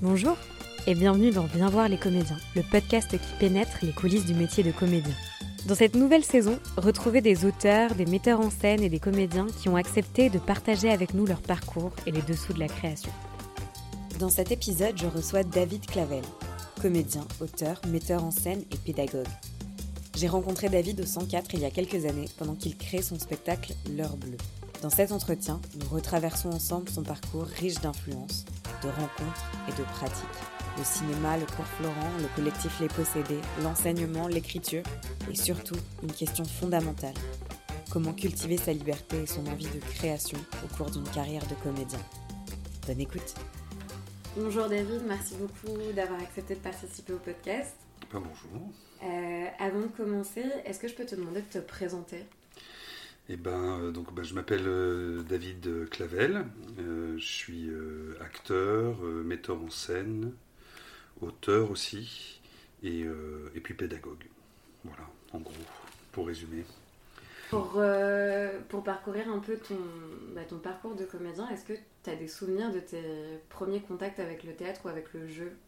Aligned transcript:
Bonjour 0.00 0.36
et 0.86 0.94
bienvenue 0.94 1.32
dans 1.32 1.46
Viens 1.46 1.68
voir 1.68 1.88
les 1.88 1.96
comédiens, 1.96 2.36
le 2.54 2.62
podcast 2.62 3.10
qui 3.10 3.38
pénètre 3.40 3.78
les 3.82 3.90
coulisses 3.90 4.26
du 4.26 4.34
métier 4.34 4.62
de 4.62 4.70
comédien. 4.70 5.14
Dans 5.66 5.74
cette 5.74 5.96
nouvelle 5.96 6.22
saison, 6.22 6.60
retrouvez 6.76 7.20
des 7.20 7.44
auteurs, 7.44 7.96
des 7.96 8.06
metteurs 8.06 8.38
en 8.38 8.48
scène 8.48 8.80
et 8.80 8.88
des 8.88 9.00
comédiens 9.00 9.48
qui 9.60 9.68
ont 9.68 9.74
accepté 9.74 10.30
de 10.30 10.38
partager 10.38 10.88
avec 10.88 11.14
nous 11.14 11.26
leur 11.26 11.40
parcours 11.40 11.90
et 12.06 12.12
les 12.12 12.22
dessous 12.22 12.52
de 12.52 12.60
la 12.60 12.68
création. 12.68 13.10
Dans 14.20 14.28
cet 14.28 14.52
épisode, 14.52 14.96
je 14.96 15.06
reçois 15.08 15.42
David 15.42 15.84
Clavel, 15.84 16.22
comédien, 16.80 17.26
auteur, 17.40 17.80
metteur 17.88 18.22
en 18.22 18.30
scène 18.30 18.62
et 18.70 18.76
pédagogue. 18.76 19.26
J'ai 20.16 20.28
rencontré 20.28 20.68
David 20.68 21.00
au 21.00 21.06
104 21.06 21.54
il 21.54 21.60
y 21.60 21.64
a 21.64 21.70
quelques 21.70 22.06
années 22.06 22.28
pendant 22.38 22.54
qu'il 22.54 22.76
crée 22.76 23.02
son 23.02 23.18
spectacle 23.18 23.74
L'heure 23.96 24.16
bleue. 24.16 24.38
Dans 24.80 24.90
cet 24.90 25.10
entretien, 25.10 25.60
nous 25.80 25.88
retraversons 25.88 26.50
ensemble 26.50 26.88
son 26.88 27.02
parcours 27.02 27.46
riche 27.46 27.80
d'influences, 27.80 28.44
de 28.82 28.88
rencontres 28.88 29.44
et 29.68 29.72
de 29.72 29.84
pratiques. 29.84 30.26
Le 30.76 30.84
cinéma, 30.84 31.36
le 31.36 31.46
cours 31.46 31.66
Florent, 31.66 32.12
le 32.20 32.28
collectif 32.36 32.78
Les 32.80 32.88
Possédés, 32.88 33.40
l'enseignement, 33.62 34.28
l'écriture 34.28 34.82
et 35.30 35.34
surtout 35.34 35.76
une 36.02 36.12
question 36.12 36.44
fondamentale. 36.44 37.14
Comment 37.90 38.12
cultiver 38.12 38.56
sa 38.56 38.72
liberté 38.72 39.22
et 39.22 39.26
son 39.26 39.46
envie 39.46 39.66
de 39.66 39.80
création 39.80 40.38
au 40.64 40.76
cours 40.76 40.90
d'une 40.90 41.08
carrière 41.08 41.46
de 41.46 41.54
comédien? 41.62 41.98
Bonne 42.86 43.00
écoute 43.00 43.34
Bonjour 44.36 44.68
David, 44.68 45.02
merci 45.06 45.34
beaucoup 45.34 45.76
d'avoir 45.94 46.20
accepté 46.20 46.54
de 46.54 46.60
participer 46.60 47.12
au 47.14 47.18
podcast. 47.18 47.74
bonjour. 48.12 48.70
Euh, 49.02 49.46
avant 49.58 49.80
de 49.80 49.86
commencer, 49.86 50.44
est-ce 50.64 50.78
que 50.78 50.86
je 50.86 50.94
peux 50.94 51.06
te 51.06 51.14
demander 51.14 51.40
de 51.42 51.46
te 51.46 51.58
présenter? 51.58 52.24
Eh 53.28 53.36
ben, 53.36 53.80
euh, 53.80 53.90
donc, 53.90 54.14
ben, 54.14 54.24
je 54.24 54.34
m'appelle 54.34 54.66
euh, 54.66 55.22
David 55.22 55.88
Clavel. 55.90 56.44
je 56.78 57.24
suis 57.24 57.70
acteur, 58.20 59.00
metteur 59.02 59.60
en 59.62 59.70
scène, 59.70 60.32
auteur 61.20 61.70
aussi, 61.70 62.40
et, 62.82 63.04
puis 63.62 63.74
pédagogue. 63.74 64.24
Voilà, 64.84 65.04
en 65.32 65.38
gros, 65.38 65.52
pour 66.12 66.28
résumer. 66.28 66.64
Pour, 67.50 67.82
pour 68.68 68.84
parcourir 68.84 69.28
un 69.30 69.38
peu 69.38 69.56
ton, 69.56 69.78
bah, 70.34 70.44
ton 70.48 70.58
parcours 70.58 70.94
de 70.94 71.04
comédien, 71.04 71.48
est-ce 71.48 71.64
que 71.64 71.72
tu 72.04 72.10
as 72.10 72.16
des 72.16 72.28
souvenirs 72.28 72.72
de 72.72 72.80
tes 72.80 73.02
premiers 73.48 73.80
contacts 73.80 74.20
avec 74.20 74.44
le 74.44 74.54
théâtre 74.54 74.82
ou 74.84 74.88
avec 74.88 75.12
le 75.14 75.26
jeu? 75.26 75.52
euh, 75.52 75.67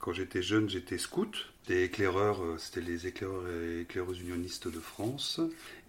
quand 0.00 0.12
j'étais 0.12 0.42
jeune, 0.42 0.68
j'étais 0.68 0.98
scout. 0.98 1.52
Des 1.66 1.84
éclaireurs, 1.84 2.42
euh, 2.42 2.56
c'était 2.58 2.80
les 2.80 3.06
éclaireurs 3.06 3.44
et 3.48 3.80
éclaireuses 3.82 4.20
unionistes 4.20 4.68
de 4.68 4.80
France. 4.80 5.40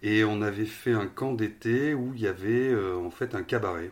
Et 0.02 0.24
on 0.24 0.42
avait 0.42 0.66
fait 0.66 0.92
un 0.92 1.06
camp 1.06 1.32
d'été 1.32 1.94
où 1.94 2.12
il 2.14 2.20
y 2.20 2.26
avait 2.26 2.68
euh, 2.68 2.96
en 2.96 3.10
fait 3.10 3.34
un 3.34 3.42
cabaret. 3.42 3.90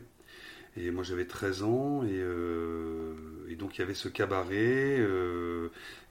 Et 0.77 0.91
moi 0.91 1.03
j'avais 1.03 1.27
13 1.27 1.63
ans 1.65 2.05
et, 2.05 3.57
donc 3.57 3.77
il 3.77 3.81
y 3.81 3.83
avait 3.83 3.95
ce 3.95 4.09
cabaret. 4.09 5.01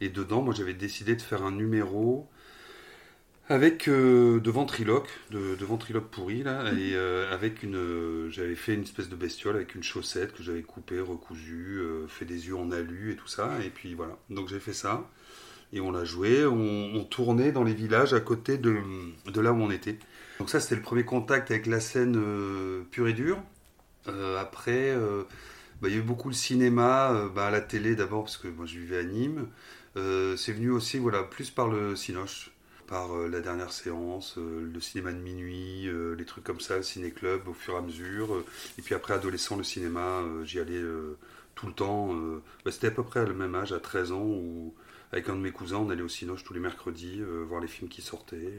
et 0.02 0.10
dedans, 0.10 0.42
moi 0.42 0.54
j'avais 0.54 0.74
décidé 0.74 1.16
de 1.16 1.22
faire 1.22 1.44
un 1.44 1.54
numéro 1.54 2.28
avec 3.50 3.88
euh, 3.88 4.40
de 4.42 4.52
ventriloque, 4.52 5.10
de, 5.32 5.56
de 5.56 5.66
ventriloque 5.66 6.10
pourri 6.10 6.44
là, 6.44 6.72
mhm. 6.72 6.80
et 6.80 6.96
euh, 6.96 7.34
avec 7.34 7.64
une, 7.64 7.76
euh, 7.76 8.30
j'avais 8.30 8.56
fait 8.56 8.74
une 8.74 8.84
espèce 8.84 9.08
de 9.08 9.16
bestiole 9.16 9.56
avec 9.56 9.76
une 9.76 9.84
chaussette 9.84 10.34
que 10.34 10.44
j'avais 10.44 10.64
coupée, 10.64 11.00
recousue, 11.00 11.82
fait 12.08 12.26
des 12.26 12.48
yeux 12.48 12.58
en 12.58 12.72
alu 12.72 13.14
et 13.14 13.16
tout 13.16 13.28
ça, 13.28 13.52
et 13.66 13.70
puis 13.70 13.94
voilà. 13.94 14.18
Donc 14.30 14.50
j'ai 14.50 14.60
fait 14.60 14.74
ça 14.74 15.10
et 15.74 15.82
on 15.82 15.92
l'a 15.92 16.06
joué, 16.06 16.46
on, 16.46 17.04
tournait 17.04 17.52
dans 17.52 17.64
les 17.64 17.74
villages 17.74 18.14
à 18.14 18.22
côté 18.22 18.58
de, 18.58 18.78
de, 19.26 19.42
là 19.42 19.52
où 19.52 19.62
on 19.62 19.70
était. 19.70 19.98
Donc 20.40 20.50
ça 20.50 20.60
c'était 20.60 20.76
le 20.76 20.82
premier 20.82 21.04
contact 21.04 21.52
avec 21.52 21.66
la 21.66 21.80
scène 21.80 22.22
pure 22.92 23.08
et 23.08 23.14
dure. 23.14 23.42
après, 24.40 24.96
bah, 25.82 25.90
il 25.90 25.92
y 25.92 25.96
a 25.96 26.00
eu 26.00 26.02
beaucoup 26.02 26.30
le 26.30 26.36
cinéma, 26.36 27.30
bah, 27.36 27.48
à 27.48 27.52
la 27.52 27.62
télé 27.62 27.96
d'abord 27.96 28.24
parce 28.24 28.38
que 28.38 28.48
moi 28.48 28.66
je 28.66 28.80
vivais 28.80 29.00
à 29.00 29.04
Nîmes. 29.04 29.48
c'est 29.96 30.54
venu 30.54 30.70
aussi 30.70 31.00
voilà 31.00 31.24
plus 31.24 31.50
par 31.50 31.68
le 31.68 31.96
cinoche 31.96 32.52
par 32.88 33.16
euh, 33.16 33.28
la 33.28 33.42
dernière 33.42 33.72
séance, 33.72 34.38
euh, 34.38 34.70
le 34.74 34.80
cinéma 34.80 35.12
de 35.12 35.18
minuit, 35.18 35.88
euh, 35.88 36.16
les 36.16 36.26
trucs 36.26 36.44
comme 36.44 36.60
ça, 36.60 36.78
le 36.78 36.84
ciné-club 36.84 37.48
au 37.48 37.54
fur 37.54 37.76
et 37.76 37.78
à 37.78 37.82
mesure. 37.82 38.44
et 38.78 38.82
puis 38.82 38.96
après, 38.96 39.14
adolescent, 39.14 39.58
le 39.58 39.64
cinéma, 39.64 40.24
j'y 40.44 40.60
allais 40.60 40.82
tout 41.56 41.68
le 41.68 41.74
temps. 41.74 42.16
Bah, 42.66 42.72
c'était 42.72 42.88
à 42.88 42.92
peu 42.92 43.04
près 43.04 43.26
le 43.26 43.34
même 43.34 43.56
âge, 43.56 43.74
à 43.74 43.80
13 43.80 44.12
ans, 44.12 44.24
où 44.24 44.74
avec 45.12 45.30
un 45.30 45.36
de 45.36 45.42
mes 45.42 45.52
cousins, 45.52 45.78
on 45.78 45.90
allait 45.90 46.02
au 46.02 46.10
Cinoche 46.10 46.44
tous 46.44 46.54
les 46.54 46.60
mercredis, 46.60 47.22
voir 47.48 47.62
les 47.62 47.68
films 47.68 47.90
qui 47.90 48.02
sortaient. 48.02 48.54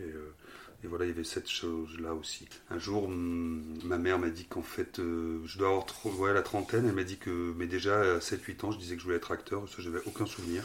Et, 0.85 0.87
voilà, 0.87 1.05
il 1.07 1.09
y 1.09 1.11
avait 1.11 1.25
cette 1.25 1.49
chose-là 1.49 2.15
aussi. 2.15 2.49
Un 2.71 2.79
jour, 2.79 3.09
ma 3.09 3.99
mère 3.99 4.19
m'a 4.19 4.31
dit 4.31 4.47
qu'en 4.47 4.63
fait, 4.63 4.97
je 4.99 5.59
dois 5.59 5.85
avoir 6.05 6.35
la 6.35 6.43
trentaine. 6.43 6.87
Elle 6.87 6.95
m'a 6.95 7.05
dit 7.05 7.19
que, 7.19 7.53
mais 7.57 7.67
déjà 7.67 8.17
à 8.17 8.19
7-8 8.19 8.65
ans, 8.65 8.73
je 8.73 8.79
disais 8.79 8.95
que 8.95 9.01
je 9.01 9.05
voulais 9.05 9.17
être 9.17 9.33
acteur, 9.33 9.65
que 9.65 9.83
j'avais 9.83 10.01
aucun 10.07 10.27
souvenir. 10.27 10.63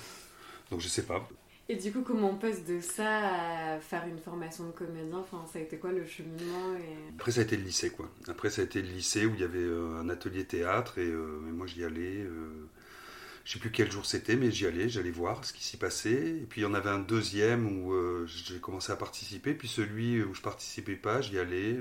Donc 0.72 0.81
je 0.81 0.88
sais 0.88 1.03
pas. 1.03 1.28
Et 1.69 1.78
du 1.78 1.94
coup, 1.94 2.01
comment 2.01 2.31
on 2.31 2.35
passe 2.35 2.66
de 2.66 2.81
ça 2.81 3.75
à 3.75 3.79
faire 3.79 4.06
une 4.06 4.19
formation 4.19 4.66
de 4.68 4.72
comédien? 4.72 5.18
Enfin, 5.19 5.46
ça 5.51 5.59
a 5.59 5.62
été 5.62 5.78
quoi 5.78 5.94
le 5.94 6.06
cheminement 6.06 6.75
Après, 7.16 7.31
ça 7.31 7.40
a 7.40 7.44
été 7.44 7.56
le 7.56 7.63
lycée, 7.63 7.90
quoi. 7.90 8.12
Après, 8.28 8.50
ça 8.50 8.62
a 8.62 8.66
été 8.66 8.81
le 8.81 8.90
lycée 8.90 9.25
où 9.25 9.34
il 9.34 9.40
y 9.40 9.46
avait 9.46 9.59
euh, 9.59 9.97
un 10.02 10.09
atelier 10.09 10.44
théâtre 10.44 10.97
et 10.97 11.07
euh, 11.07 11.40
moi, 11.40 11.66
j'y 11.66 11.85
allais. 11.85 12.19
Euh, 12.19 12.68
je 13.46 13.53
sais 13.53 13.59
plus 13.59 13.72
quel 13.72 13.90
jour 13.91 14.06
c'était, 14.06 14.35
mais 14.35 14.52
j'y 14.52 14.66
allais, 14.66 14.90
j'allais 14.90 15.12
voir 15.12 15.46
ce 15.46 15.53
qui 15.53 15.63
s'y 15.63 15.78
passait. 15.78 16.38
Et 16.41 16.46
puis, 16.50 16.62
il 16.62 16.63
y 16.66 16.68
en 16.68 16.73
avait 16.73 16.90
un 16.90 17.00
deuxième 17.00 17.66
où 17.66 17.94
j'ai 18.25 18.59
commencé 18.59 18.91
à 18.91 18.96
participer. 18.96 19.53
Puis 19.53 19.68
celui 19.68 20.22
où 20.22 20.34
je 20.34 20.41
participais 20.41 20.96
pas, 20.96 21.19
j'y 21.22 21.38
allais. 21.38 21.78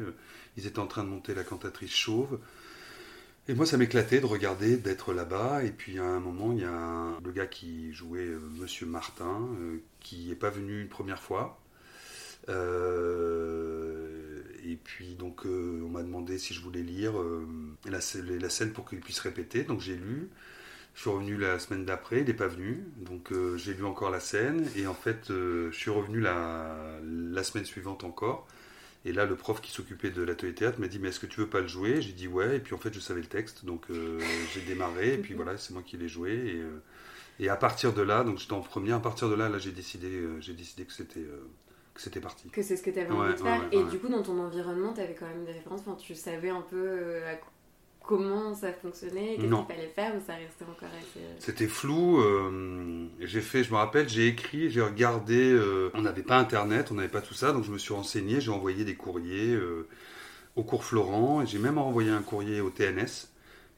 ils 0.56 0.66
étaient 0.66 0.80
en 0.80 0.88
train 0.88 1.04
de 1.04 1.08
monter 1.08 1.34
la 1.34 1.44
cantatrice 1.44 1.94
chauve. 1.94 2.40
Et 3.48 3.54
moi, 3.54 3.66
ça 3.66 3.76
m'éclatait 3.76 4.20
de 4.20 4.26
regarder, 4.26 4.76
d'être 4.76 5.12
là-bas. 5.12 5.64
Et 5.64 5.72
puis, 5.72 5.98
à 5.98 6.04
un 6.04 6.20
moment, 6.20 6.52
il 6.52 6.60
y 6.60 6.64
a 6.64 7.18
le 7.24 7.32
gars 7.32 7.46
qui 7.46 7.92
jouait 7.92 8.20
euh, 8.20 8.38
Monsieur 8.60 8.86
Martin, 8.86 9.48
euh, 9.60 9.78
qui 10.00 10.28
n'est 10.28 10.36
pas 10.36 10.50
venu 10.50 10.80
une 10.80 10.88
première 10.88 11.20
fois. 11.20 11.58
Euh, 12.48 14.42
et 14.64 14.76
puis, 14.76 15.16
donc, 15.16 15.44
on 15.44 15.88
m'a 15.88 16.02
demandé 16.02 16.38
si 16.38 16.54
je 16.54 16.60
voulais 16.60 16.82
lire 16.82 17.14
la, 17.84 18.00
scène 18.00 18.72
pour 18.72 18.88
qu'il 18.88 19.00
puisse 19.00 19.18
répéter. 19.18 19.64
Donc, 19.64 19.80
j'ai 19.80 19.96
lu. 19.96 20.28
Je 20.94 21.00
suis 21.00 21.10
revenu 21.10 21.36
la 21.36 21.58
semaine 21.58 21.84
d'après, 21.84 22.20
il 22.20 22.26
n'est 22.26 22.34
pas 22.34 22.48
venu. 22.48 22.84
Donc, 22.98 23.32
j'ai 23.56 23.74
lu 23.74 23.84
encore 23.84 24.10
la 24.10 24.20
scène. 24.20 24.68
Et 24.76 24.86
en 24.86 24.94
fait, 24.94 25.28
je 25.28 25.70
suis 25.72 25.90
revenu 25.90 26.20
la 26.20 27.42
semaine 27.42 27.64
suivante 27.64 28.04
encore. 28.04 28.46
Et 29.04 29.12
là, 29.12 29.26
le 29.26 29.34
prof 29.34 29.60
qui 29.60 29.72
s'occupait 29.72 30.10
de 30.10 30.22
l'atelier 30.22 30.54
théâtre 30.54 30.78
m'a 30.78 30.86
dit 30.86 30.98
Mais 30.98 31.08
est-ce 31.08 31.20
que 31.20 31.26
tu 31.26 31.40
veux 31.40 31.48
pas 31.48 31.60
le 31.60 31.66
jouer? 31.66 32.00
J'ai 32.00 32.12
dit 32.12 32.28
Ouais. 32.28 32.56
Et 32.56 32.60
puis 32.60 32.74
en 32.74 32.78
fait, 32.78 32.92
je 32.94 33.00
savais 33.00 33.20
le 33.20 33.26
texte. 33.26 33.64
Donc 33.64 33.86
euh, 33.90 34.20
j'ai 34.54 34.60
démarré. 34.60 35.14
Et 35.14 35.18
puis 35.18 35.34
voilà, 35.34 35.56
c'est 35.56 35.72
moi 35.72 35.82
qui 35.84 35.96
l'ai 35.96 36.08
joué. 36.08 36.32
Et, 36.32 36.60
euh, 36.60 36.82
et, 37.40 37.48
à 37.48 37.56
partir 37.56 37.92
de 37.92 38.02
là, 38.02 38.22
donc 38.22 38.38
j'étais 38.38 38.52
en 38.52 38.60
première. 38.60 38.96
À 38.96 39.02
partir 39.02 39.28
de 39.28 39.34
là, 39.34 39.48
là 39.48 39.58
j'ai 39.58 39.72
décidé, 39.72 40.08
euh, 40.08 40.40
j'ai 40.40 40.54
décidé 40.54 40.84
que 40.84 40.92
c'était. 40.92 41.26
que 41.94 42.00
c'était 42.00 42.20
parti. 42.20 42.48
Que 42.50 42.62
c'est 42.62 42.76
ce 42.76 42.82
que 42.82 42.90
tu 42.90 43.00
avais 43.00 43.10
envie 43.10 43.32
de 43.34 43.38
faire. 43.38 43.68
et 43.72 43.82
du 43.84 43.98
coup, 43.98 44.08
dans 44.08 44.22
ton 44.22 44.38
environnement, 44.38 44.92
tu 44.92 45.00
avais 45.00 45.14
quand 45.14 45.26
même 45.26 45.44
des 45.44 45.52
références. 45.52 45.80
Enfin, 45.80 45.96
tu 45.96 46.14
savais 46.14 46.50
un 46.50 46.62
peu 46.62 47.24
à 47.24 47.34
comment 48.02 48.54
ça 48.54 48.72
fonctionnait, 48.72 49.36
qu'est-ce 49.36 49.54
qu'il 49.54 49.66
fallait 49.66 49.92
faire, 49.94 50.14
ou 50.16 50.20
ça 50.20 50.34
restait 50.34 50.64
encore 50.64 50.88
assez... 50.88 51.20
Euh, 51.20 51.34
C'était 51.38 51.66
flou. 51.66 52.20
Euh, 52.20 53.06
j'ai 53.20 53.40
fait, 53.40 53.64
je 53.64 53.70
me 53.70 53.76
rappelle, 53.76 54.08
j'ai 54.08 54.26
écrit, 54.26 54.70
j'ai 54.70 54.80
regardé. 54.80 55.52
Euh, 55.52 55.90
on 55.94 56.02
n'avait 56.02 56.22
pas 56.22 56.38
Internet, 56.38 56.90
on 56.90 56.94
n'avait 56.94 57.08
pas 57.08 57.20
tout 57.20 57.34
ça, 57.34 57.52
donc 57.52 57.64
je 57.64 57.70
me 57.70 57.78
suis 57.78 57.94
renseigné, 57.94 58.40
j'ai 58.40 58.50
envoyé 58.50 58.84
des 58.84 58.94
courriers 58.94 59.58
au 60.56 60.64
cours 60.64 60.84
Florent, 60.84 61.42
et 61.42 61.46
j'ai 61.46 61.58
même 61.58 61.78
envoyé 61.78 62.10
un 62.10 62.22
courrier 62.22 62.60
au 62.60 62.70
TNS. 62.70 63.28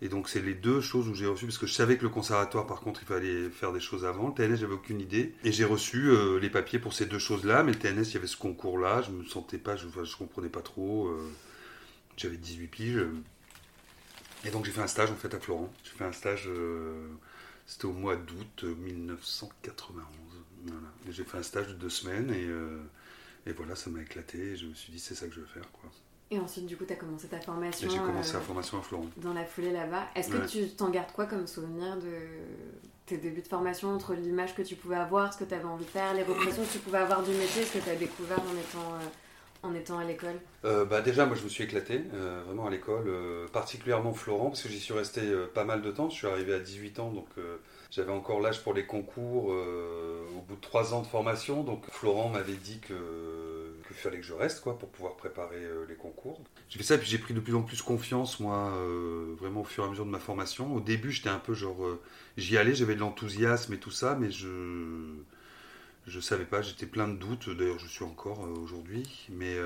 Et 0.03 0.09
donc 0.09 0.29
c'est 0.29 0.43
les 0.43 0.55
deux 0.55 0.81
choses 0.81 1.09
où 1.09 1.15
j'ai 1.15 1.27
reçu, 1.27 1.47
parce 1.47 1.57
que 1.57 1.67
je 1.67 1.73
savais 1.73 1.97
que 1.97 2.03
le 2.03 2.09
conservatoire, 2.09 2.67
par 2.67 2.81
contre, 2.81 3.01
il 3.03 3.07
fallait 3.07 3.49
faire 3.51 3.73
des 3.73 3.81
choses 3.81 4.05
avant. 4.05 4.29
Le 4.29 4.35
TNS, 4.35 4.57
j'avais 4.57 4.75
aucune 4.75 5.01
idée. 5.01 5.35
Et 5.45 5.53
j'ai 5.53 5.65
reçu 5.65 6.11
les 6.41 6.51
papiers 6.51 6.79
pour 6.79 6.93
ces 6.93 7.07
deux 7.07 7.19
choses-là, 7.19 7.63
mais 7.63 7.73
le 7.73 7.79
TNS, 7.79 8.03
il 8.11 8.15
y 8.15 8.17
avait 8.17 8.27
ce 8.27 8.37
concours-là, 8.37 9.03
je 9.03 9.13
me 9.13 9.25
sentais 9.25 9.59
pas, 9.59 9.77
je, 9.77 9.87
je 10.03 10.17
comprenais 10.17 10.49
pas 10.49 10.63
trop. 10.63 11.11
J'avais 12.17 12.37
18 12.37 12.67
piges. 12.69 13.07
Et 14.45 14.51
donc 14.51 14.65
j'ai 14.65 14.73
fait 14.73 14.83
un 14.83 14.87
stage 14.87 15.11
en 15.11 15.17
fait 15.17 15.35
à 15.35 15.41
Florent. 15.41 15.73
J'ai 15.83 15.91
fait 15.91 16.05
un 16.05 16.13
stage, 16.13 16.45
euh, 16.49 17.09
c'était 17.67 17.87
au 17.87 17.93
mois 17.93 18.17
d'août 18.17 18.65
1991. 18.65 20.05
Voilà. 20.67 20.81
J'ai 21.11 21.25
fait 21.25 21.39
un 21.39 21.43
stage 21.43 21.69
de 21.69 21.75
deux 21.75 21.91
semaines 21.91 22.31
et, 22.31 22.47
euh, 22.47 22.83
et 23.47 23.53
voilà, 23.53 23.75
ça 23.75 23.91
m'a 23.91 24.03
éclaté. 24.03 24.39
Et 24.39 24.57
je 24.57 24.67
me 24.67 24.75
suis 24.75 24.93
dit 24.93 24.99
c'est 24.99 25.15
ça 25.15 25.27
que 25.27 25.35
je 25.35 25.41
veux 25.41 25.47
faire 25.47 25.71
quoi. 25.73 25.91
Et 26.31 26.39
ensuite, 26.39 26.67
du 26.67 26.77
coup, 26.77 26.85
tu 26.85 26.93
as 26.93 26.97
commencé 26.97 27.29
ta 27.29 27.39
formation. 27.39 27.89
J'ai 27.89 27.99
commencé 27.99 28.33
la 28.33 28.39
euh, 28.39 28.43
formation 28.43 28.79
à 28.79 28.83
Florent. 28.83 29.07
Dans 29.19 29.35
la 29.35 29.45
foulée 29.45 29.73
là-bas. 29.73 30.07
Est-ce 30.15 30.31
que 30.31 30.47
tu 30.47 30.69
t'en 30.71 30.91
gardes 30.91 31.13
quoi 31.13 31.27
comme 31.27 31.47
souvenir 31.47 31.97
de 31.99 32.11
tes 33.07 33.19
débuts 33.19 33.43
de 33.43 33.49
formation, 33.49 33.91
entre 33.91 34.15
l'image 34.15 34.55
que 34.55 34.63
tu 34.63 34.77
pouvais 34.77 34.97
avoir, 34.97 35.35
ce 35.35 35.39
que 35.39 35.45
tu 35.45 35.53
avais 35.53 35.65
envie 35.65 35.85
de 35.85 35.91
faire, 35.91 36.15
les 36.15 36.23
repressions 36.23 36.65
que 36.65 36.73
tu 36.73 36.79
pouvais 36.79 36.99
avoir 36.99 37.23
du 37.23 37.33
métier, 37.33 37.63
ce 37.63 37.79
que 37.79 37.85
tu 37.85 37.91
as 37.91 37.97
découvert 37.97 38.41
en 38.41 38.57
étant 38.57 38.99
en 39.65 39.75
étant 39.75 39.99
à 39.99 40.05
l'école 40.05 40.39
euh, 40.65 40.85
bah 40.85 41.01
Déjà, 41.01 41.27
moi 41.27 41.37
je 41.37 41.43
me 41.43 41.49
suis 41.49 41.65
éclaté 41.65 42.03
euh, 42.13 42.43
vraiment 42.47 42.67
à 42.67 42.71
l'école, 42.71 43.09
euh, 43.09 43.49
particulièrement 43.49 44.13
Florent, 44.13 44.51
parce 44.51 44.63
que 44.63 44.69
j'y 44.69 44.81
suis 44.81 44.95
resté 44.95 45.21
pas 45.55 45.65
mal 45.65 45.83
de 45.83 45.91
temps. 45.91 46.11
Je 46.11 46.17
suis 46.17 46.27
arrivé 46.27 46.55
à 46.55 46.59
18 46.59 47.01
ans, 47.01 47.11
donc 47.11 47.29
j'avais 47.91 48.13
encore 48.13 48.41
l'âge 48.41 48.63
pour 48.63 48.75
les 48.75 48.87
concours 48.87 49.47
au 49.47 50.41
bout 50.47 50.57
de 50.57 50.61
3 50.61 50.95
ans 50.95 51.01
de 51.01 51.07
formation. 51.07 51.65
Donc 51.65 51.85
Florent 51.91 52.29
m'avait 52.29 52.53
dit 52.53 52.81
que, 52.81 52.95
il 53.91 53.97
fallait 53.97 54.19
que 54.19 54.27
je 54.27 54.35
reste 54.35 54.61
quoi 54.61 54.79
pour 54.79 54.89
pouvoir 54.91 55.17
préparer 55.17 55.63
les 55.89 55.95
concours. 55.95 56.41
J'ai 56.69 56.79
fait 56.79 56.85
ça, 56.85 56.99
puis 56.99 57.09
j'ai 57.09 57.19
pris 57.19 57.35
de 57.35 57.41
plus 57.41 57.55
en 57.55 57.63
plus 57.63 57.83
confiance, 57.83 58.41
moi, 58.41 58.73
vraiment 59.39 59.63
au 59.63 59.65
fur 59.65 59.85
et 59.85 59.87
à 59.87 59.91
mesure 59.91 60.07
de 60.07 60.11
ma 60.11 60.19
formation. 60.19 60.75
Au 60.75 60.81
début, 60.81 61.11
j'étais 61.11 61.31
un 61.31 61.39
peu 61.39 61.55
genre, 61.55 61.87
j'y 62.37 62.59
allais, 62.59 62.75
j'avais 62.75 62.95
de 62.95 63.01
l'enthousiasme 63.01 63.73
et 63.73 63.79
tout 63.79 63.91
ça, 63.91 64.17
mais 64.19 64.31
je 64.31 64.49
je 66.07 66.21
savais 66.21 66.45
pas, 66.45 66.63
j'étais 66.63 66.87
plein 66.87 67.09
de 67.09 67.17
doutes. 67.17 67.51
D'ailleurs, 67.51 67.79
je 67.79 67.89
suis 67.89 68.05
encore 68.05 68.41
aujourd'hui, 68.63 69.27
mais 69.31 69.57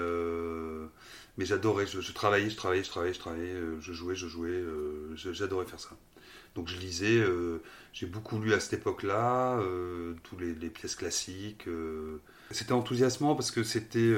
mais 1.37 1.45
j'adorais. 1.45 1.87
Je, 1.87 2.13
travaillais, 2.13 2.51
je 2.51 2.57
travaillais, 2.57 2.85
je 2.85 2.89
travaillais, 2.89 3.15
je 3.15 3.19
travaillais, 3.19 3.55
je 3.81 3.93
jouais, 3.93 4.15
je 4.15 4.27
jouais. 4.27 4.63
j'adorais 5.17 5.67
faire 5.67 5.81
ça. 5.81 5.97
Donc 6.59 6.69
je 6.69 6.77
lisais, 6.77 7.19
euh, 7.19 7.63
j'ai 7.93 8.07
beaucoup 8.07 8.41
lu 8.41 8.53
à 8.53 8.61
cette 8.61 8.81
époque-là, 8.81 9.59
euh, 9.61 10.15
tous 10.25 10.37
les, 10.39 10.55
pièces 10.71 10.97
classiques. 10.97 11.69
Euh. 11.69 12.19
C'était 12.51 12.73
enthousiasmant 12.73 13.37
parce 13.37 13.53
que 13.53 13.63
c'était. 13.63 14.13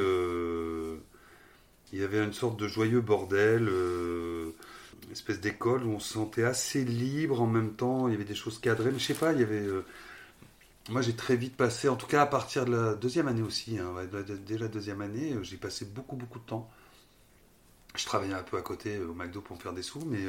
il 1.93 1.99
y 1.99 2.03
avait 2.03 2.25
une 2.25 2.33
sorte 2.33 2.59
de 2.59 2.67
joyeux 2.67 3.03
bordel, 3.03 3.69
une 3.69 5.13
espèce 5.13 5.41
d'école 5.41 5.85
où 5.85 5.91
on 5.91 5.99
se 5.99 6.15
sentait 6.15 6.45
assez 6.45 6.83
libre 6.83 7.43
en 7.43 7.47
même 7.47 7.75
temps, 7.75 8.09
il 8.09 8.13
y 8.13 8.15
avait 8.15 8.25
des 8.25 8.35
choses 8.35 8.59
cadrées, 8.59 8.91
mais 8.91 8.99
je 8.99 9.05
sais 9.05 9.15
pas, 9.15 9.33
il 9.33 9.41
y 9.41 9.43
avait. 9.43 9.67
Moi 10.89 11.03
j'ai 11.03 11.15
très 11.15 11.37
vite 11.37 11.57
passé, 11.57 11.89
en 11.89 11.97
tout 11.97 12.07
cas 12.07 12.23
à 12.23 12.27
partir 12.27 12.65
de 12.65 12.73
la 12.73 12.95
deuxième 12.95 13.29
année 13.29 13.43
aussi, 13.43 13.79
hein, 13.79 13.93
dès 14.47 14.59
la 14.59 14.69
deuxième 14.69 15.01
année, 15.03 15.37
j'ai 15.43 15.57
passé 15.57 15.85
beaucoup 15.85 16.17
beaucoup 16.17 16.39
de 16.39 16.45
temps. 16.45 16.71
Je 17.97 18.05
travaillais 18.07 18.35
un 18.35 18.43
peu 18.43 18.57
à 18.57 18.63
côté 18.63 18.99
au 18.99 19.15
McDo 19.15 19.41
pour 19.41 19.57
me 19.57 19.61
faire 19.61 19.73
des 19.73 19.83
sous, 19.83 20.05
mais 20.07 20.25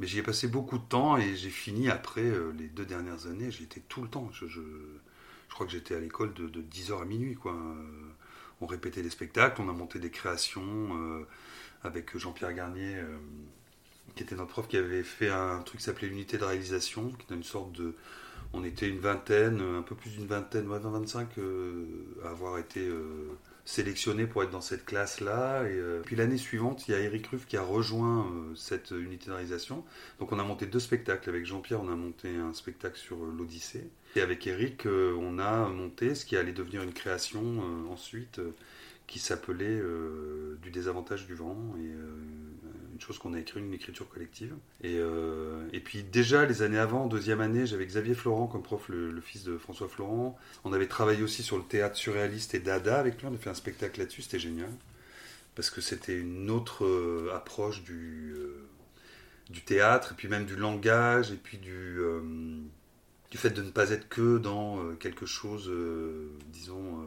mais 0.00 0.06
j'y 0.06 0.18
ai 0.18 0.22
passé 0.22 0.46
beaucoup 0.48 0.78
de 0.78 0.84
temps 0.84 1.16
et 1.16 1.34
j'ai 1.36 1.50
fini 1.50 1.88
après 1.88 2.22
euh, 2.22 2.52
les 2.56 2.68
deux 2.68 2.84
dernières 2.84 3.26
années, 3.26 3.50
j'y 3.50 3.64
étais 3.64 3.82
tout 3.88 4.02
le 4.02 4.08
temps. 4.08 4.30
Je, 4.32 4.46
je, 4.46 4.60
crois 5.50 5.66
que 5.66 5.72
j'étais 5.72 5.94
à 5.94 5.98
l'école 5.98 6.32
de, 6.34 6.48
10h 6.62 7.02
à 7.02 7.04
minuit. 7.04 7.34
Quoi. 7.34 7.52
Euh, 7.52 7.82
on 8.60 8.66
répétait 8.66 9.02
des 9.02 9.10
spectacles, 9.10 9.60
on 9.60 9.68
a 9.68 9.72
monté 9.72 9.98
des 9.98 10.10
créations 10.10 10.62
euh, 10.62 11.26
avec 11.82 12.16
Jean-Pierre 12.16 12.52
Garnier, 12.52 13.02
qui 14.14 14.22
était 14.22 14.36
notre 14.36 14.50
prof, 14.50 14.68
qui 14.68 14.76
avait 14.76 15.02
fait 15.02 15.30
un 15.30 15.62
truc 15.62 15.78
qui 15.78 15.84
s'appelait 15.84 16.08
l'unité 16.08 16.38
de 16.38 16.44
réalisation, 16.44 17.10
qui 17.10 17.22
était 17.24 17.34
une 17.34 17.44
sorte 17.44 17.72
de. 17.72 17.94
On 18.52 18.64
était 18.64 18.88
une 18.88 18.98
vingtaine, 18.98 19.60
un 19.60 19.82
peu 19.82 19.94
plus 19.94 20.10
d'une 20.10 20.26
vingtaine, 20.26 20.66
20-25, 20.66 21.26
à 22.24 22.30
avoir 22.30 22.58
été 22.58 22.88
sélectionné 23.68 24.26
pour 24.26 24.42
être 24.42 24.50
dans 24.50 24.62
cette 24.62 24.86
classe-là. 24.86 25.60
Euh, 25.64 26.00
puis 26.02 26.16
l'année 26.16 26.38
suivante, 26.38 26.88
il 26.88 26.92
y 26.92 26.94
a 26.94 27.00
Eric 27.00 27.26
Ruff 27.26 27.46
qui 27.46 27.58
a 27.58 27.62
rejoint 27.62 28.20
euh, 28.20 28.54
cette 28.54 28.92
unité. 28.92 29.30
Donc 30.18 30.32
on 30.32 30.38
a 30.38 30.42
monté 30.42 30.64
deux 30.64 30.80
spectacles. 30.80 31.28
Avec 31.28 31.44
Jean-Pierre, 31.44 31.82
on 31.82 31.92
a 31.92 31.94
monté 31.94 32.34
un 32.34 32.54
spectacle 32.54 32.96
sur 32.96 33.16
euh, 33.16 33.34
l'Odyssée. 33.36 33.90
Et 34.16 34.22
avec 34.22 34.46
Eric, 34.46 34.86
on 34.86 35.38
a 35.38 35.68
monté 35.68 36.14
ce 36.14 36.24
qui 36.24 36.34
allait 36.38 36.54
devenir 36.54 36.82
une 36.82 36.94
création 36.94 37.62
ensuite 37.92 38.40
qui 39.08 39.18
s'appelait 39.18 39.82
Du 40.62 40.70
désavantage 40.70 41.26
du 41.26 41.34
vent. 41.34 41.74
Et 41.80 41.92
une 42.98 43.04
chose 43.04 43.18
qu'on 43.18 43.32
a 43.32 43.38
écrit, 43.38 43.60
une 43.60 43.72
écriture 43.72 44.08
collective. 44.08 44.54
Et, 44.82 44.96
euh, 44.96 45.68
et 45.72 45.78
puis 45.78 46.02
déjà 46.02 46.44
les 46.46 46.62
années 46.62 46.80
avant, 46.80 47.06
deuxième 47.06 47.40
année, 47.40 47.64
j'avais 47.64 47.86
Xavier 47.86 48.14
Florent 48.14 48.48
comme 48.48 48.64
prof, 48.64 48.88
le, 48.88 49.20
fils 49.20 49.44
de 49.44 49.56
François 49.56 49.88
Florent. 49.88 50.36
On 50.64 50.72
avait 50.72 50.88
travaillé 50.88 51.22
aussi 51.22 51.44
sur 51.44 51.56
le 51.58 51.62
théâtre 51.62 51.96
surréaliste 51.96 52.56
et 52.56 52.58
Dada 52.58 52.98
avec 52.98 53.20
lui, 53.20 53.28
on 53.30 53.34
a 53.34 53.38
fait 53.38 53.50
un 53.50 53.54
spectacle 53.54 54.00
là-dessus, 54.00 54.22
c'était 54.22 54.40
génial. 54.40 54.70
Parce 55.54 55.70
que 55.70 55.80
c'était 55.80 56.18
une 56.18 56.50
autre 56.50 56.84
euh, 56.84 57.30
approche 57.36 57.84
du, 57.84 58.34
euh, 58.36 58.66
du 59.48 59.62
théâtre, 59.62 60.12
et 60.12 60.14
puis 60.16 60.26
même 60.26 60.44
du 60.44 60.56
langage, 60.56 61.30
et 61.30 61.36
puis 61.36 61.58
du, 61.58 62.00
du 63.30 63.38
fait 63.38 63.50
de 63.50 63.62
ne 63.62 63.70
pas 63.70 63.90
être 63.90 64.08
que 64.08 64.38
dans 64.38 64.94
quelque 64.96 65.26
chose, 65.26 65.72
disons 66.48 67.06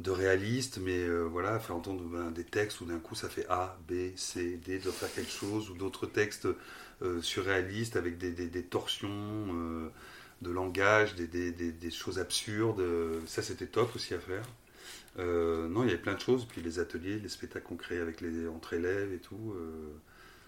de 0.00 0.10
réaliste, 0.10 0.78
mais 0.78 0.98
euh, 0.98 1.24
voilà, 1.24 1.58
faire 1.60 1.76
entendre 1.76 2.02
ben, 2.04 2.30
des 2.30 2.44
textes 2.44 2.80
où 2.80 2.86
d'un 2.86 2.98
coup 2.98 3.14
ça 3.14 3.28
fait 3.28 3.46
A, 3.50 3.78
B, 3.86 4.16
C, 4.16 4.58
D, 4.64 4.78
doit 4.78 4.92
faire 4.92 5.12
quelque 5.12 5.30
chose, 5.30 5.68
ou 5.70 5.74
d'autres 5.74 6.06
textes 6.06 6.48
euh, 7.02 7.20
surréalistes 7.20 7.96
avec 7.96 8.16
des, 8.16 8.62
torsions 8.62 9.08
euh, 9.10 9.90
de 10.40 10.50
langage, 10.50 11.14
des, 11.16 11.90
choses 11.90 12.18
absurdes. 12.18 12.82
Ça, 13.26 13.42
c'était 13.42 13.66
top 13.66 13.94
aussi 13.94 14.14
à 14.14 14.18
faire. 14.18 14.44
non, 15.18 15.82
il 15.82 15.90
y 15.90 15.92
avait 15.92 16.00
plein 16.00 16.14
de 16.14 16.20
choses, 16.20 16.46
puis 16.46 16.62
les 16.62 16.78
ateliers, 16.78 17.18
les 17.18 17.28
spectacles 17.28 17.66
qu'on 17.66 17.76
créait 17.76 18.00
avec 18.00 18.22
les, 18.22 18.48
entre 18.48 18.72
élèves 18.72 19.12
et 19.12 19.18
tout, 19.18 19.54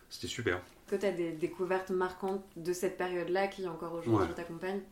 c'était 0.08 0.28
super. 0.28 0.62
Que 0.87 0.96
tu 0.96 1.04
as 1.04 1.12
des 1.12 1.32
découvertes 1.32 1.90
marquantes 1.90 2.44
de 2.56 2.72
cette 2.72 2.96
période-là 2.96 3.49
qui 3.49 3.69
encore 3.69 3.93
aujourd'hui 3.93 4.34
t'accompagnent? 4.34 4.82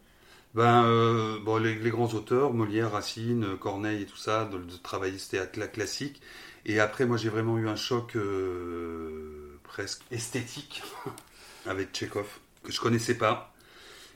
Ben, 0.54 0.84
euh, 0.84 1.38
bon, 1.40 1.58
les, 1.58 1.76
grands 1.90 2.12
auteurs, 2.14 2.52
Molière, 2.52 2.92
Racine, 2.92 3.56
Corneille 3.58 4.02
et 4.02 4.06
tout 4.06 4.16
ça, 4.16 4.46
de, 4.46 4.58
travailler 4.82 5.18
ce 5.18 5.30
théâtre 5.30 5.58
classique. 5.70 6.20
Et 6.66 6.80
après, 6.80 7.06
moi, 7.06 7.16
j'ai 7.16 7.28
vraiment 7.28 7.56
eu 7.58 7.68
un 7.68 7.76
choc 7.76 8.16
euh, 8.16 9.58
presque 9.62 10.02
esthétique 10.10 10.82
avec 11.66 11.92
Tchekhov, 11.92 12.40
que 12.64 12.72
je 12.72 12.80
connaissais 12.80 13.16
pas. 13.16 13.54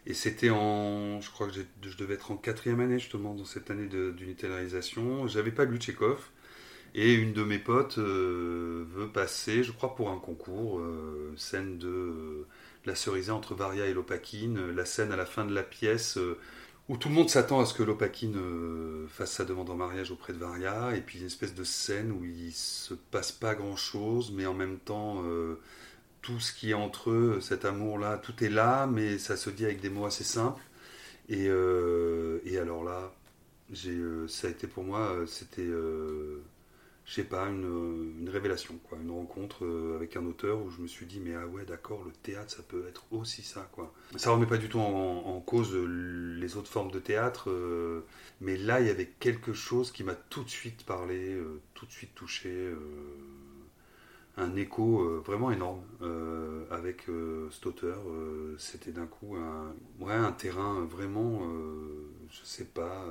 Et 0.06 0.14
c'était 0.14 0.50
en, 0.50 1.20
je 1.20 1.31
crois 1.31 1.48
que 1.48 1.54
je 1.54 1.96
devais 1.96 2.14
être 2.14 2.31
en 2.31 2.36
quatrième 2.36 2.81
année 2.81 2.98
justement 2.98 3.34
dans 3.34 3.46
cette 3.46 3.70
année 3.70 3.86
d'unité 3.86 4.48
de 4.48 4.52
réalisation. 4.52 5.26
J'avais 5.28 5.52
pas 5.52 5.64
lu 5.64 5.78
Tchekhov. 5.78 6.19
Et 6.96 7.14
une 7.14 7.32
de 7.32 7.42
mes 7.42 7.58
potes 7.58 7.98
euh, 7.98 8.84
veut 8.94 9.08
passer, 9.08 9.64
je 9.64 9.72
crois, 9.72 9.94
pour 9.96 10.10
un 10.10 10.19
concours, 10.19 10.81
scène 11.36 11.78
de 11.78 12.46
la 12.86 12.94
cerisée 12.94 13.31
entre 13.31 13.54
Varia 13.54 13.86
et 13.86 13.94
Lopakine, 13.94 14.70
la 14.70 14.84
scène 14.84 15.12
à 15.12 15.16
la 15.16 15.26
fin 15.26 15.44
de 15.44 15.54
la 15.54 15.62
pièce 15.62 16.19
euh, 16.19 16.38
où 16.88 16.96
tout 16.96 17.08
le 17.08 17.14
monde 17.14 17.31
s'attend 17.31 17.60
à 17.60 17.66
ce 17.66 17.72
que 17.72 17.82
Lopakine 17.82 18.36
euh, 18.36 19.06
fasse 19.08 19.32
sa 19.32 19.44
demande 19.44 19.70
en 19.70 19.76
mariage 19.76 20.10
auprès 20.10 20.34
de 20.34 20.38
Varia, 20.38 20.94
et 20.94 21.00
puis 21.00 21.20
une 21.20 21.26
espèce 21.26 21.54
de 21.54 21.64
scène 21.64 22.12
où 22.12 22.25
il 22.25 22.52
se 22.52 22.92
passe 22.94 23.32
pas 23.32 23.54
grand 23.54 23.76
chose, 23.76 24.32
mais 24.32 24.44
en 24.44 24.54
même 24.54 24.78
temps, 24.78 25.22
euh, 25.25 25.58
tout 26.20 26.40
ce 26.40 26.52
qui 26.52 26.70
est 26.70 26.75
entre 26.75 27.10
eux, 27.10 27.40
cet 27.40 27.64
amour-là, 27.64 28.19
tout 28.19 28.44
est 28.44 28.50
là, 28.50 28.86
mais 28.86 29.19
ça 29.19 29.36
se 29.36 29.48
dit 29.48 29.64
avec 29.64 29.81
des 29.81 29.88
mots 29.88 30.04
assez 30.04 30.25
simples. 30.25 30.62
Et, 31.31 31.46
et 31.46 32.58
alors 32.58 32.84
là, 32.84 33.10
ça 34.28 34.48
a 34.48 34.50
été 34.50 34.66
pour 34.66 34.84
moi, 34.84 35.16
c'était 35.26 35.70
je 37.05 37.15
sais 37.15 37.25
pas, 37.25 37.49
une, 37.49 38.29
révélation, 38.31 38.79
quoi, 38.89 38.99
une 39.03 39.11
rencontre 39.11 39.65
euh, 39.65 39.97
avec 39.97 40.17
un 40.17 40.25
auteur 40.25 40.62
où 40.62 40.71
je 40.71 40.81
me 40.81 40.87
suis 40.87 41.05
dit, 41.05 41.21
mais 41.21 41.35
ah 41.35 41.47
ouais, 41.47 41.65
d'accord, 41.65 42.03
le 42.05 42.11
théâtre, 42.11 42.51
ça 42.51 42.62
peut 42.62 42.87
être 42.89 43.05
aussi 43.11 43.43
ça, 43.43 43.69
quoi. 43.73 43.93
Ça 44.17 44.31
remet 44.31 44.47
pas 44.47 44.56
du 44.56 44.69
tout 44.69 44.81
en, 44.81 45.41
cause 45.41 45.75
les 45.77 46.56
autres 46.56 46.71
formes 46.71 46.91
de 46.91 46.99
théâtre, 46.99 47.51
euh, 47.51 48.01
mais 48.41 48.56
là, 48.56 48.81
il 48.81 48.87
y 48.87 48.91
avait 48.91 49.12
quelque 49.21 49.53
chose 49.53 49.93
qui 49.93 50.03
m'a 50.03 50.15
tout 50.15 50.43
de 50.43 50.49
suite 50.49 50.87
parlé, 50.87 51.35
euh, 51.35 51.61
tout 51.75 51.85
de 51.85 51.91
suite 51.91 52.15
touché, 52.15 52.71
un 54.37 54.56
écho 54.56 55.21
vraiment 55.21 55.51
énorme 55.53 55.83
avec 56.71 57.06
cet 57.53 57.67
auteur. 57.67 57.99
C'était 58.58 58.91
d'un 58.91 59.06
coup 59.06 59.37
un, 59.37 59.75
ouais, 60.01 60.15
un 60.15 60.32
terrain 60.32 60.84
vraiment, 60.87 61.43
je 62.31 62.41
sais 62.43 62.65
pas 62.65 63.06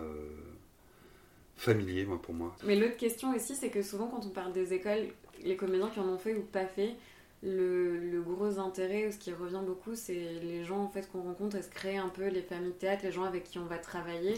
familier, 1.56 2.06
moi, 2.06 2.22
pour 2.22 2.34
moi. 2.34 2.56
Mais 2.66 2.76
l'autre 2.76 2.98
question 2.98 3.34
aussi, 3.36 3.56
c'est 3.56 3.70
que 3.70 3.82
souvent, 3.82 4.08
quand 4.08 4.26
on 4.26 4.30
parle 4.30 4.54
des 4.54 4.74
écoles, 4.74 5.08
les 5.44 5.56
comédiens 5.56 5.90
qui 5.90 6.00
en 6.00 6.08
ont 6.08 6.18
fait 6.18 6.36
ou 6.36 6.42
pas 6.42 6.66
fait, 6.66 6.96
le, 7.44 8.22
gros 8.22 8.60
intérêt, 8.60 9.08
ou 9.08 9.12
ce 9.12 9.18
qui 9.18 9.34
revient 9.34 9.62
beaucoup, 9.66 9.96
c'est 9.96 10.40
les 10.42 10.64
gens 10.64 10.84
en 10.84 10.90
fait 10.90 11.10
qu'on 11.12 11.22
rencontre 11.22 11.58
et 11.58 11.62
se 11.62 11.70
créer 11.70 11.98
un 11.98 12.10
peu 12.10 12.28
les 12.28 12.42
familles 12.42 12.72
de 12.72 12.78
théâtre, 12.78 13.04
les 13.04 13.12
gens 13.12 13.24
avec 13.24 13.44
qui 13.44 13.60
on 13.60 13.66
va 13.66 13.78
travailler. 13.78 14.36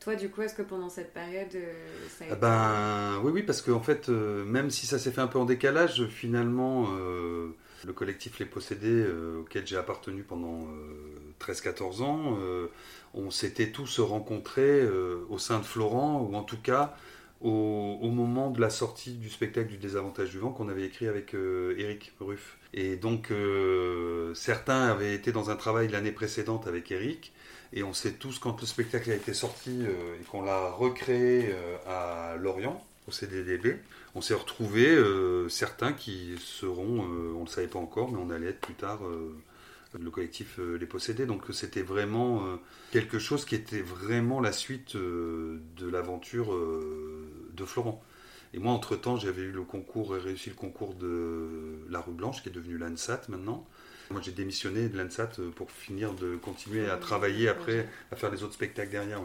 Toi, 0.00 0.14
du 0.14 0.28
coup, 0.30 0.42
est-ce 0.42 0.54
que 0.54 0.62
pendant 0.62 0.88
cette 0.88 1.12
période, 1.12 1.52
euh, 1.56 1.74
ça 2.08 2.24
a 2.24 2.28
ah 2.30 2.36
Ben 2.36 3.20
oui, 3.24 3.32
oui, 3.34 3.42
parce 3.42 3.62
qu'en 3.62 3.72
en 3.74 3.80
fait, 3.80 4.08
euh, 4.08 4.44
même 4.44 4.70
si 4.70 4.86
ça 4.86 4.96
s'est 4.96 5.10
fait 5.10 5.20
un 5.20 5.26
peu 5.26 5.40
en 5.40 5.44
décalage, 5.44 6.06
finalement, 6.06 6.86
euh, 6.92 7.48
le 7.84 7.92
collectif 7.92 8.38
Les 8.38 8.44
Possédés, 8.44 9.04
auquel 9.40 9.66
j'ai 9.66 9.76
appartenu 9.76 10.22
pendant 10.22 10.68
13-14 11.40 12.02
ans, 12.02 12.38
on 13.14 13.30
s'était 13.30 13.70
tous 13.70 14.00
rencontrés 14.00 14.80
euh, 14.80 15.26
au 15.30 15.38
sein 15.38 15.58
de 15.58 15.64
Florent, 15.64 16.20
ou 16.20 16.34
en 16.36 16.42
tout 16.42 16.60
cas 16.60 16.96
au, 17.40 18.10
moment 18.10 18.50
de 18.50 18.60
la 18.60 18.68
sortie 18.68 19.12
du 19.12 19.30
spectacle 19.30 19.68
du 19.68 19.76
désavantage 19.76 20.30
du 20.30 20.38
vent 20.38 20.50
qu'on 20.50 20.68
avait 20.68 20.84
écrit 20.84 21.06
avec 21.06 21.34
Eric 21.34 22.12
euh, 22.20 22.24
Ruff. 22.24 22.58
Et 22.74 22.96
donc 22.96 23.30
euh, 23.30 24.34
certains 24.34 24.88
avaient 24.88 25.14
été 25.14 25.30
dans 25.30 25.50
un 25.50 25.56
travail 25.56 25.88
l'année 25.88 26.12
précédente 26.12 26.66
avec 26.66 26.90
Eric, 26.90 27.32
et 27.72 27.82
on 27.82 27.92
sait 27.92 28.12
tous 28.12 28.38
quand 28.38 28.60
le 28.60 28.66
spectacle 28.66 29.10
a 29.10 29.14
été 29.14 29.34
sorti 29.34 29.82
et 29.82 30.24
qu'on 30.24 30.42
l'a 30.42 30.70
recréé 30.70 31.54
à 31.86 32.34
Lorient, 32.40 32.82
au 33.06 33.10
CDDB, 33.10 33.76
on 34.14 34.22
s'est 34.22 34.32
retrouvés, 34.32 34.96
certains 35.50 35.92
qui 35.92 36.36
seront, 36.40 37.02
on 37.02 37.40
ne 37.40 37.44
le 37.44 37.50
savait 37.50 37.66
pas 37.66 37.78
encore, 37.78 38.10
mais 38.10 38.18
on 38.18 38.30
allait 38.30 38.48
être 38.48 38.60
plus 38.60 38.72
tard 38.72 39.00
le 39.98 40.10
collectif 40.10 40.58
euh, 40.58 40.76
Les 40.76 40.86
Possédés. 40.86 41.26
Donc 41.26 41.42
c'était 41.52 41.82
vraiment 41.82 42.44
euh, 42.46 42.56
quelque 42.92 43.18
chose 43.18 43.44
qui 43.44 43.54
était 43.54 43.80
vraiment 43.80 44.40
la 44.40 44.52
suite 44.52 44.96
euh, 44.96 45.60
de 45.76 45.88
l'aventure 45.88 46.54
de 47.52 47.64
Florent. 47.64 48.02
Et 48.54 48.58
moi, 48.58 48.72
entre-temps, 48.72 49.16
j'avais 49.16 49.42
eu 49.42 49.52
le 49.52 49.62
concours 49.62 50.16
et 50.16 50.20
réussi 50.20 50.48
le 50.48 50.56
concours 50.56 50.94
de 50.94 51.48
La 51.90 52.00
Rue 52.00 52.14
Blanche, 52.14 52.42
qui 52.42 52.48
est 52.48 52.52
devenu 52.52 52.78
l'ANSAT 52.78 53.22
maintenant. 53.28 53.66
Moi, 54.10 54.22
j'ai 54.22 54.32
démissionné 54.32 54.88
de 54.88 54.96
l'ANSAT 54.96 55.32
pour 55.54 55.70
finir 55.70 56.14
de 56.14 56.36
continuer 56.36 56.88
à 56.88 56.96
travailler 56.96 57.48
après, 57.48 57.86
à 58.10 58.16
faire 58.16 58.30
les 58.30 58.42
autres 58.42 58.54
spectacles 58.54 58.90
derrière. 58.90 59.20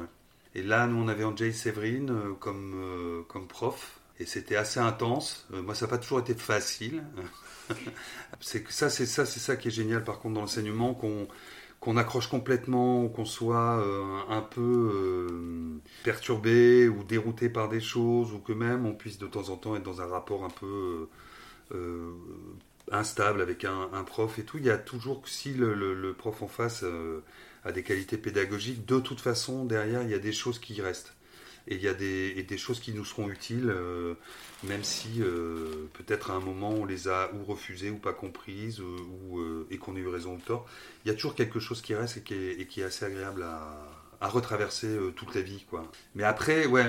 Et 0.56 0.62
là, 0.62 0.88
nous, 0.88 1.02
on 1.02 1.08
avait 1.08 1.24
Angel 1.24 1.54
Séverine 1.54 2.36
comme, 2.42 3.24
comme 3.30 3.48
prof. 3.48 4.02
et 4.24 4.26
c'était 4.26 4.56
assez 4.56 4.80
intense. 4.80 5.46
moi, 5.52 5.76
ça 5.76 5.86
n'a 5.86 5.90
pas 5.90 5.98
toujours 5.98 6.20
été 6.20 6.34
facile. 6.34 7.04
c'est 8.40 8.68
ça, 8.72 8.90
c'est 8.90 9.06
ça, 9.06 9.26
c'est 9.26 9.40
ça 9.40 9.56
qui 9.56 9.68
est 9.68 9.72
génial 9.72 10.04
par 10.04 10.20
contre 10.20 10.36
dans 10.36 10.42
l'enseignement, 10.42 10.94
qu'on 10.94 11.98
accroche 11.98 12.28
complètement, 12.28 13.10
qu'on 13.10 13.26
soit 13.26 13.80
euh, 13.80 14.20
un 14.30 14.42
peu 14.42 14.62
euh, 14.62 15.80
perturbé 16.04 16.88
ou 16.88 17.04
dérouté 17.04 17.50
par 17.50 17.68
des 17.70 17.82
choses, 17.82 18.32
ou 18.34 18.40
que 18.40 18.54
même 18.54 18.86
on 18.86 18.94
puisse 18.94 19.18
de 19.18 19.28
temps 19.28 19.50
en 19.50 19.58
temps 19.58 19.76
être 19.76 19.84
dans 19.84 20.02
un 20.02 20.08
rapport 20.08 20.46
un 20.46 20.50
peu 20.50 21.10
euh, 21.74 22.12
instable 22.92 23.42
avec 23.42 23.66
un, 23.66 24.04
prof 24.06 24.40
et 24.40 24.44
tout, 24.44 24.58
il 24.58 24.66
y 24.66 24.70
a 24.70 24.78
toujours, 24.78 25.28
si 25.28 25.54
le, 25.54 26.14
prof 26.18 26.42
en 26.42 26.48
face 26.48 26.86
a 27.66 27.72
des 27.72 27.84
qualités 27.84 28.18
pédagogiques, 28.18 28.86
de 28.86 29.00
toute 29.00 29.22
façon, 29.22 29.66
derrière, 29.66 30.04
il 30.04 30.10
y 30.10 30.14
a 30.14 30.20
des 30.20 30.34
choses 30.34 30.60
qui 30.60 30.82
restent. 30.82 31.14
Et 31.68 31.76
il 31.76 31.82
y 31.82 31.88
a 31.88 31.94
des, 31.94 32.44
des 32.44 32.58
choses 32.58 32.80
qui 32.80 32.94
nous 32.94 33.06
seront 33.06 33.30
utiles, 33.30 33.74
même 34.64 34.84
si 34.84 35.22
peut-être 35.94 36.32
à 36.32 36.34
un 36.34 36.42
moment 36.42 36.72
on 36.72 36.86
les 36.86 37.08
a 37.08 37.32
ou 37.34 37.46
refusées 37.46 37.90
ou 37.90 37.98
pas 37.98 38.12
comprises, 38.12 38.82
ou, 38.82 39.40
et 39.72 39.78
qu'on 39.78 39.96
a 39.96 40.00
eu 40.00 40.08
raison 40.08 40.36
ou 40.36 40.40
tort 40.40 40.68
il 41.04 41.10
y 41.10 41.12
a 41.12 41.16
toujours 41.16 41.36
quelque 41.36 41.60
chose 41.60 41.82
qui 41.82 41.96
reste 41.96 42.18
et 42.18 42.22
qui 42.22 42.34
est, 42.34 42.60
et 42.60 42.66
qui 42.66 42.82
est 42.82 42.86
assez 42.86 43.06
agréable 43.06 43.44
à, 43.44 43.90
retraverser 44.22 44.88
euh, 44.88 45.12
toute 45.12 45.36
la 45.36 45.42
vie. 45.42 45.66
Quoi. 45.70 45.86
Mais 46.16 46.24
après, 46.24 46.66
ouais, 46.66 46.86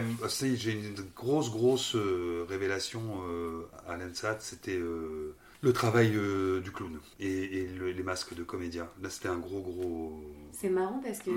j'ai 0.54 0.70
une 0.70 0.94
grosse, 1.16 1.50
grosse 1.50 1.96
euh, 1.96 2.46
révélation 2.48 3.02
euh, 3.28 3.62
à 3.88 3.96
l'ENSAT, 3.96 4.36
c'était 4.38 4.78
le 4.78 5.72
travail 5.72 6.10
du 6.10 6.70
clown 6.70 6.96
et, 7.18 7.66
les 7.66 8.02
masques 8.04 8.34
de 8.34 8.44
comédien. 8.44 8.88
Là, 9.02 9.10
c'était 9.10 9.30
un 9.30 9.38
gros, 9.38 9.62
gros... 9.62 10.22
C'est 10.52 10.68
marrant 10.68 11.00
parce 11.02 11.18
que 11.18 11.30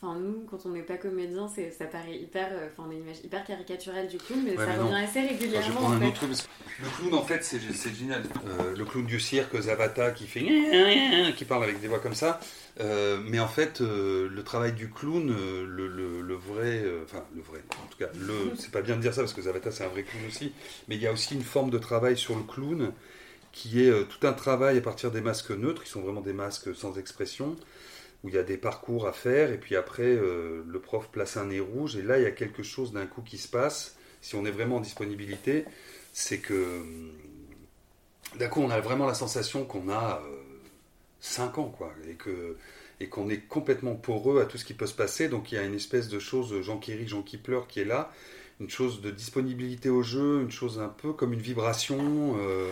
Enfin, 0.00 0.16
nous, 0.16 0.46
quand 0.48 0.64
on 0.64 0.68
n'est 0.68 0.82
pas 0.82 0.96
comédien, 0.96 1.48
ça 1.48 1.86
paraît 1.86 2.16
hyper, 2.16 2.50
euh, 2.52 2.68
enfin, 2.70 2.88
une 2.88 3.00
image 3.00 3.16
hyper 3.24 3.44
caricaturelle 3.44 4.06
du 4.06 4.16
clown, 4.16 4.40
mais 4.44 4.54
ça 4.54 4.80
revient 4.80 4.94
assez 4.94 5.20
régulièrement. 5.20 5.86
en 5.86 5.98
fait. 5.98 6.28
le 6.80 6.88
clown, 6.96 7.14
en 7.14 7.24
fait, 7.24 7.42
c'est 7.42 7.94
génial. 7.94 8.22
Euh, 8.46 8.76
le 8.76 8.84
clown 8.84 9.04
du 9.04 9.18
cirque, 9.18 9.60
Zavata, 9.60 10.12
qui 10.12 10.28
fait, 10.28 10.46
qui 11.36 11.44
parle 11.44 11.64
avec 11.64 11.80
des 11.80 11.88
voix 11.88 11.98
comme 11.98 12.14
ça. 12.14 12.38
Euh, 12.78 13.18
mais 13.26 13.40
en 13.40 13.48
fait, 13.48 13.80
le 13.80 14.42
travail 14.44 14.72
du 14.72 14.88
clown, 14.88 15.26
le, 15.26 15.88
le, 15.88 16.34
vrai, 16.34 16.84
enfin 17.02 17.24
le 17.34 17.42
vrai, 17.42 17.58
en 17.72 17.88
tout 17.90 17.98
cas, 17.98 18.10
le, 18.14 18.52
c'est 18.56 18.70
pas 18.70 18.82
bien 18.82 18.94
de 18.94 19.00
dire 19.00 19.12
ça 19.12 19.22
parce 19.22 19.32
que 19.32 19.42
Zavata 19.42 19.72
c'est 19.72 19.84
un 19.84 19.88
vrai 19.88 20.04
clown 20.04 20.24
aussi, 20.28 20.52
mais 20.86 20.94
il 20.94 21.02
y 21.02 21.08
a 21.08 21.12
aussi 21.12 21.34
une 21.34 21.42
forme 21.42 21.70
de 21.70 21.78
travail 21.78 22.16
sur 22.16 22.36
le 22.36 22.44
clown 22.44 22.92
qui 23.50 23.82
est 23.82 24.08
tout 24.08 24.24
un 24.24 24.32
travail 24.32 24.78
à 24.78 24.80
partir 24.80 25.10
des 25.10 25.22
masques 25.22 25.50
neutres, 25.50 25.82
qui 25.82 25.90
sont 25.90 26.02
vraiment 26.02 26.20
des 26.20 26.34
masques 26.34 26.72
sans 26.76 26.96
expression, 26.98 27.56
où 28.24 28.28
il 28.28 28.34
y 28.34 28.38
a 28.38 28.42
des 28.42 28.56
parcours 28.56 29.06
à 29.06 29.12
faire, 29.12 29.52
et 29.52 29.58
puis 29.58 29.76
après, 29.76 30.02
euh, 30.02 30.64
le 30.66 30.80
prof 30.80 31.08
place 31.10 31.36
un 31.36 31.46
nez 31.46 31.60
rouge, 31.60 31.96
et 31.96 32.02
là, 32.02 32.18
il 32.18 32.24
y 32.24 32.26
a 32.26 32.32
quelque 32.32 32.62
chose 32.62 32.92
d'un 32.92 33.06
coup 33.06 33.22
qui 33.22 33.38
se 33.38 33.48
passe, 33.48 33.96
si 34.20 34.34
on 34.34 34.44
est 34.44 34.50
vraiment 34.50 34.76
en 34.76 34.80
disponibilité, 34.80 35.64
c'est 36.12 36.38
que 36.38 36.80
hum, 36.80 37.12
d'un 38.38 38.48
coup, 38.48 38.60
on 38.60 38.70
a 38.70 38.80
vraiment 38.80 39.06
la 39.06 39.14
sensation 39.14 39.64
qu'on 39.64 39.88
a 39.88 40.22
5 41.20 41.58
euh, 41.58 41.60
ans, 41.60 41.68
quoi, 41.68 41.92
et 42.08 42.14
que 42.14 42.56
et 43.00 43.08
qu'on 43.08 43.28
est 43.28 43.46
complètement 43.46 43.94
poreux 43.94 44.40
à 44.40 44.44
tout 44.44 44.58
ce 44.58 44.64
qui 44.64 44.74
peut 44.74 44.86
se 44.86 44.94
passer, 44.94 45.28
donc 45.28 45.52
il 45.52 45.54
y 45.54 45.58
a 45.58 45.62
une 45.62 45.74
espèce 45.74 46.08
de 46.08 46.18
chose, 46.18 46.60
Jean 46.62 46.78
qui 46.78 46.94
rit, 46.94 47.06
Jean 47.06 47.22
qui 47.22 47.36
pleure, 47.36 47.68
qui 47.68 47.80
est 47.80 47.84
là, 47.84 48.12
une 48.60 48.70
chose 48.70 49.00
de 49.00 49.10
disponibilité 49.10 49.88
au 49.88 50.02
jeu, 50.02 50.42
une 50.42 50.50
chose 50.50 50.80
un 50.80 50.88
peu 50.88 51.12
comme 51.12 51.32
une 51.32 51.40
vibration, 51.40 52.36
euh, 52.40 52.70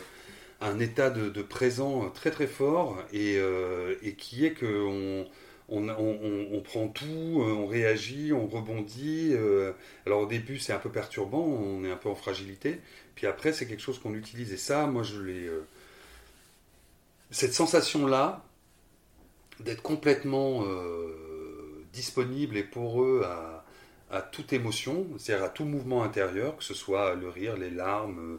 un 0.61 0.79
état 0.79 1.11
de, 1.11 1.43
présent 1.43 2.09
très 2.11 2.31
très 2.31 2.47
fort 2.47 2.99
et, 3.13 3.37
euh, 3.39 3.95
qui 4.17 4.47
est 4.47 4.53
que 4.53 4.67
on, 4.67 5.27
on, 5.69 6.61
prend 6.61 6.89
tout, 6.89 7.05
euh, 7.05 7.53
on 7.53 7.67
réagit, 7.67 8.33
on 8.33 8.47
rebondit. 8.47 9.33
Euh. 9.33 9.73
alors 10.07 10.21
au 10.21 10.27
début 10.27 10.59
c'est 10.59 10.73
un 10.73 10.79
peu 10.79 10.91
perturbant, 10.91 11.45
on 11.45 11.85
est 11.85 11.91
un 11.91 11.97
peu 11.97 12.09
en 12.09 12.15
fragilité, 12.15 12.81
puis 13.15 13.27
après 13.27 13.53
c'est 13.53 13.67
quelque 13.67 13.83
chose 13.83 13.99
qu'on 13.99 14.15
utilise 14.15 14.53
et 14.53 14.57
ça, 14.57 14.87
moi 14.87 15.03
je 15.03 15.21
l'ai... 15.21 15.51
cette 17.31 17.55
sensation-là 17.55 18.45
d'être 19.61 19.83
complètement 19.83 20.65
disponible 21.93 22.57
et 22.57 22.63
poreux 22.63 23.23
à, 23.25 23.65
à 24.11 24.23
toute 24.23 24.53
émotion, 24.53 25.07
c'est-à-dire 25.19 25.45
à 25.45 25.49
tout 25.49 25.65
mouvement 25.65 26.03
intérieur, 26.03 26.57
que 26.57 26.65
ce 26.65 26.75
soit 26.75 27.15
le 27.15 27.29
rire, 27.29 27.57
les 27.57 27.71
larmes, 27.71 28.39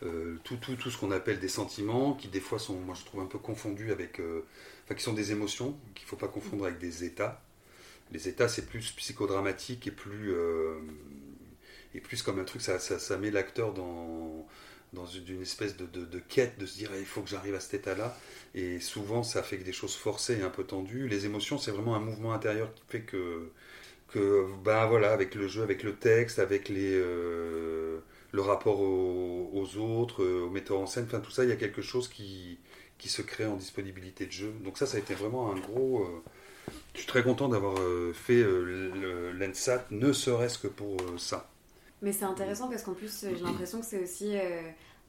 tout, 0.00 0.56
tout, 0.56 0.76
tout, 0.76 0.90
ce 0.90 0.98
qu'on 0.98 1.10
appelle 1.10 1.40
des 1.40 1.48
sentiments, 1.48 2.14
qui 2.14 2.28
des 2.28 2.40
fois 2.40 2.58
sont, 2.58 2.74
moi 2.74 2.94
je 2.98 3.04
trouve 3.04 3.20
un 3.20 3.26
peu 3.26 3.38
confondus 3.38 3.90
avec, 3.90 4.20
euh, 4.20 4.44
enfin 4.84 4.94
qui 4.94 5.02
sont 5.02 5.12
des 5.12 5.32
émotions, 5.32 5.76
qu'il 5.94 6.04
ne 6.04 6.08
faut 6.08 6.16
pas 6.16 6.28
confondre 6.28 6.64
avec 6.66 6.78
des 6.78 7.04
états. 7.04 7.42
Les 8.12 8.28
états 8.28 8.48
c'est 8.48 8.66
plus 8.66 8.92
psychodramatique 8.92 9.86
et 9.86 9.90
plus, 9.90 10.32
euh, 10.32 10.78
et 11.94 12.00
plus 12.00 12.22
comme 12.22 12.38
un 12.38 12.44
truc, 12.44 12.62
ça, 12.62 12.78
ça, 12.78 13.16
met 13.18 13.30
l'acteur 13.30 13.74
dans, 13.74 14.46
dans 14.92 15.06
une 15.06 15.42
espèce 15.42 15.76
de, 15.76 15.86
de, 15.86 16.18
quête, 16.20 16.58
de 16.58 16.66
se 16.66 16.78
dire 16.78 16.90
il 16.98 17.04
faut 17.04 17.22
que 17.22 17.28
j'arrive 17.28 17.54
à 17.54 17.60
cet 17.60 17.74
état-là. 17.74 18.16
Et 18.54 18.80
souvent 18.80 19.22
ça 19.22 19.42
fait 19.42 19.58
que 19.58 19.64
des 19.64 19.72
choses 19.72 19.96
forcées 19.96 20.38
et 20.38 20.42
un 20.42 20.50
peu 20.50 20.64
tendues. 20.64 21.08
Les 21.08 21.26
émotions 21.26 21.58
c'est 21.58 21.72
vraiment 21.72 21.96
un 21.96 22.00
mouvement 22.00 22.32
intérieur 22.32 22.72
qui 22.74 22.82
fait 22.88 23.02
que, 23.02 23.50
que 24.08 24.46
ben 24.64 24.86
voilà, 24.86 25.12
avec 25.12 25.34
le 25.34 25.48
jeu, 25.48 25.62
avec 25.62 25.82
le 25.82 25.96
texte, 25.96 26.38
avec 26.38 26.68
les 26.68 27.02
le 28.32 28.42
rapport 28.42 28.80
aux, 28.80 29.76
autres, 29.76 30.22
euh, 30.22 30.46
aux 30.46 30.50
metteurs 30.50 30.78
en 30.78 30.86
scène, 30.86 31.04
enfin 31.06 31.20
tout 31.20 31.30
ça, 31.30 31.44
il 31.44 31.50
y 31.50 31.52
a 31.52 31.56
quelque 31.56 31.82
chose 31.82 32.08
qui, 32.08 32.58
qui 32.98 33.08
se 33.08 33.22
crée 33.22 33.46
en 33.46 33.56
disponibilité 33.56 34.26
de 34.26 34.32
jeu. 34.32 34.52
Donc 34.64 34.78
ça, 34.78 34.86
ça 34.86 34.96
a 34.96 35.00
été 35.00 35.14
vraiment 35.14 35.50
un 35.50 35.58
gros... 35.58 36.02
Euh, 36.02 36.22
je 36.92 36.98
suis 36.98 37.06
très 37.06 37.22
content 37.22 37.48
d'avoir 37.48 37.76
euh, 37.78 38.12
fait 38.12 38.42
l'ENSAT, 38.42 39.86
ne 39.90 40.12
serait-ce 40.12 40.58
que 40.58 40.68
pour 40.68 40.98
ça. 41.16 41.48
Mais 42.02 42.12
c'est 42.12 42.26
intéressant 42.26 42.68
parce 42.68 42.82
qu'en 42.82 42.92
plus, 42.92 43.24
j'ai 43.24 43.42
l'impression 43.42 43.80
que 43.80 43.86
c'est 43.86 44.02
aussi 44.02 44.36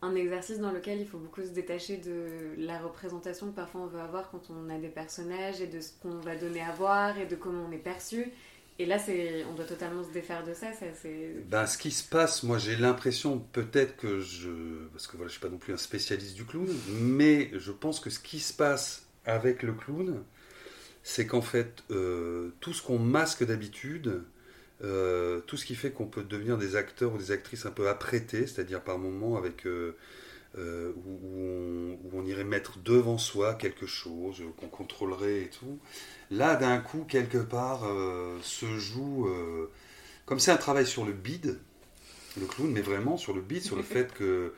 un 0.01 0.15
exercice 0.15 0.59
dans 0.59 0.71
lequel 0.71 1.01
il 1.01 1.07
faut 1.07 1.17
beaucoup 1.17 1.41
se 1.41 1.49
détacher 1.49 1.97
de 1.97 2.55
la 2.57 2.79
représentation 2.79 3.47
que 3.47 3.55
parfois 3.55 3.81
on 3.81 3.88
veut 3.88 3.99
avoir 3.99 4.31
quand 4.31 4.49
on 4.49 4.69
a 4.69 4.77
des 4.77 4.88
personnages 4.88 5.59
et 5.59 5.67
de 5.67 5.81
ce 5.81 5.91
qu'on 6.01 6.17
va 6.19 6.38
donner 6.38 6.61
à 6.61 6.71
voir 6.71 7.17
et 7.17 7.25
de 7.25 7.35
comment 7.35 7.65
on 7.67 7.71
est 7.73 7.77
perçu. 7.77 8.31
Et 8.79 8.86
là, 8.86 8.98
on 9.50 9.55
doit 9.55 9.65
totalement 9.65 10.05
se 10.05 10.12
défaire 10.12 10.45
de 10.45 10.53
ça. 10.53 10.67
Ben, 11.50 11.65
ce 11.65 11.77
qui 11.77 11.91
se 11.91 12.07
passe, 12.07 12.43
moi 12.43 12.57
j'ai 12.57 12.77
l'impression, 12.77 13.38
peut-être 13.38 13.98
que 13.98 14.21
je. 14.21 14.50
Parce 14.93 15.05
que 15.05 15.17
voilà, 15.17 15.27
je 15.27 15.36
ne 15.36 15.39
suis 15.39 15.41
pas 15.41 15.50
non 15.50 15.57
plus 15.57 15.74
un 15.74 15.77
spécialiste 15.77 16.36
du 16.36 16.45
clown, 16.45 16.69
mais 16.93 17.51
je 17.53 17.74
pense 17.74 18.00
que 18.00 18.09
ce 18.09 18.19
qui 18.19 18.39
se 18.39 18.53
passe 18.53 19.05
avec 19.25 19.63
le 19.63 19.74
clown, 19.74 20.24
c'est 21.03 21.27
qu'en 21.27 21.41
fait, 21.41 21.83
euh, 21.91 22.51
tout 22.62 22.71
ce 22.71 22.81
qu'on 22.81 23.00
masque 23.00 23.45
d'habitude, 23.45 24.24
euh, 24.81 25.41
tout 25.41 25.57
ce 25.57 25.65
qui 25.65 25.75
fait 25.75 25.91
qu'on 25.91 26.07
peut 26.07 26.24
devenir 26.24 26.57
des 26.57 26.77
acteurs 26.77 27.13
ou 27.13 27.17
des 27.17 27.31
actrices 27.31 27.65
un 27.65 27.71
peu 27.71 27.89
apprêtés, 27.89 28.48
c'est-à-dire 28.48 28.81
par 28.81 28.98
moments 28.98 29.36
avec. 29.36 29.67
Euh, 29.67 29.98
où, 30.58 31.98
on, 32.13 32.25
irait 32.25 32.44
mettre 32.44 32.79
devant 32.79 33.18
soi 33.18 33.53
quelque 33.53 33.86
chose 33.86 34.44
qu'on 34.58 34.68
contrôlerait 34.68 35.44
et 35.44 35.50
tout. 35.50 35.79
Là, 36.32 36.56
d'un 36.56 36.79
coup, 36.79 37.06
quelque 37.08 37.38
part, 37.38 37.84
euh, 37.86 38.38
se 38.41 38.77
joue, 38.77 39.27
euh, 39.27 39.70
comme 40.25 40.39
c'est 40.39 40.51
un 40.51 40.58
travail 40.58 40.86
sur 40.86 41.06
le 41.06 41.13
bide, 41.13 41.60
le 42.39 42.46
clown, 42.46 42.72
mais 42.72 42.82
vraiment 42.82 43.18
sur 43.18 43.34
le 43.34 43.41
bide, 43.41 43.63
sur 43.63 43.75
le 43.75 43.84
fait 43.84 44.13
que, 44.13 44.53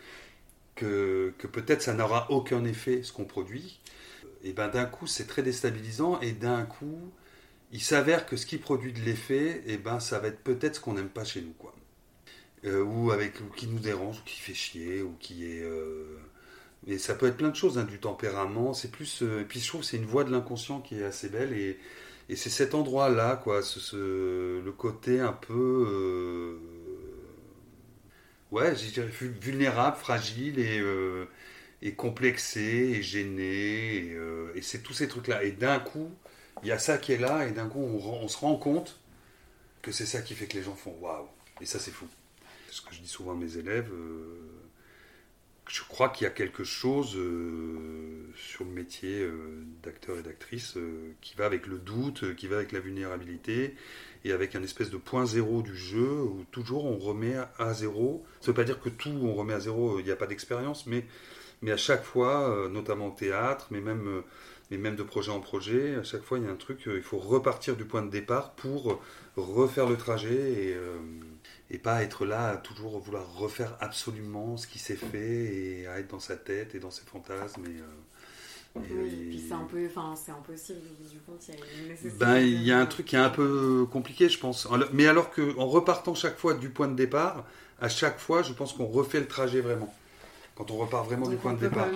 que, 0.76 1.34
peut-être 1.52 1.82
ça 1.82 1.94
n'aura 1.94 2.32
aucun 2.32 2.66
effet 2.66 3.04
ce 3.04 3.14
qu'on 3.14 3.26
produit. 3.26 3.80
Et 4.44 4.54
ben 4.54 4.70
d'un 4.70 4.86
coup, 4.86 5.08
c'est 5.08 5.28
très 5.28 5.44
déstabilisant, 5.44 6.20
et 6.22 6.32
d'un 6.32 6.64
coup, 6.64 7.12
il 7.72 7.82
s'avère 7.82 8.26
que 8.26 8.36
ce 8.36 8.46
qui 8.46 8.58
produit 8.58 8.92
de 8.92 9.00
l'effet, 9.02 9.64
et 9.68 9.78
ben 9.78 10.00
ça 10.00 10.20
va 10.20 10.30
être 10.30 10.42
peut-être 10.44 10.76
ce 10.76 10.80
qu'on 10.80 10.94
n'aime 10.94 11.10
pas 11.10 11.24
chez 11.24 11.42
nous, 11.42 11.54
quoi. 11.54 11.76
Euh, 12.66 12.84
ou 12.84 13.12
avec 13.12 13.34
qui 13.56 13.68
nous 13.68 13.80
dérange, 13.80 14.20
ou 14.20 14.24
qui 14.24 14.40
fait 14.40 14.54
chier, 14.54 15.02
ou 15.02 15.16
qui 15.20 15.46
est 15.46 15.64
mais 16.88 16.98
ça 16.98 17.14
peut 17.14 17.28
être 17.28 17.38
plein 17.38 17.50
de 17.50 17.56
choses, 17.56 17.78
hein, 17.78 17.84
du 17.84 18.00
tempérament. 18.00 18.74
C'est 18.74 18.92
plus. 18.92 19.22
Euh, 19.22 19.42
et 19.42 19.46
puis 19.46 19.60
je 19.60 19.68
trouve 19.68 19.84
c'est 19.84 19.98
une 19.98 20.06
voie 20.06 20.24
de 20.24 20.32
l'inconscient 20.32 20.82
qui 20.82 21.00
est 21.00 21.04
assez 21.04 21.30
belle. 21.30 21.54
Et, 21.54 21.80
et 22.30 22.36
c'est 22.36 22.50
cet 22.50 22.74
endroit-là, 22.74 23.36
quoi. 23.38 23.62
Ce, 23.62 24.62
le 24.64 24.72
côté 24.72 25.20
un 25.20 25.34
peu. 25.34 25.88
Euh, 25.90 26.58
ouais, 28.52 28.76
je 28.76 28.90
dirais 28.92 29.08
vulnérable, 29.08 29.98
fragile 29.98 30.60
et, 30.60 30.80
euh, 30.80 31.26
et 31.82 31.94
complexé 31.94 32.62
et 32.62 33.04
gêné. 33.04 34.16
Et, 34.56 34.62
c'est 34.62 34.82
tous 34.84 34.94
ces 34.94 35.08
trucs-là. 35.08 35.44
Et 35.44 35.52
d'un 35.52 35.80
coup, 35.80 36.12
il 36.64 36.70
y 36.70 36.72
a 36.72 36.80
ça 36.80 36.98
qui 36.98 37.14
est 37.14 37.18
là. 37.18 37.48
Et 37.48 37.52
d'un 37.52 37.68
coup, 37.68 37.80
on, 37.80 38.28
se 38.28 38.38
rend 38.38 38.56
compte 38.56 39.00
que 39.82 39.92
c'est 39.92 40.06
ça 40.06 40.22
qui 40.22 40.36
fait 40.36 40.48
que 40.48 40.58
les 40.58 40.64
gens 40.64 40.76
font 40.76 40.96
waouh. 41.00 41.28
Et 41.62 41.66
ça, 41.66 41.80
c'est 41.80 41.92
fou. 41.92 42.08
Ce 42.72 42.82
que 42.82 42.94
je 42.94 43.02
dis 43.02 43.08
souvent 43.08 43.34
à 43.34 43.36
mes 43.36 43.58
élèves 43.58 43.92
je 45.72 45.82
crois 45.88 46.10
qu'il 46.10 46.26
y 46.26 46.28
a 46.28 46.32
quelque 46.32 46.64
chose 46.64 47.16
euh, 47.16 48.30
sur 48.36 48.66
le 48.66 48.72
métier 48.72 49.22
euh, 49.22 49.64
d'acteur 49.84 50.18
et 50.18 50.22
d'actrice 50.22 50.76
euh, 50.76 51.14
qui 51.22 51.36
va 51.36 51.46
avec 51.46 51.66
le 51.66 51.78
doute, 51.78 52.36
qui 52.36 52.48
va 52.48 52.58
avec 52.58 52.74
la 52.74 52.82
vulnérabilité 52.82 53.76
et 54.26 54.34
avec 54.34 54.56
un 54.56 54.64
espèce 54.64 54.90
de 54.90 54.98
point 54.98 55.26
zéro 55.26 55.62
du 55.62 55.76
jeu 55.76 56.24
où 56.24 56.44
toujours 56.52 56.86
on 56.86 56.98
remet 56.98 57.36
à 57.58 57.74
zéro. 57.74 58.26
Ça 58.42 58.48
ne 58.48 58.48
veut 58.48 58.54
pas 58.62 58.66
dire 58.66 58.82
que 58.82 58.90
tout 58.90 59.18
on 59.24 59.34
remet 59.34 59.54
à 59.54 59.62
zéro, 59.62 60.00
il 60.00 60.06
n'y 60.06 60.12
a 60.12 60.16
pas 60.18 60.28
d'expérience, 60.28 60.86
mais, 60.88 61.06
mais 61.62 61.72
à 61.72 61.78
chaque 61.78 62.04
fois, 62.04 62.68
notamment 62.70 63.08
au 63.08 63.16
théâtre, 63.16 63.68
mais 63.72 63.82
même 63.82 64.24
même 64.70 64.96
de 64.96 65.04
projet 65.04 65.32
en 65.32 65.42
projet, 65.42 65.96
à 65.96 66.04
chaque 66.04 66.24
fois 66.24 66.38
il 66.38 66.46
y 66.46 66.48
a 66.48 66.50
un 66.50 66.56
truc, 66.56 66.84
il 66.86 67.02
faut 67.02 67.18
repartir 67.18 67.76
du 67.76 67.84
point 67.84 68.04
de 68.04 68.10
départ 68.10 68.52
pour 68.52 69.02
refaire 69.36 69.90
le 69.90 69.98
trajet 69.98 70.34
et, 70.34 70.78
et 71.72 71.78
pas 71.78 72.04
être 72.04 72.26
là 72.26 72.50
à 72.50 72.58
toujours 72.58 73.00
vouloir 73.00 73.34
refaire 73.34 73.78
absolument 73.80 74.58
ce 74.58 74.68
qui 74.68 74.78
s'est 74.78 74.98
fait 74.98 75.56
et 75.56 75.88
à 75.88 76.00
être 76.00 76.10
dans 76.10 76.20
sa 76.20 76.36
tête 76.36 76.76
et 76.76 76.80
dans 76.80 76.92
ses 76.92 77.04
fantasmes. 77.04 77.64
Et, 77.66 77.82
oui, 78.76 78.84
et 78.86 79.30
puis 79.30 79.44
c'est 79.48 79.54
un 79.54 79.68
peu, 79.70 79.86
enfin 79.86 80.14
c'est 80.16 80.32
impossible 80.32 80.80
du 81.10 81.18
compte, 81.20 81.42
il 81.48 81.56
y 81.56 81.58
a 81.58 81.82
une 81.82 81.90
nécessité. 81.90 82.16
Ben, 82.18 82.38
il 82.38 82.64
y 82.64 82.72
a 82.72 82.80
un 82.80 82.86
truc 82.86 83.06
qui 83.08 83.16
est 83.16 83.20
un 83.20 83.30
peu 83.30 83.86
compliqué, 83.92 84.30
je 84.30 84.38
pense. 84.38 84.68
Mais 84.94 85.08
alors 85.08 85.32
qu'en 85.32 85.66
repartant 85.66 86.14
chaque 86.14 86.38
fois 86.38 86.54
du 86.54 86.70
point 86.70 86.88
de 86.88 86.96
départ, 86.96 87.46
à 87.82 87.90
chaque 87.90 88.20
fois, 88.20 88.44
je 88.44 88.54
pense 88.54 88.74
qu'on 88.74 88.86
refait 88.86 89.20
le 89.20 89.28
trajet 89.28 89.62
vraiment. 89.62 89.94
Quand 90.56 90.72
on 90.72 90.78
repart 90.78 91.06
vraiment 91.06 91.28
du 91.28 91.38
point 91.38 91.54
de 91.54 91.60
départ. 91.60 91.88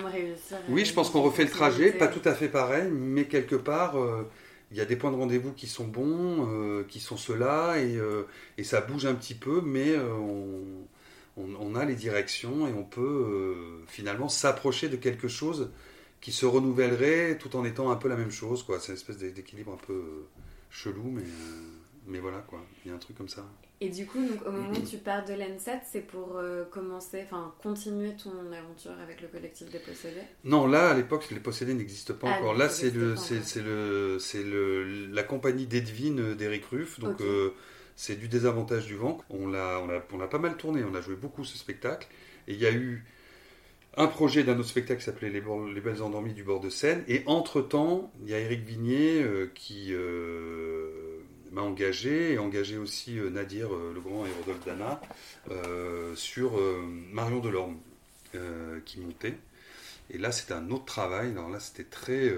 oui, 0.70 0.84
je 0.84 0.92
pense 0.92 1.10
qu'on 1.10 1.22
refait 1.22 1.44
le 1.44 1.50
trajet, 1.50 1.92
pas 1.92 2.08
tout 2.08 2.26
à 2.26 2.34
fait 2.34 2.48
pareil, 2.48 2.90
mais 2.90 3.24
quelque 3.24 3.56
part, 3.56 3.98
euh, 3.98 4.28
il 4.70 4.76
y 4.76 4.80
a 4.80 4.84
des 4.84 4.96
points 4.96 5.12
de 5.12 5.16
rendez-vous 5.16 5.52
qui 5.52 5.66
sont 5.66 5.86
bons, 5.86 6.48
euh, 6.50 6.84
qui 6.88 7.00
sont 7.00 7.16
ceux-là, 7.16 7.76
et, 7.78 7.96
euh, 7.96 8.24
et, 8.58 8.64
ça 8.64 8.80
bouge 8.80 9.06
un 9.06 9.14
petit 9.14 9.34
peu, 9.34 9.60
mais 9.60 9.96
on, 9.96 10.62
on, 11.36 11.54
on, 11.60 11.74
a 11.74 11.84
les 11.84 11.94
directions 11.94 12.66
et 12.66 12.72
on 12.72 12.84
peut 12.84 13.54
finalement 13.86 14.28
s'approcher 14.28 14.88
de 14.88 14.96
quelque 14.96 15.28
chose 15.28 15.70
qui 16.20 16.32
se 16.32 16.46
renouvellerait 16.46 17.38
tout 17.38 17.54
en 17.56 17.64
étant 17.64 17.90
un 17.90 17.96
peu 17.96 18.08
la 18.08 18.16
même 18.16 18.32
chose. 18.32 18.66
C'est 18.80 18.88
une 18.88 18.94
espèce 18.94 19.18
d'équilibre 19.18 19.72
un 19.72 19.86
peu 19.86 19.92
euh, 19.92 20.28
chelou, 20.70 21.04
mais, 21.04 21.22
euh, 21.22 21.62
mais 22.06 22.18
voilà, 22.18 22.38
quoi. 22.38 22.64
Il 22.84 22.88
y 22.88 22.92
a 22.92 22.96
un 22.96 22.98
truc 22.98 23.16
comme 23.16 23.28
ça. 23.28 23.46
Et 23.80 23.90
du 23.90 24.06
coup, 24.06 24.24
donc, 24.24 24.46
au 24.46 24.50
moment 24.50 24.70
où 24.70 24.86
tu 24.86 24.96
pars 24.96 25.24
de 25.24 25.34
l'N7, 25.34 25.80
c'est 25.84 26.00
pour 26.00 26.36
euh, 26.36 26.64
commencer, 26.64 27.22
enfin, 27.24 27.54
continuer 27.62 28.12
ton 28.16 28.50
aventure 28.50 28.92
avec 29.02 29.20
le 29.20 29.28
collectif 29.28 29.70
des 29.70 29.78
possédés 29.78 30.22
Non, 30.44 30.66
là, 30.66 30.90
à 30.90 30.94
l'époque, 30.94 31.28
les 31.30 31.40
possédés 31.40 31.74
n'existent 31.74 32.14
pas 32.14 32.28
ah, 32.30 32.38
encore. 32.38 32.54
Là, 32.54 32.70
c'est 32.70 32.90
le, 32.90 33.16
c'est, 33.16 33.62
le, 33.62 34.18
c'est 34.18 34.42
le, 34.42 35.06
la 35.08 35.22
compagnie 35.22 35.66
d'Edwin 35.66 36.34
d'Eric 36.34 36.64
Ruff. 36.66 37.00
Donc, 37.00 37.20
c'est 37.96 38.16
du 38.16 38.28
désavantage 38.28 38.86
du 38.86 38.94
vent. 38.94 39.18
On 39.30 39.48
l'a, 39.48 39.80
on, 39.82 39.90
a, 39.90 40.02
on 40.12 40.20
a 40.20 40.26
pas 40.26 40.38
mal 40.38 40.56
tourné, 40.56 40.82
on 40.84 40.94
a 40.94 41.00
joué 41.00 41.16
beaucoup 41.16 41.44
ce 41.44 41.58
spectacle. 41.58 42.08
Et 42.48 42.52
il 42.54 42.60
y 42.60 42.66
a 42.66 42.72
eu 42.72 43.04
un 43.96 44.06
projet 44.06 44.44
d'un 44.44 44.58
autre 44.58 44.68
spectacle 44.68 45.00
qui 45.00 45.06
s'appelait 45.06 45.30
les, 45.30 45.40
Belles 45.40 46.02
Endormies 46.02 46.34
du 46.34 46.44
bord 46.44 46.60
de 46.60 46.68
Seine. 46.68 47.02
Et 47.08 47.22
entre-temps, 47.26 48.12
il 48.22 48.30
y 48.30 48.34
a 48.34 48.38
Eric 48.38 48.64
Vignier 48.64 49.22
euh, 49.22 49.50
qui 49.54 49.88
euh, 49.92 51.20
m'a 51.52 51.62
engagé, 51.62 52.32
et 52.32 52.38
engagé 52.38 52.76
aussi 52.76 53.18
euh, 53.18 53.30
Nadir 53.30 53.70
Legrand 53.94 54.26
et 54.26 54.30
Rodolphe 54.40 54.64
Dana 54.64 55.00
sur 56.14 56.60
Marion 57.12 57.40
Delorme 57.40 57.78
qui 58.84 59.00
montait. 59.00 59.36
Et 60.10 60.18
là, 60.18 60.30
c'était 60.32 60.54
un 60.54 60.70
autre 60.70 60.84
travail. 60.84 61.30
Alors 61.32 61.48
là, 61.48 61.60
c'était 61.60 61.84
très. 61.84 62.32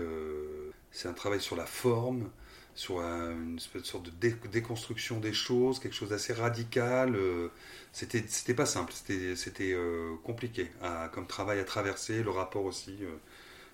c'est 0.92 1.08
un 1.08 1.12
travail 1.12 1.40
sur 1.40 1.56
la 1.56 1.66
forme, 1.66 2.30
sur 2.78 3.00
une 3.00 3.58
sorte 3.82 4.04
de 4.04 4.28
déconstruction 4.52 5.18
des 5.18 5.32
choses, 5.32 5.80
quelque 5.80 5.96
chose 5.96 6.10
d'assez 6.10 6.32
radical. 6.32 7.16
Euh, 7.16 7.48
c'était, 7.92 8.22
c'était 8.28 8.54
pas 8.54 8.66
simple, 8.66 8.92
c'était, 8.92 9.72
euh, 9.72 10.14
compliqué 10.22 10.70
comme 11.12 11.26
travail 11.26 11.58
à 11.58 11.64
traverser, 11.64 12.22
le 12.22 12.30
rapport 12.30 12.64
aussi. 12.64 12.96
Euh, 13.02 13.16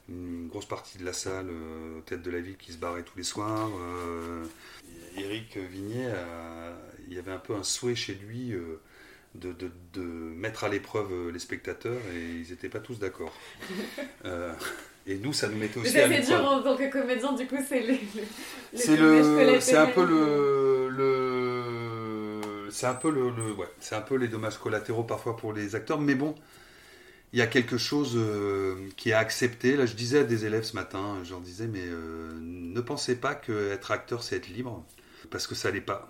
une 0.08 0.48
grosse 0.48 0.66
partie 0.66 0.98
de 0.98 1.04
la 1.04 1.12
salle, 1.12 1.48
tête 2.06 2.22
de 2.22 2.30
la 2.30 2.40
ville, 2.40 2.56
qui 2.56 2.72
se 2.72 2.78
barrait 2.78 3.02
tous 3.02 3.16
les 3.16 3.24
soirs. 3.24 3.70
Eric 5.16 5.56
Vignet, 5.56 6.10
il 7.08 7.14
y 7.14 7.18
avait 7.18 7.32
un 7.32 7.38
peu 7.38 7.54
un 7.54 7.62
souhait 7.62 7.94
chez 7.94 8.14
lui 8.14 8.52
de, 9.34 9.52
de, 9.52 9.70
de, 9.94 10.02
mettre 10.02 10.64
à 10.64 10.68
l'épreuve 10.68 11.30
les 11.30 11.38
spectateurs 11.38 12.00
et 12.14 12.20
ils 12.20 12.50
n'étaient 12.50 12.68
pas 12.68 12.80
tous 12.80 12.98
d'accord. 12.98 13.32
Et 15.06 15.18
nous, 15.18 15.34
ça 15.34 15.48
nous 15.48 15.58
mettait 15.58 15.78
aussi 15.78 15.98
à 15.98 16.08
C'est 16.08 16.20
dur 16.22 16.42
en 16.50 16.62
tant 16.62 16.76
que 16.76 16.90
comédien, 16.90 17.32
du 17.34 17.46
coup, 17.46 17.58
c'est 17.68 17.80
les, 17.80 18.00
C'est 18.74 18.96
le, 18.96 19.60
c'est 19.60 19.76
un 19.76 19.86
peu 19.86 20.04
le, 20.04 20.88
le 20.88 22.70
c'est 22.70 22.86
un 22.86 22.94
peu 22.94 23.10
le, 23.10 23.30
ouais, 23.52 23.68
c'est 23.80 23.94
un 23.94 24.00
peu 24.00 24.16
les 24.16 24.28
dommages 24.28 24.58
collatéraux 24.58 25.04
parfois 25.04 25.36
pour 25.36 25.52
les 25.52 25.74
acteurs, 25.74 26.00
mais 26.00 26.14
bon, 26.14 26.34
il 27.34 27.38
y 27.38 27.42
a 27.42 27.48
quelque 27.48 27.78
chose 27.78 28.12
euh, 28.14 28.76
qui 28.96 29.10
est 29.10 29.14
accepté. 29.14 29.76
Là, 29.76 29.86
je 29.86 29.94
disais 29.94 30.20
à 30.20 30.24
des 30.24 30.46
élèves 30.46 30.62
ce 30.62 30.76
matin, 30.76 31.18
je 31.24 31.30
leur 31.30 31.40
disais, 31.40 31.66
mais 31.66 31.82
euh, 31.82 32.32
ne 32.40 32.80
pensez 32.80 33.16
pas 33.16 33.34
que 33.34 33.72
être 33.72 33.90
acteur, 33.90 34.22
c'est 34.22 34.36
être 34.36 34.46
libre, 34.46 34.84
parce 35.30 35.48
que 35.48 35.56
ça 35.56 35.72
l'est 35.72 35.80
pas. 35.80 36.08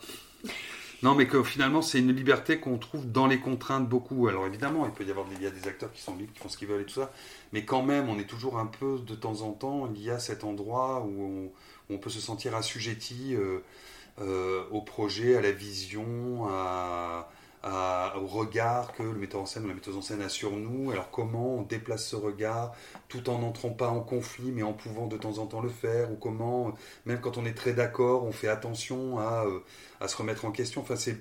Non, 1.02 1.14
mais 1.14 1.26
que 1.26 1.42
finalement, 1.42 1.80
c'est 1.80 1.98
une 1.98 2.12
liberté 2.12 2.60
qu'on 2.60 2.76
trouve 2.76 3.10
dans 3.10 3.26
les 3.26 3.40
contraintes 3.40 3.88
beaucoup. 3.88 4.28
Alors 4.28 4.46
évidemment, 4.46 4.84
il 4.84 4.92
peut 4.92 5.04
y 5.04 5.10
avoir 5.10 5.26
des, 5.26 5.36
il 5.36 5.42
y 5.42 5.46
a 5.46 5.50
des 5.50 5.66
acteurs 5.66 5.90
qui 5.92 6.02
sont 6.02 6.14
libres, 6.14 6.34
qui 6.34 6.40
font 6.40 6.50
ce 6.50 6.58
qu'ils 6.58 6.68
veulent 6.68 6.82
et 6.82 6.84
tout 6.86 7.00
ça, 7.00 7.10
mais 7.54 7.64
quand 7.64 7.82
même, 7.82 8.10
on 8.10 8.18
est 8.18 8.28
toujours 8.28 8.58
un 8.58 8.66
peu, 8.66 8.98
de 8.98 9.14
temps 9.14 9.40
en 9.40 9.52
temps, 9.52 9.90
il 9.94 10.02
y 10.02 10.10
a 10.10 10.18
cet 10.18 10.44
endroit 10.44 11.06
où 11.08 11.50
on, 11.88 11.96
peut 11.96 12.10
se 12.10 12.20
sentir 12.20 12.54
assujetti 12.54 13.34
euh, 14.20 14.64
au 14.70 14.82
projet, 14.82 15.36
à 15.36 15.40
la 15.40 15.52
vision, 15.52 16.48
à, 16.50 17.30
au 17.64 18.26
regard 18.26 18.92
que 18.92 19.02
le 19.02 19.14
metteur 19.14 19.40
en 19.40 19.46
scène 19.46 19.64
ou 19.64 19.68
la 19.68 19.74
metteuse 19.74 19.96
en 19.96 20.02
scène 20.02 20.20
a 20.20 20.28
sur 20.28 20.52
nous. 20.52 20.90
Alors 20.90 21.10
comment 21.10 21.56
on 21.56 21.62
déplace 21.62 22.06
ce 22.06 22.16
regard 22.16 22.74
tout 23.08 23.30
en 23.30 23.38
n'entrant 23.38 23.70
pas 23.70 23.88
en 23.88 24.00
conflit 24.00 24.52
mais 24.52 24.62
en 24.62 24.72
pouvant 24.72 25.06
de 25.06 25.16
temps 25.16 25.38
en 25.38 25.46
temps 25.46 25.62
le 25.62 25.68
faire 25.68 26.12
ou 26.12 26.16
comment, 26.16 26.74
même 27.06 27.20
quand 27.20 27.38
on 27.38 27.46
est 27.46 27.54
très 27.54 27.72
d'accord, 27.72 28.24
on 28.24 28.32
fait 28.32 28.48
attention 28.48 29.18
à, 29.18 29.44
euh, 29.46 29.60
à 30.00 30.08
se 30.08 30.16
remettre 30.16 30.44
en 30.44 30.50
question. 30.50 30.82
Enfin, 30.82 30.96
c'est 30.96 31.16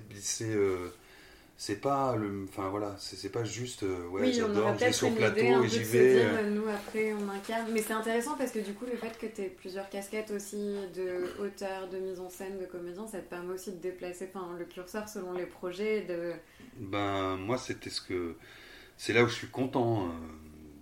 c'est 1.56 1.80
pas 1.80 2.16
le 2.16 2.46
enfin 2.48 2.68
voilà 2.68 2.96
c'est 2.98 3.30
pas 3.30 3.44
juste 3.44 3.84
euh, 3.84 4.08
ouais 4.08 4.32
j'adore 4.32 4.76
je 4.76 4.90
sur 4.90 5.10
le 5.10 5.16
plateau 5.16 5.62
et 5.62 5.68
j'y 5.68 5.84
vais 5.84 6.24
euh. 6.24 6.50
nous 6.50 6.68
après 6.68 7.12
on 7.12 7.28
incarne 7.28 7.70
mais 7.72 7.80
c'est 7.80 7.92
intéressant 7.92 8.36
parce 8.36 8.50
que 8.50 8.58
du 8.58 8.74
coup 8.74 8.86
le 8.86 8.96
fait 8.96 9.16
que 9.18 9.26
tu 9.26 9.42
aies 9.42 9.54
plusieurs 9.56 9.88
casquettes 9.88 10.32
aussi 10.32 10.74
de 10.94 11.40
auteur 11.40 11.88
de 11.88 11.98
mise 11.98 12.18
en 12.18 12.28
scène 12.28 12.58
de 12.58 12.66
comédien 12.66 13.06
ça 13.06 13.20
te 13.20 13.30
permet 13.30 13.54
aussi 13.54 13.70
de 13.70 13.76
déplacer 13.76 14.28
enfin 14.34 14.48
le 14.58 14.64
curseur 14.64 15.08
selon 15.08 15.32
les 15.32 15.46
projets 15.46 16.02
de 16.02 16.32
ben 16.78 17.36
moi 17.36 17.56
c'était 17.56 17.90
ce 17.90 18.00
que 18.00 18.34
c'est 18.96 19.12
là 19.12 19.22
où 19.22 19.28
je 19.28 19.34
suis 19.34 19.48
content 19.48 20.06
euh, 20.06 20.08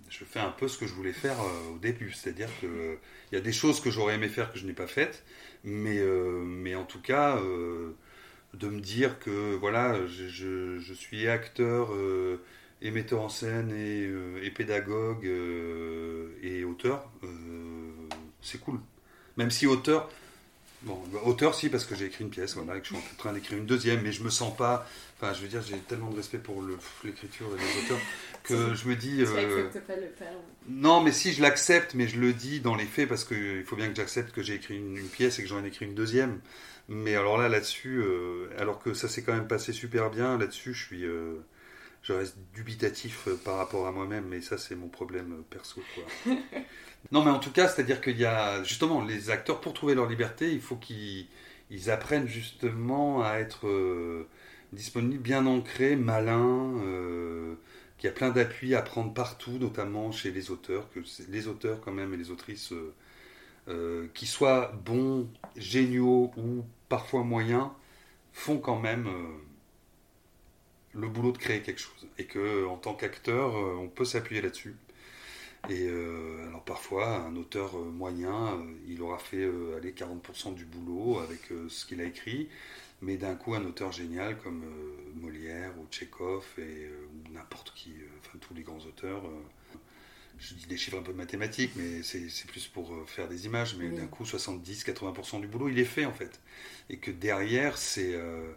je 0.09 0.25
fais 0.25 0.39
un 0.39 0.51
peu 0.51 0.67
ce 0.67 0.79
que 0.79 0.87
je 0.87 0.93
voulais 0.93 1.13
faire 1.13 1.37
au 1.73 1.77
début 1.77 2.13
c'est-à-dire 2.13 2.49
que 2.61 2.97
il 3.31 3.35
y 3.35 3.37
a 3.37 3.41
des 3.41 3.53
choses 3.53 3.79
que 3.79 3.91
j'aurais 3.91 4.15
aimé 4.15 4.27
faire 4.27 4.51
que 4.51 4.57
je 4.57 4.65
n'ai 4.65 4.73
pas 4.73 4.87
faites 4.87 5.23
mais 5.63 6.01
mais 6.43 6.73
en 6.73 6.83
tout 6.83 7.01
cas 7.01 7.39
de 8.53 8.67
me 8.67 8.79
dire 8.79 9.19
que 9.19 9.55
voilà, 9.55 10.05
je, 10.07 10.79
je, 10.79 10.93
suis 10.93 11.27
acteur 11.27 11.93
euh, 11.93 12.41
et 12.81 12.91
metteur 12.91 13.21
en 13.21 13.29
scène 13.29 13.71
et, 13.71 14.05
euh, 14.05 14.43
et 14.43 14.51
pédagogue 14.51 15.25
euh, 15.25 16.29
et 16.41 16.63
auteur, 16.63 17.09
c'est 18.41 18.59
cool. 18.59 18.79
Même 19.37 19.49
si 19.49 19.65
auteur, 19.65 20.09
bon, 20.83 21.01
auteur 21.25 21.55
si 21.55 21.69
parce 21.69 21.85
que 21.85 21.95
j'ai 21.95 22.05
écrit 22.05 22.23
une 22.23 22.29
pièce, 22.29 22.55
voilà, 22.55 22.77
et 22.77 22.81
que 22.81 22.87
je 22.87 22.93
suis 22.93 22.97
en 22.97 23.17
train 23.17 23.33
d'écrire 23.33 23.57
une 23.57 23.65
deuxième, 23.65 24.01
mais 24.01 24.11
je 24.11 24.23
me 24.23 24.29
sens 24.29 24.55
pas, 24.55 24.87
enfin 25.19 25.33
je 25.33 25.41
veux 25.41 25.47
dire, 25.47 25.63
j'ai 25.63 25.77
tellement 25.79 26.11
de 26.11 26.17
respect 26.17 26.37
pour 26.37 26.61
l'écriture 27.03 27.47
et 27.55 27.59
les 27.59 27.85
auteurs 27.85 28.05
que 28.43 28.75
je 28.75 28.87
me 28.87 28.95
dis. 28.95 29.23
pas 29.23 29.95
le 29.95 30.11
Non, 30.69 31.01
mais 31.01 31.11
si 31.11 31.33
je 31.33 31.41
l'accepte, 31.41 31.95
mais 31.95 32.07
je 32.07 32.19
le 32.19 32.33
dis 32.33 32.59
dans 32.59 32.75
les 32.75 32.85
faits 32.85 33.09
parce 33.09 33.23
qu'il 33.23 33.63
faut 33.65 33.75
bien 33.75 33.87
que 33.89 33.95
j'accepte 33.95 34.31
que 34.31 34.43
j'ai 34.43 34.55
écrit 34.55 34.77
une, 34.77 34.97
une, 34.97 35.07
pièce 35.07 35.39
et 35.39 35.41
que 35.41 35.49
j'en 35.49 35.63
ai 35.63 35.69
écrit 35.69 35.85
une 35.85 35.95
deuxième. 35.95 36.39
Mais 36.89 37.15
alors 37.15 37.37
là, 37.37 37.47
là-dessus, 37.49 38.01
euh, 38.01 38.49
alors 38.57 38.79
que 38.79 38.93
ça 38.93 39.07
s'est 39.07 39.23
quand 39.23 39.33
même 39.33 39.47
passé 39.47 39.71
super 39.71 40.09
bien, 40.09 40.37
là-dessus, 40.37 40.73
je 40.73 40.85
suis, 40.85 41.05
euh, 41.05 41.35
je 42.01 42.13
reste 42.13 42.37
dubitatif 42.53 43.27
euh, 43.27 43.39
par 43.43 43.57
rapport 43.57 43.87
à 43.87 43.91
moi-même, 43.91 44.25
mais 44.27 44.41
ça, 44.41 44.57
c'est 44.57 44.75
mon 44.75 44.89
problème 44.89 45.43
perso, 45.49 45.81
quoi. 45.95 46.33
non, 47.11 47.23
mais 47.23 47.31
en 47.31 47.39
tout 47.39 47.51
cas, 47.51 47.67
c'est-à-dire 47.69 48.01
qu'il 48.01 48.17
y 48.17 48.25
a 48.25 48.63
justement 48.63 49.03
les 49.03 49.29
acteurs 49.29 49.61
pour 49.61 49.73
trouver 49.73 49.95
leur 49.95 50.07
liberté, 50.09 50.51
il 50.51 50.61
faut 50.61 50.75
qu'ils 50.75 51.27
apprennent 51.89 52.27
justement 52.27 53.23
à 53.23 53.35
être 53.35 54.27
disponibles, 54.73 55.23
bien 55.23 55.45
ancrés, 55.45 55.95
malins. 55.95 56.73
qu'il 57.97 58.09
y 58.09 58.11
a 58.11 58.13
plein 58.13 58.29
d'appuis 58.31 58.75
à 58.75 58.81
prendre 58.81 59.13
partout, 59.13 59.57
notamment 59.59 60.11
chez 60.11 60.31
les 60.31 60.51
auteurs, 60.51 60.89
que 60.91 60.99
les 61.29 61.47
auteurs 61.47 61.79
quand 61.81 61.93
même 61.93 62.13
et 62.13 62.17
les 62.17 62.31
autrices 62.31 62.73
euh, 63.69 64.07
qui 64.13 64.25
soient 64.27 64.73
bons, 64.83 65.29
géniaux 65.55 66.31
ou 66.35 66.65
parfois 66.89 67.23
moyens, 67.23 67.69
font 68.33 68.57
quand 68.57 68.77
même 68.77 69.07
euh, 69.07 70.99
le 70.99 71.07
boulot 71.07 71.31
de 71.31 71.37
créer 71.37 71.61
quelque 71.61 71.79
chose. 71.79 72.07
Et 72.17 72.25
que 72.25 72.65
en 72.67 72.75
tant 72.77 72.93
qu'acteur, 72.93 73.55
euh, 73.55 73.77
on 73.79 73.87
peut 73.87 74.03
s'appuyer 74.03 74.41
là-dessus. 74.41 74.75
Et 75.69 75.87
alors 75.87 76.63
parfois, 76.65 77.19
un 77.19 77.37
auteur 77.37 77.77
moyen, 77.77 78.61
il 78.85 79.01
aura 79.01 79.17
fait 79.17 79.49
aller 79.77 79.93
40% 79.93 80.53
du 80.55 80.65
boulot 80.65 81.19
avec 81.19 81.39
ce 81.69 81.85
qu'il 81.85 82.01
a 82.01 82.03
écrit, 82.03 82.49
mais 83.01 83.15
d'un 83.15 83.35
coup, 83.35 83.53
un 83.53 83.63
auteur 83.63 83.93
génial 83.93 84.37
comme 84.39 84.61
Molière 85.15 85.71
ou 85.79 85.87
Tchekhov 85.89 86.45
et 86.57 86.89
n'importe 87.31 87.71
qui, 87.75 87.93
enfin 88.19 88.37
tous 88.41 88.53
les 88.53 88.63
grands 88.63 88.79
auteurs 88.79 89.23
je 90.39 90.53
dis 90.55 90.65
des 90.65 90.77
chiffres 90.77 90.97
un 90.97 91.03
peu 91.03 91.13
mathématiques, 91.13 91.71
mais 91.75 92.03
c'est 92.03 92.47
plus 92.47 92.67
pour 92.67 92.93
euh, 92.93 93.05
faire 93.05 93.27
des 93.27 93.45
images, 93.45 93.75
mais 93.77 93.89
d'un 93.89 94.07
coup, 94.07 94.23
70-80% 94.23 95.41
du 95.41 95.47
boulot, 95.47 95.69
il 95.69 95.79
est 95.79 95.85
fait 95.85 96.05
en 96.05 96.13
fait. 96.13 96.39
Et 96.89 96.97
que 96.97 97.11
derrière, 97.11 97.77
c'est 97.77 98.13
euh, 98.13 98.51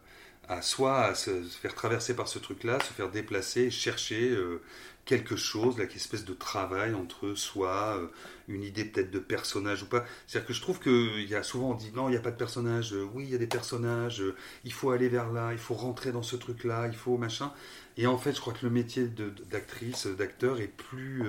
à 0.49 0.63
soit 0.63 1.01
à 1.01 1.15
se, 1.15 1.43
faire 1.43 1.75
traverser 1.75 2.15
par 2.15 2.29
ce 2.29 2.39
truc-là, 2.39 2.81
se 2.81 2.93
faire 2.93 3.11
déplacer, 3.11 3.71
chercher 3.71 4.31
euh, 4.31 4.63
quelque 5.05 5.37
chose, 5.37 5.79
là, 5.79 5.85
une 5.85 5.91
espèce 5.91 6.25
de 6.25 6.35
travail 6.35 6.95
entre 6.95 7.35
soi, 7.35 7.99
euh, 7.99 8.09
une 8.49 8.63
idée 8.63 8.85
peut-être 8.85 9.11
de 9.11 9.19
personnage 9.19 9.83
ou 9.83 9.87
pas. 9.87 10.05
C'est-à-dire 10.27 10.49
que 10.49 10.55
je 10.55 10.61
trouve 10.61 10.81
qu'il 10.81 11.29
y 11.29 11.35
a 11.35 11.43
souvent 11.43 11.71
on 11.71 11.75
dit 11.75 11.93
non, 11.95 12.09
il 12.09 12.13
n'y 12.13 12.19
a 12.19 12.21
pas 12.21 12.33
de 12.33 12.37
personnage, 12.37 12.95
oui, 13.15 13.25
il 13.25 13.31
y 13.31 13.35
a 13.35 13.39
des 13.39 13.47
personnages, 13.47 14.23
il 14.65 14.73
faut 14.73 14.91
aller 14.91 15.09
vers 15.09 15.33
là, 15.33 15.53
il 15.53 15.59
faut 15.59 15.75
rentrer 15.75 16.13
dans 16.13 16.23
ce 16.23 16.37
truc-là, 16.37 16.89
il 16.89 16.97
faut 16.97 17.17
machin. 17.17 17.53
Et 17.97 18.07
en 18.07 18.19
fait, 18.19 18.33
je 18.33 18.41
crois 18.41 18.53
que 18.53 18.65
le 18.65 18.71
métier 18.71 19.09
d'actrice, 19.51 20.07
d'acteur 20.07 20.61
est 20.61 20.69
plus, 20.69 21.25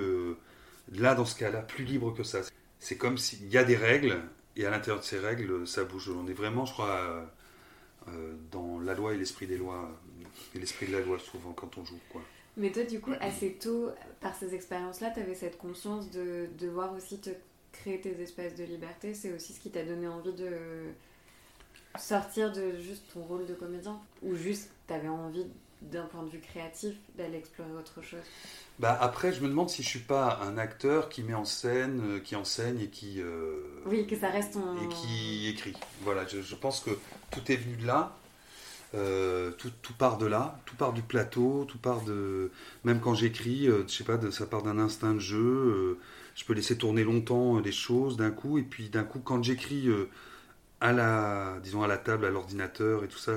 là, 0.92 1.14
dans 1.14 1.24
ce 1.24 1.36
cas-là, 1.36 1.62
plus 1.62 1.84
libre 1.84 2.14
que 2.14 2.22
ça. 2.22 2.40
C'est 2.78 2.96
comme 2.96 3.16
s'il 3.16 3.48
y 3.48 3.56
a 3.56 3.64
des 3.64 3.76
règles, 3.76 4.20
et 4.56 4.66
à 4.66 4.70
l'intérieur 4.70 5.00
de 5.00 5.04
ces 5.04 5.18
règles, 5.18 5.66
ça 5.66 5.84
bouge. 5.84 6.10
On 6.10 6.26
est 6.26 6.34
vraiment, 6.34 6.66
je 6.66 6.72
crois 6.72 7.30
euh, 8.08 8.32
dans 8.50 8.80
la 8.80 8.94
loi 8.94 9.14
et 9.14 9.16
l'esprit 9.16 9.46
des 9.46 9.56
lois, 9.56 9.90
et 10.54 10.58
l'esprit 10.58 10.86
de 10.86 10.92
la 10.92 11.00
loi 11.00 11.18
souvent 11.18 11.52
quand 11.52 11.78
on 11.78 11.84
joue. 11.84 11.98
Quoi. 12.10 12.22
Mais 12.56 12.70
toi, 12.72 12.84
du 12.84 13.00
coup, 13.00 13.12
assez 13.20 13.52
tôt, 13.54 13.90
par 14.20 14.34
ces 14.34 14.54
expériences-là, 14.54 15.10
tu 15.10 15.20
avais 15.20 15.34
cette 15.34 15.58
conscience 15.58 16.10
de 16.10 16.48
devoir 16.58 16.92
aussi 16.94 17.18
te 17.18 17.30
créer 17.72 18.00
tes 18.00 18.20
espaces 18.20 18.54
de 18.54 18.64
liberté. 18.64 19.14
C'est 19.14 19.32
aussi 19.32 19.52
ce 19.52 19.60
qui 19.60 19.70
t'a 19.70 19.84
donné 19.84 20.08
envie 20.08 20.32
de 20.32 20.50
sortir 21.96 22.52
de 22.52 22.78
juste 22.80 23.04
ton 23.12 23.22
rôle 23.22 23.46
de 23.46 23.54
comédien 23.54 24.00
Ou 24.22 24.34
juste, 24.34 24.70
tu 24.86 24.94
avais 24.94 25.08
envie, 25.08 25.46
d'un 25.82 26.06
point 26.06 26.22
de 26.22 26.30
vue 26.30 26.40
créatif, 26.40 26.94
d'aller 27.16 27.38
explorer 27.38 27.72
autre 27.72 28.02
chose 28.02 28.24
bah 28.78 28.96
après, 29.00 29.32
je 29.32 29.40
me 29.42 29.48
demande 29.48 29.70
si 29.70 29.82
je 29.82 29.88
suis 29.88 29.98
pas 29.98 30.38
un 30.42 30.56
acteur 30.56 31.08
qui 31.08 31.24
met 31.24 31.34
en 31.34 31.44
scène, 31.44 32.00
euh, 32.04 32.20
qui 32.20 32.36
enseigne 32.36 32.80
et 32.80 32.88
qui. 32.88 33.20
Euh, 33.20 33.60
oui, 33.86 34.06
que 34.06 34.14
ça 34.14 34.28
reste 34.28 34.56
en... 34.56 34.76
Et 34.76 34.88
qui 34.88 35.48
écrit. 35.48 35.74
Voilà, 36.02 36.24
je, 36.28 36.54
pense 36.54 36.80
que 36.80 36.90
tout 37.32 37.50
est 37.50 37.56
venu 37.56 37.76
de 37.76 37.86
là. 37.86 38.16
Euh, 38.94 39.50
tout, 39.50 39.70
tout, 39.82 39.92
part 39.94 40.16
de 40.16 40.26
là, 40.26 40.60
tout 40.64 40.76
part 40.76 40.92
du 40.92 41.02
plateau, 41.02 41.64
tout 41.66 41.78
part 41.78 42.02
de. 42.02 42.52
Même 42.84 43.00
quand 43.00 43.14
j'écris, 43.14 43.66
je 43.66 43.92
sais 43.92 44.04
pas, 44.04 44.18
ça 44.30 44.46
part 44.46 44.62
d'un 44.62 44.78
instinct 44.78 45.14
de 45.14 45.18
jeu. 45.18 45.98
je 46.36 46.44
peux 46.44 46.54
laisser 46.54 46.78
tourner 46.78 47.02
longtemps 47.02 47.58
les 47.58 47.72
choses 47.72 48.16
d'un 48.16 48.30
coup, 48.30 48.58
et 48.58 48.62
puis 48.62 48.90
d'un 48.90 49.04
coup, 49.04 49.18
quand 49.18 49.42
j'écris 49.42 49.88
à 50.80 50.92
la, 50.92 51.58
disons 51.64 51.82
à 51.82 51.88
la 51.88 51.98
table, 51.98 52.24
à 52.26 52.30
l'ordinateur 52.30 53.02
et 53.02 53.08
tout 53.08 53.18
ça, 53.18 53.32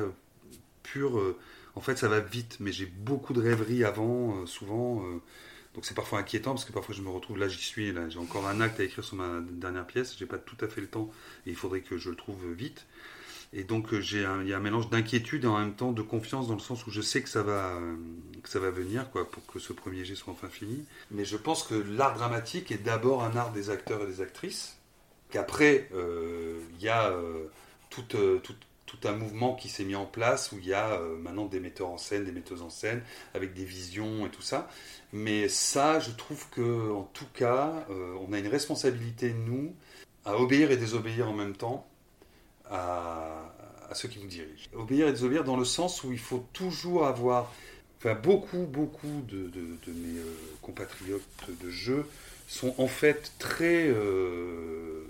pur 0.83 1.19
en 1.75 1.81
fait, 1.81 1.97
ça 1.97 2.07
va 2.07 2.19
vite, 2.19 2.57
mais 2.59 2.71
j'ai 2.71 2.85
beaucoup 2.85 3.33
de 3.33 3.41
rêveries 3.41 3.83
avant, 3.83 4.35
euh, 4.35 4.45
souvent. 4.45 5.03
Euh, 5.05 5.21
donc 5.73 5.85
c'est 5.85 5.93
parfois 5.93 6.19
inquiétant 6.19 6.51
parce 6.51 6.65
que 6.65 6.73
parfois 6.73 6.93
je 6.93 7.01
me 7.01 7.09
retrouve 7.09 7.37
là, 7.37 7.47
j'y 7.47 7.61
suis, 7.61 7.93
là, 7.93 8.09
j'ai 8.09 8.19
encore 8.19 8.45
un 8.47 8.59
acte 8.59 8.79
à 8.81 8.83
écrire 8.83 9.05
sur 9.05 9.15
ma 9.15 9.39
dernière 9.39 9.87
pièce, 9.87 10.17
j'ai 10.17 10.25
pas 10.25 10.37
tout 10.37 10.57
à 10.59 10.67
fait 10.67 10.81
le 10.81 10.87
temps 10.87 11.09
et 11.45 11.51
il 11.51 11.55
faudrait 11.55 11.79
que 11.79 11.97
je 11.97 12.09
le 12.09 12.17
trouve 12.17 12.51
vite. 12.51 12.85
Et 13.53 13.63
donc 13.63 13.93
euh, 13.93 14.01
il 14.01 14.49
y 14.49 14.53
a 14.53 14.57
un 14.57 14.59
mélange 14.59 14.89
d'inquiétude 14.89 15.45
et 15.45 15.47
en 15.47 15.57
même 15.57 15.73
temps 15.73 15.93
de 15.93 16.01
confiance 16.01 16.49
dans 16.49 16.55
le 16.55 16.59
sens 16.59 16.85
où 16.87 16.91
je 16.91 16.99
sais 16.99 17.21
que 17.21 17.29
ça 17.29 17.41
va, 17.41 17.79
que 18.43 18.49
ça 18.49 18.59
va 18.59 18.69
venir 18.69 19.09
quoi, 19.11 19.29
pour 19.29 19.45
que 19.45 19.59
ce 19.59 19.71
premier 19.71 20.03
jet 20.03 20.15
soit 20.15 20.33
enfin 20.33 20.49
fini. 20.49 20.83
Mais 21.09 21.23
je 21.23 21.37
pense 21.37 21.63
que 21.63 21.75
l'art 21.75 22.15
dramatique 22.15 22.69
est 22.73 22.83
d'abord 22.83 23.23
un 23.23 23.37
art 23.37 23.53
des 23.53 23.69
acteurs 23.69 24.03
et 24.03 24.07
des 24.07 24.19
actrices, 24.19 24.77
qu'après 25.29 25.89
il 25.93 26.83
y 26.83 26.89
a 26.89 27.13
toute, 27.89 28.15
toute 28.43 28.57
tout 28.91 29.07
un 29.07 29.13
mouvement 29.13 29.55
qui 29.55 29.69
s'est 29.69 29.85
mis 29.85 29.95
en 29.95 30.05
place 30.05 30.51
où 30.51 30.57
il 30.59 30.67
y 30.67 30.73
a 30.73 30.91
euh, 30.91 31.17
maintenant 31.17 31.45
des 31.45 31.61
metteurs 31.61 31.89
en 31.89 31.97
scène, 31.97 32.25
des 32.25 32.33
metteuses 32.33 32.61
en 32.61 32.69
scène, 32.69 33.01
avec 33.33 33.53
des 33.53 33.63
visions 33.63 34.25
et 34.25 34.29
tout 34.29 34.41
ça. 34.41 34.69
Mais 35.13 35.47
ça, 35.47 35.99
je 35.99 36.11
trouve 36.11 36.49
que 36.49 36.91
en 36.91 37.03
tout 37.13 37.27
cas, 37.33 37.85
euh, 37.89 38.15
on 38.27 38.33
a 38.33 38.39
une 38.39 38.47
responsabilité, 38.47 39.33
nous, 39.33 39.73
à 40.25 40.37
obéir 40.37 40.71
et 40.71 40.77
désobéir 40.77 41.29
en 41.29 41.33
même 41.33 41.55
temps 41.55 41.87
à, 42.69 43.53
ceux 43.93 44.09
qui 44.09 44.19
nous 44.19 44.27
dirigent. 44.27 44.69
Obéir 44.73 45.07
et 45.07 45.11
désobéir 45.11 45.43
dans 45.43 45.57
le 45.57 45.65
sens 45.65 46.03
où 46.03 46.11
il 46.11 46.19
faut 46.19 46.45
toujours 46.53 47.05
avoir... 47.05 47.53
Enfin, 47.99 48.15
beaucoup, 48.15 48.65
beaucoup 48.65 49.21
de, 49.27 49.51
mes 49.87 50.19
euh, 50.19 50.35
compatriotes 50.61 51.21
de 51.63 51.69
jeu 51.69 52.05
sont 52.47 52.73
en 52.77 52.87
fait 52.87 53.31
très 53.39 53.89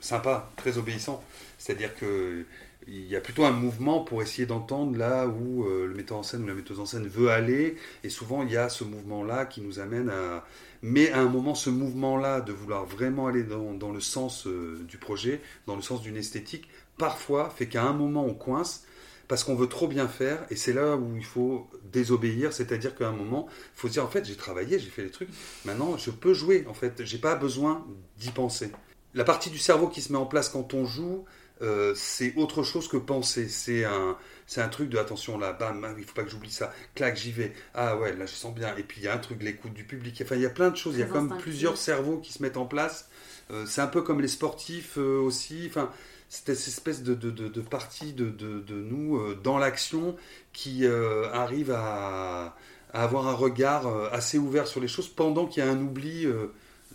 sympas, 0.01 0.51
très 0.57 0.77
obéissants. 0.77 1.23
C'est-à-dire 1.57 1.95
que 1.95 2.45
il 2.87 3.07
y 3.07 3.15
a 3.15 3.21
plutôt 3.21 3.45
un 3.45 3.51
mouvement 3.51 4.01
pour 4.01 4.21
essayer 4.21 4.45
d'entendre 4.45 4.97
là 4.97 5.27
où 5.27 5.65
euh, 5.65 5.85
le 5.85 5.93
metteur 5.93 6.17
en 6.17 6.23
scène 6.23 6.43
ou 6.43 6.47
la 6.47 6.53
metteuse 6.53 6.79
en 6.79 6.85
scène 6.85 7.07
veut 7.07 7.29
aller. 7.29 7.75
Et 8.03 8.09
souvent, 8.09 8.43
il 8.43 8.51
y 8.51 8.57
a 8.57 8.69
ce 8.69 8.83
mouvement-là 8.83 9.45
qui 9.45 9.61
nous 9.61 9.79
amène 9.79 10.09
à... 10.09 10.45
Mais 10.81 11.11
à 11.11 11.19
un 11.19 11.29
moment, 11.29 11.53
ce 11.53 11.69
mouvement-là 11.69 12.41
de 12.41 12.51
vouloir 12.51 12.85
vraiment 12.85 13.27
aller 13.27 13.43
dans, 13.43 13.91
le 13.91 13.99
sens 13.99 14.47
euh, 14.47 14.83
du 14.87 14.97
projet, 14.97 15.41
dans 15.67 15.75
le 15.75 15.83
sens 15.83 16.01
d'une 16.01 16.17
esthétique, 16.17 16.67
parfois 16.97 17.51
fait 17.51 17.67
qu'à 17.67 17.83
un 17.83 17.93
moment, 17.93 18.25
on 18.25 18.33
coince 18.33 18.83
parce 19.27 19.43
qu'on 19.43 19.55
veut 19.55 19.67
trop 19.67 19.87
bien 19.87 20.07
faire. 20.07 20.43
Et 20.49 20.55
c'est 20.55 20.73
là 20.73 20.97
où 20.97 21.15
il 21.15 21.23
faut 21.23 21.69
désobéir. 21.93 22.51
C'est-à-dire 22.51 22.95
qu'à 22.95 23.07
un 23.07 23.13
moment, 23.13 23.47
il 23.49 23.79
faut 23.79 23.87
se 23.87 23.93
dire, 23.93 24.03
en 24.03 24.09
fait, 24.09 24.25
j'ai 24.25 24.35
travaillé, 24.35 24.79
j'ai 24.79 24.89
fait 24.89 25.03
les 25.03 25.11
trucs. 25.11 25.29
Maintenant, 25.65 25.97
je 25.97 26.09
peux 26.09 26.33
jouer. 26.33 26.65
En 26.67 26.73
fait, 26.73 27.05
j'ai 27.05 27.19
pas 27.19 27.35
besoin 27.35 27.85
d'y 28.17 28.31
penser. 28.31 28.71
La 29.13 29.23
partie 29.23 29.49
du 29.49 29.59
cerveau 29.59 29.87
qui 29.87 30.01
se 30.01 30.11
met 30.11 30.17
en 30.17 30.25
place 30.25 30.49
quand 30.49 30.73
on 30.73 30.85
joue, 30.85 31.25
euh, 31.61 31.93
c'est 31.95 32.33
autre 32.35 32.63
chose 32.63 32.87
que 32.87 32.97
penser. 32.97 33.47
C'est 33.47 33.85
un, 33.85 34.17
c'est 34.47 34.61
un 34.61 34.69
truc 34.69 34.89
de 34.89 34.97
attention 34.97 35.37
là, 35.37 35.53
bam, 35.53 35.95
il 35.97 36.03
faut 36.03 36.13
pas 36.13 36.23
que 36.23 36.29
j'oublie 36.29 36.51
ça. 36.51 36.73
Clac, 36.95 37.15
j'y 37.15 37.31
vais. 37.31 37.53
Ah 37.73 37.97
ouais, 37.97 38.15
là 38.15 38.25
je 38.25 38.33
sens 38.33 38.53
bien. 38.53 38.75
Et 38.77 38.83
puis 38.83 39.01
il 39.01 39.03
y 39.03 39.07
a 39.07 39.13
un 39.13 39.19
truc, 39.19 39.41
l'écoute 39.41 39.73
du 39.73 39.83
public. 39.83 40.21
Enfin, 40.23 40.35
il 40.35 40.41
y 40.41 40.45
a 40.45 40.49
plein 40.49 40.71
de 40.71 40.75
choses. 40.75 40.95
Il 40.95 40.99
y 40.99 41.03
a 41.03 41.07
comme 41.07 41.37
plusieurs 41.37 41.77
cerveaux 41.77 42.17
qui 42.17 42.33
se 42.33 42.41
mettent 42.41 42.57
en 42.57 42.65
place. 42.65 43.09
Euh, 43.51 43.65
c'est 43.65 43.81
un 43.81 43.87
peu 43.87 44.01
comme 44.01 44.21
les 44.21 44.27
sportifs 44.27 44.97
euh, 44.97 45.19
aussi. 45.19 45.65
Enfin, 45.67 45.91
c'est 46.29 46.55
cette 46.55 46.69
espèce 46.69 47.03
de, 47.03 47.13
de, 47.13 47.29
de, 47.29 47.61
partie 47.61 48.13
de, 48.13 48.33
nous 48.69 49.35
dans 49.43 49.57
l'action 49.57 50.15
qui 50.53 50.87
arrive 50.87 51.71
à, 51.71 52.55
à, 52.93 53.03
avoir 53.03 53.27
un 53.27 53.33
regard 53.33 53.85
assez 54.13 54.37
ouvert 54.37 54.65
sur 54.65 54.79
les 54.79 54.87
choses 54.87 55.09
pendant 55.09 55.45
qu'il 55.45 55.61
y 55.61 55.67
a 55.67 55.69
un 55.69 55.81
oubli 55.81 56.25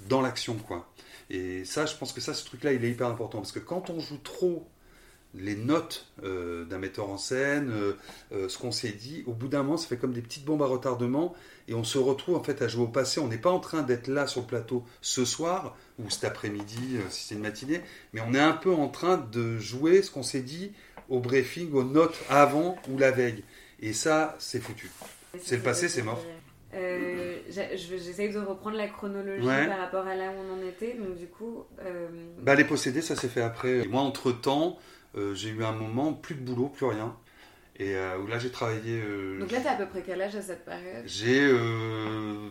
dans 0.09 0.23
l'action, 0.23 0.55
quoi. 0.55 0.89
Et 1.31 1.65
ça, 1.65 1.87
je 1.87 1.97
pense 1.97 2.13
que 2.13 2.21
ça, 2.21 2.35
ce 2.35 2.45
truc-là, 2.45 2.73
il 2.73 2.85
est 2.85 2.91
hyper 2.91 3.09
important. 3.09 3.39
Parce 3.39 3.53
que 3.53 3.59
quand 3.59 3.91
on 3.91 4.01
joue 4.01 4.19
trop 4.19 4.69
les 5.35 5.57
notes 5.57 6.07
euh, 6.25 6.65
d'un 6.65 6.79
metteur 6.79 7.11
en 7.11 7.19
scène, 7.19 7.71
euh, 7.71 7.93
euh, 8.33 8.49
ce 8.49 8.59
qu'on 8.59 8.73
s'est 8.73 8.93
dit, 8.93 9.23
au 9.27 9.33
bout 9.33 9.49
d'un 9.49 9.63
moment, 9.63 9.77
ça 9.77 9.89
fait 9.89 9.97
comme 9.97 10.13
des 10.13 10.23
petites 10.23 10.45
bombes 10.45 10.63
à 10.63 10.67
retardement 10.67 11.35
et 11.69 11.75
on 11.75 11.85
se 11.85 11.99
retrouve 11.99 12.37
en 12.37 12.43
fait 12.43 12.63
à 12.63 12.69
jouer 12.69 12.85
au 12.85 12.89
passé. 12.89 13.21
On 13.21 13.29
n'est 13.29 13.39
pas 13.39 13.51
en 13.51 13.61
train 13.61 13.83
d'être 13.83 14.09
là 14.09 14.27
sur 14.27 14.43
le 14.43 14.47
plateau 14.47 14.85
ce 15.01 15.25
soir 15.25 15.77
ou 15.99 16.11
cet 16.11 16.25
après-midi, 16.25 16.99
si 17.11 17.29
c'est 17.29 17.35
une 17.35 17.43
matinée, 17.43 17.83
mais 18.13 18.21
on 18.21 18.35
est 18.35 18.41
un 18.41 18.53
peu 18.53 18.73
en 18.73 18.89
train 18.89 19.17
de 19.17 19.59
jouer 19.59 20.03
ce 20.03 20.11
qu'on 20.11 20.23
s'est 20.23 20.43
dit 20.43 20.73
au 21.09 21.21
briefing, 21.21 21.73
aux 21.73 21.85
notes 21.85 22.19
avant 22.29 22.77
ou 22.89 22.99
la 22.99 23.11
veille. 23.11 23.45
Et 23.81 23.93
ça, 23.93 24.37
c'est 24.39 24.61
foutu. 24.61 24.91
C'est 25.43 25.57
le 25.57 25.63
passé, 25.63 25.89
c'est 25.89 26.03
mort. 26.03 26.23
Euh, 26.75 27.39
j'essaye 27.49 28.33
de 28.33 28.39
reprendre 28.39 28.77
la 28.77 28.89
chronologie 28.89 29.47
par 29.47 29.79
rapport 29.79 30.07
à 30.07 30.15
là 30.15 30.31
où 30.31 30.35
on 30.35 30.55
en 30.55 30.67
était. 30.67 30.95
Donc, 30.95 31.17
du 31.17 31.27
coup. 31.27 31.65
Euh, 31.81 32.09
bah, 32.41 32.55
les 32.55 32.65
possédés, 32.65 33.03
ça 33.03 33.17
s'est 33.17 33.29
fait 33.29 33.43
après. 33.43 33.79
Et 33.79 33.89
moi, 33.89 34.03
entre 34.03 34.33
temps, 34.33 34.79
euh, 35.17 35.35
j'ai 35.35 35.51
eu 35.51 35.65
un 35.65 35.73
moment, 35.73 36.13
plus 36.13 36.35
de 36.35 36.41
boulot, 36.41 36.69
plus 36.69 36.87
rien. 36.87 37.17
Et 37.79 37.95
où 38.23 38.27
là, 38.27 38.39
j'ai 38.39 38.51
travaillé. 38.51 39.03
Donc 39.39 39.51
là, 39.51 39.61
t'as 39.63 39.73
à 39.73 39.77
peu 39.77 39.87
près 39.87 40.03
quel 40.03 40.23
âge 40.23 40.35
à 40.35 40.41
cette 40.41 40.65
période? 40.65 41.05
J'ai 41.05 41.47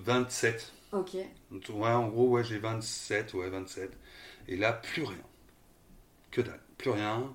27. 0.04 0.72
Ok. 0.92 1.16
Ouais, 1.16 1.90
en 1.90 2.08
gros, 2.08 2.30
ouais, 2.30 2.44
j'ai 2.44 2.60
27, 2.60 3.34
ouais, 3.34 3.50
27. 3.50 3.92
Et 4.48 4.56
là, 4.56 4.72
plus 4.72 5.04
rien. 5.04 5.18
Que 6.30 6.42
dalle. 6.42 6.60
Plus 6.78 6.92
rien. 6.92 7.34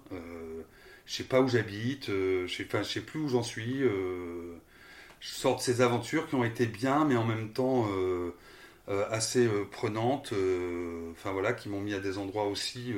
je 1.05 1.13
sais 1.13 1.25
pas 1.25 1.41
où 1.41 1.49
j'habite. 1.49 2.07
je 2.07 2.47
sais, 2.47 2.69
je 2.71 2.83
sais 2.85 3.01
plus 3.01 3.19
où 3.19 3.29
j'en 3.29 3.43
suis 3.43 3.83
sors 5.21 5.57
de 5.57 5.61
ces 5.61 5.81
aventures 5.83 6.29
qui 6.29 6.35
ont 6.35 6.45
été 6.45 6.67
bien, 6.67 7.05
mais 7.05 7.17
en 7.17 7.25
même 7.25 7.53
temps 7.53 7.87
euh, 7.91 8.35
euh, 8.89 9.05
assez 9.11 9.47
euh, 9.47 9.65
prenantes, 9.71 10.33
enfin 11.13 11.53
qui 11.55 11.69
m'ont 11.69 11.81
mis 11.81 11.95
à 11.95 12.01
des 12.01 12.19
endroits 12.19 12.47
aussi 12.47 12.95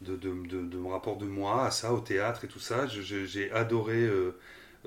de, 0.00 0.78
mon 0.78 0.88
rapport 0.90 1.18
de 1.18 1.26
moi 1.26 1.66
à 1.66 1.70
ça, 1.70 1.92
au 1.92 2.00
théâtre 2.00 2.44
et 2.44 2.48
tout 2.48 2.58
ça. 2.58 2.86
J'ai 2.86 3.50
adoré 3.52 4.08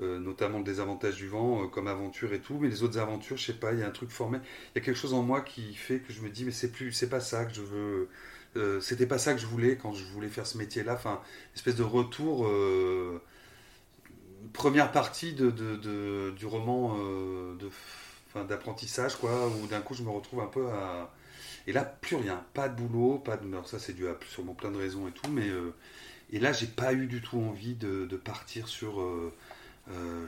notamment 0.00 0.60
des 0.60 0.80
avantages 0.80 1.16
du 1.16 1.28
vent 1.28 1.68
comme 1.68 1.86
aventure 1.86 2.32
et 2.32 2.40
tout, 2.40 2.58
mais 2.60 2.68
les 2.68 2.82
autres 2.82 2.98
aventures, 2.98 3.36
je 3.36 3.46
sais 3.46 3.52
pas, 3.58 3.72
il 3.72 3.80
y 3.80 3.82
a 3.82 3.86
un 3.86 3.90
truc 3.90 4.10
formé, 4.10 4.38
il 4.74 4.78
y 4.78 4.82
a 4.82 4.84
quelque 4.84 4.96
chose 4.96 5.14
en 5.14 5.22
moi 5.22 5.42
qui 5.42 5.74
fait 5.74 6.00
que 6.00 6.12
je 6.12 6.22
me 6.22 6.30
dis, 6.30 6.44
mais 6.44 6.52
c'est 6.52 6.72
plus, 6.72 6.92
c'est 6.92 7.10
pas 7.10 7.20
ça 7.20 7.44
que 7.44 7.54
je 7.54 7.62
veux. 7.62 8.08
c'était 8.80 9.06
pas 9.06 9.18
ça 9.18 9.34
que 9.34 9.40
je 9.40 9.46
voulais 9.46 9.76
quand 9.76 9.92
je 9.92 10.04
voulais 10.04 10.28
faire 10.28 10.46
ce 10.46 10.58
métier-là. 10.58 10.94
Enfin, 10.94 11.20
espèce 11.54 11.76
de 11.76 11.82
retour 11.82 12.48
première 14.52 14.92
partie 14.92 15.32
de, 15.32 16.30
du 16.30 16.46
roman 16.46 16.96
euh, 16.98 17.54
d'apprentissage, 18.48 19.16
quoi, 19.16 19.48
où 19.48 19.66
d'un 19.66 19.80
coup 19.80 19.94
je 19.94 20.02
me 20.02 20.10
retrouve 20.10 20.40
un 20.40 20.46
peu 20.46 20.68
à. 20.68 21.12
Et 21.66 21.72
là, 21.72 21.84
plus 21.84 22.16
rien, 22.16 22.44
pas 22.54 22.68
de 22.68 22.80
boulot, 22.80 23.18
pas 23.18 23.36
de. 23.36 23.46
Alors 23.48 23.68
ça, 23.68 23.78
c'est 23.78 23.92
dû 23.92 24.08
à 24.08 24.16
sûrement 24.28 24.54
plein 24.54 24.70
de 24.70 24.78
raisons 24.78 25.08
et 25.08 25.12
tout, 25.12 25.30
mais. 25.30 25.48
Euh, 25.48 25.74
et 26.32 26.38
là, 26.38 26.52
j'ai 26.52 26.66
pas 26.66 26.92
eu 26.92 27.06
du 27.06 27.20
tout 27.20 27.38
envie 27.38 27.74
de, 27.74 28.06
partir 28.16 28.68
sur. 28.68 29.00
Euh, 29.00 29.32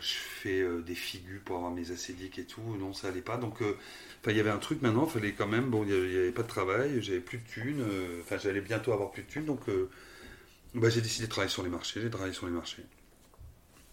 je 0.01 0.15
fais 0.15 0.65
des 0.85 0.97
figures 0.97 1.41
pour 1.45 1.57
avoir 1.57 1.71
mes 1.71 1.93
acédiques 1.93 2.41
et 2.41 2.45
tout, 2.45 2.77
non, 2.81 2.93
ça 2.93 3.09
allait 3.09 3.21
pas. 3.21 3.37
Donc, 3.37 3.61
il 4.27 4.37
y 4.37 4.41
avait 4.41 4.51
un 4.51 4.59
truc 4.59 4.83
maintenant, 4.83 5.07
il 5.07 5.13
fallait 5.13 5.33
quand 5.33 5.47
même. 5.47 5.71
Bon, 5.71 5.85
il 5.85 5.91
n'y 5.91 6.17
avait, 6.17 6.33
pas 6.33 6.43
de 6.43 6.49
travail, 6.49 7.01
j'avais 7.01 7.21
plus 7.21 7.39
de 7.39 7.45
thunes, 7.45 7.85
enfin, 8.21 8.39
j'allais 8.39 8.61
bientôt 8.61 8.93
avoir 8.93 9.13
plus 9.13 9.23
de 9.23 9.29
thunes, 9.29 9.45
donc. 9.45 9.61
Bah, 10.75 10.89
j'ai 10.89 11.03
décidé 11.03 11.27
de 11.27 11.31
travailler 11.31 11.53
sur 11.53 11.63
les 11.63 11.69
marchés, 11.69 12.01
j'ai 12.01 12.11
travaillé 12.11 12.33
sur 12.33 12.47
les 12.47 12.53
marchés 12.53 12.83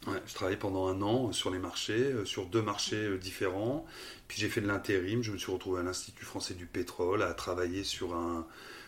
Ouais, 0.10 0.22
je 0.26 0.34
travaillais 0.34 0.58
pendant 0.58 0.88
un 0.88 1.02
an 1.02 1.32
sur 1.32 1.52
les 1.52 1.60
marchés, 1.60 2.14
sur 2.26 2.46
deux 2.46 2.62
marchés 2.62 3.18
différents. 3.18 3.86
Puis 4.28 4.40
j'ai 4.40 4.50
fait 4.50 4.62
de 4.62 4.68
l'intérim. 4.68 5.24
Je 5.24 5.32
me 5.32 5.38
suis 5.38 5.52
retrouvé 5.52 5.80
à 5.80 5.84
l'Institut 5.84 6.26
français 6.26 6.54
du 6.54 6.66
pétrole 6.66 7.24
à 7.24 7.34
travailler 7.34 7.84
sur 7.84 8.16
un 8.16 8.46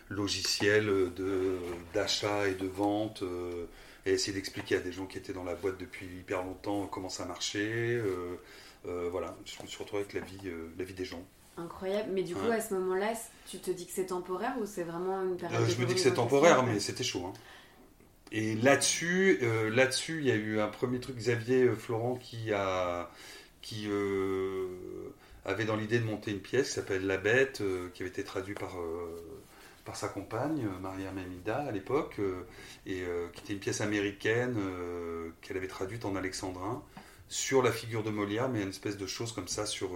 logiciel 0.10 0.86
de, 0.86 1.58
d'achat 1.94 2.48
et 2.48 2.56
de 2.56 2.68
vente 2.68 3.24
et 4.06 4.12
essayer 4.12 4.34
d'expliquer 4.34 4.76
à 4.76 4.80
des 4.80 4.92
gens 4.92 5.06
qui 5.06 5.18
étaient 5.18 5.34
dans 5.34 5.44
la 5.44 5.56
boîte 5.56 5.80
depuis 5.80 6.06
hyper 6.06 6.44
longtemps 6.44 6.88
comment 6.88 7.10
ça 7.10 7.26
marchait. 7.26 8.02
voilà, 8.86 9.36
je 9.46 9.62
me 9.62 9.68
suis 9.68 9.78
retrouvé 9.78 10.02
avec 10.02 10.14
la 10.14 10.22
vie, 10.22 10.52
la 10.78 10.84
vie 10.84 10.94
des 10.94 11.06
gens. 11.06 11.26
Incroyable. 11.58 12.10
Mais 12.14 12.24
du 12.24 12.34
coup, 12.36 12.50
à 12.50 12.62
ce 12.62 12.74
moment-là, 12.76 13.14
tu 13.50 13.60
te 13.60 13.72
dis 13.72 13.86
que 13.86 13.92
c'est 13.92 14.08
temporaire 14.08 14.54
ou 14.62 14.66
c'est 14.66 14.84
vraiment 14.84 15.22
une 15.22 15.36
période 15.36 15.62
euh, 15.62 15.68
Je 15.68 15.80
me 15.82 15.86
dis 15.86 15.96
que 15.96 16.00
c'est 16.00 16.14
temporaire, 16.14 16.64
mais 16.64 16.80
c'était 16.80 17.04
chaud. 17.04 17.26
Hein. 17.28 17.34
Et 18.32 18.56
là-dessus, 18.56 19.40
euh, 19.42 19.70
là-dessus, 19.70 20.20
il 20.20 20.28
y 20.28 20.32
a 20.32 20.36
eu 20.36 20.60
un 20.60 20.70
premier 20.70 21.00
truc, 21.00 21.18
Xavier 21.18 21.64
euh, 21.64 21.76
Florent, 21.76 22.16
qui 22.16 22.52
qui 23.62 23.88
avait 25.46 25.66
dans 25.66 25.76
l'idée 25.76 26.00
de 26.00 26.06
monter 26.06 26.32
une 26.32 26.40
pièce 26.40 26.70
qui 26.70 26.74
s'appelle 26.74 27.06
La 27.06 27.18
Bête, 27.18 27.62
qui 27.94 28.02
avait 28.02 28.10
été 28.10 28.24
traduite 28.24 28.60
par 28.60 29.96
sa 29.96 30.08
compagne, 30.08 30.68
Maria 30.82 31.12
Mamida, 31.12 31.58
à 31.58 31.72
l'époque, 31.72 32.20
et 32.88 33.04
qui 33.34 33.42
était 33.44 33.54
une 33.54 33.60
pièce 33.60 33.82
américaine 33.82 34.58
qu'elle 35.42 35.58
avait 35.58 35.68
traduite 35.68 36.06
en 36.06 36.16
alexandrin 36.16 36.84
sur 37.30 37.62
la 37.62 37.72
figure 37.72 38.02
de 38.04 38.10
Molière, 38.10 38.50
mais 38.50 38.64
une 38.64 38.70
espèce 38.70 38.98
de 38.98 39.06
chose 39.06 39.32
comme 39.32 39.48
ça 39.48 39.68
sur 39.68 39.92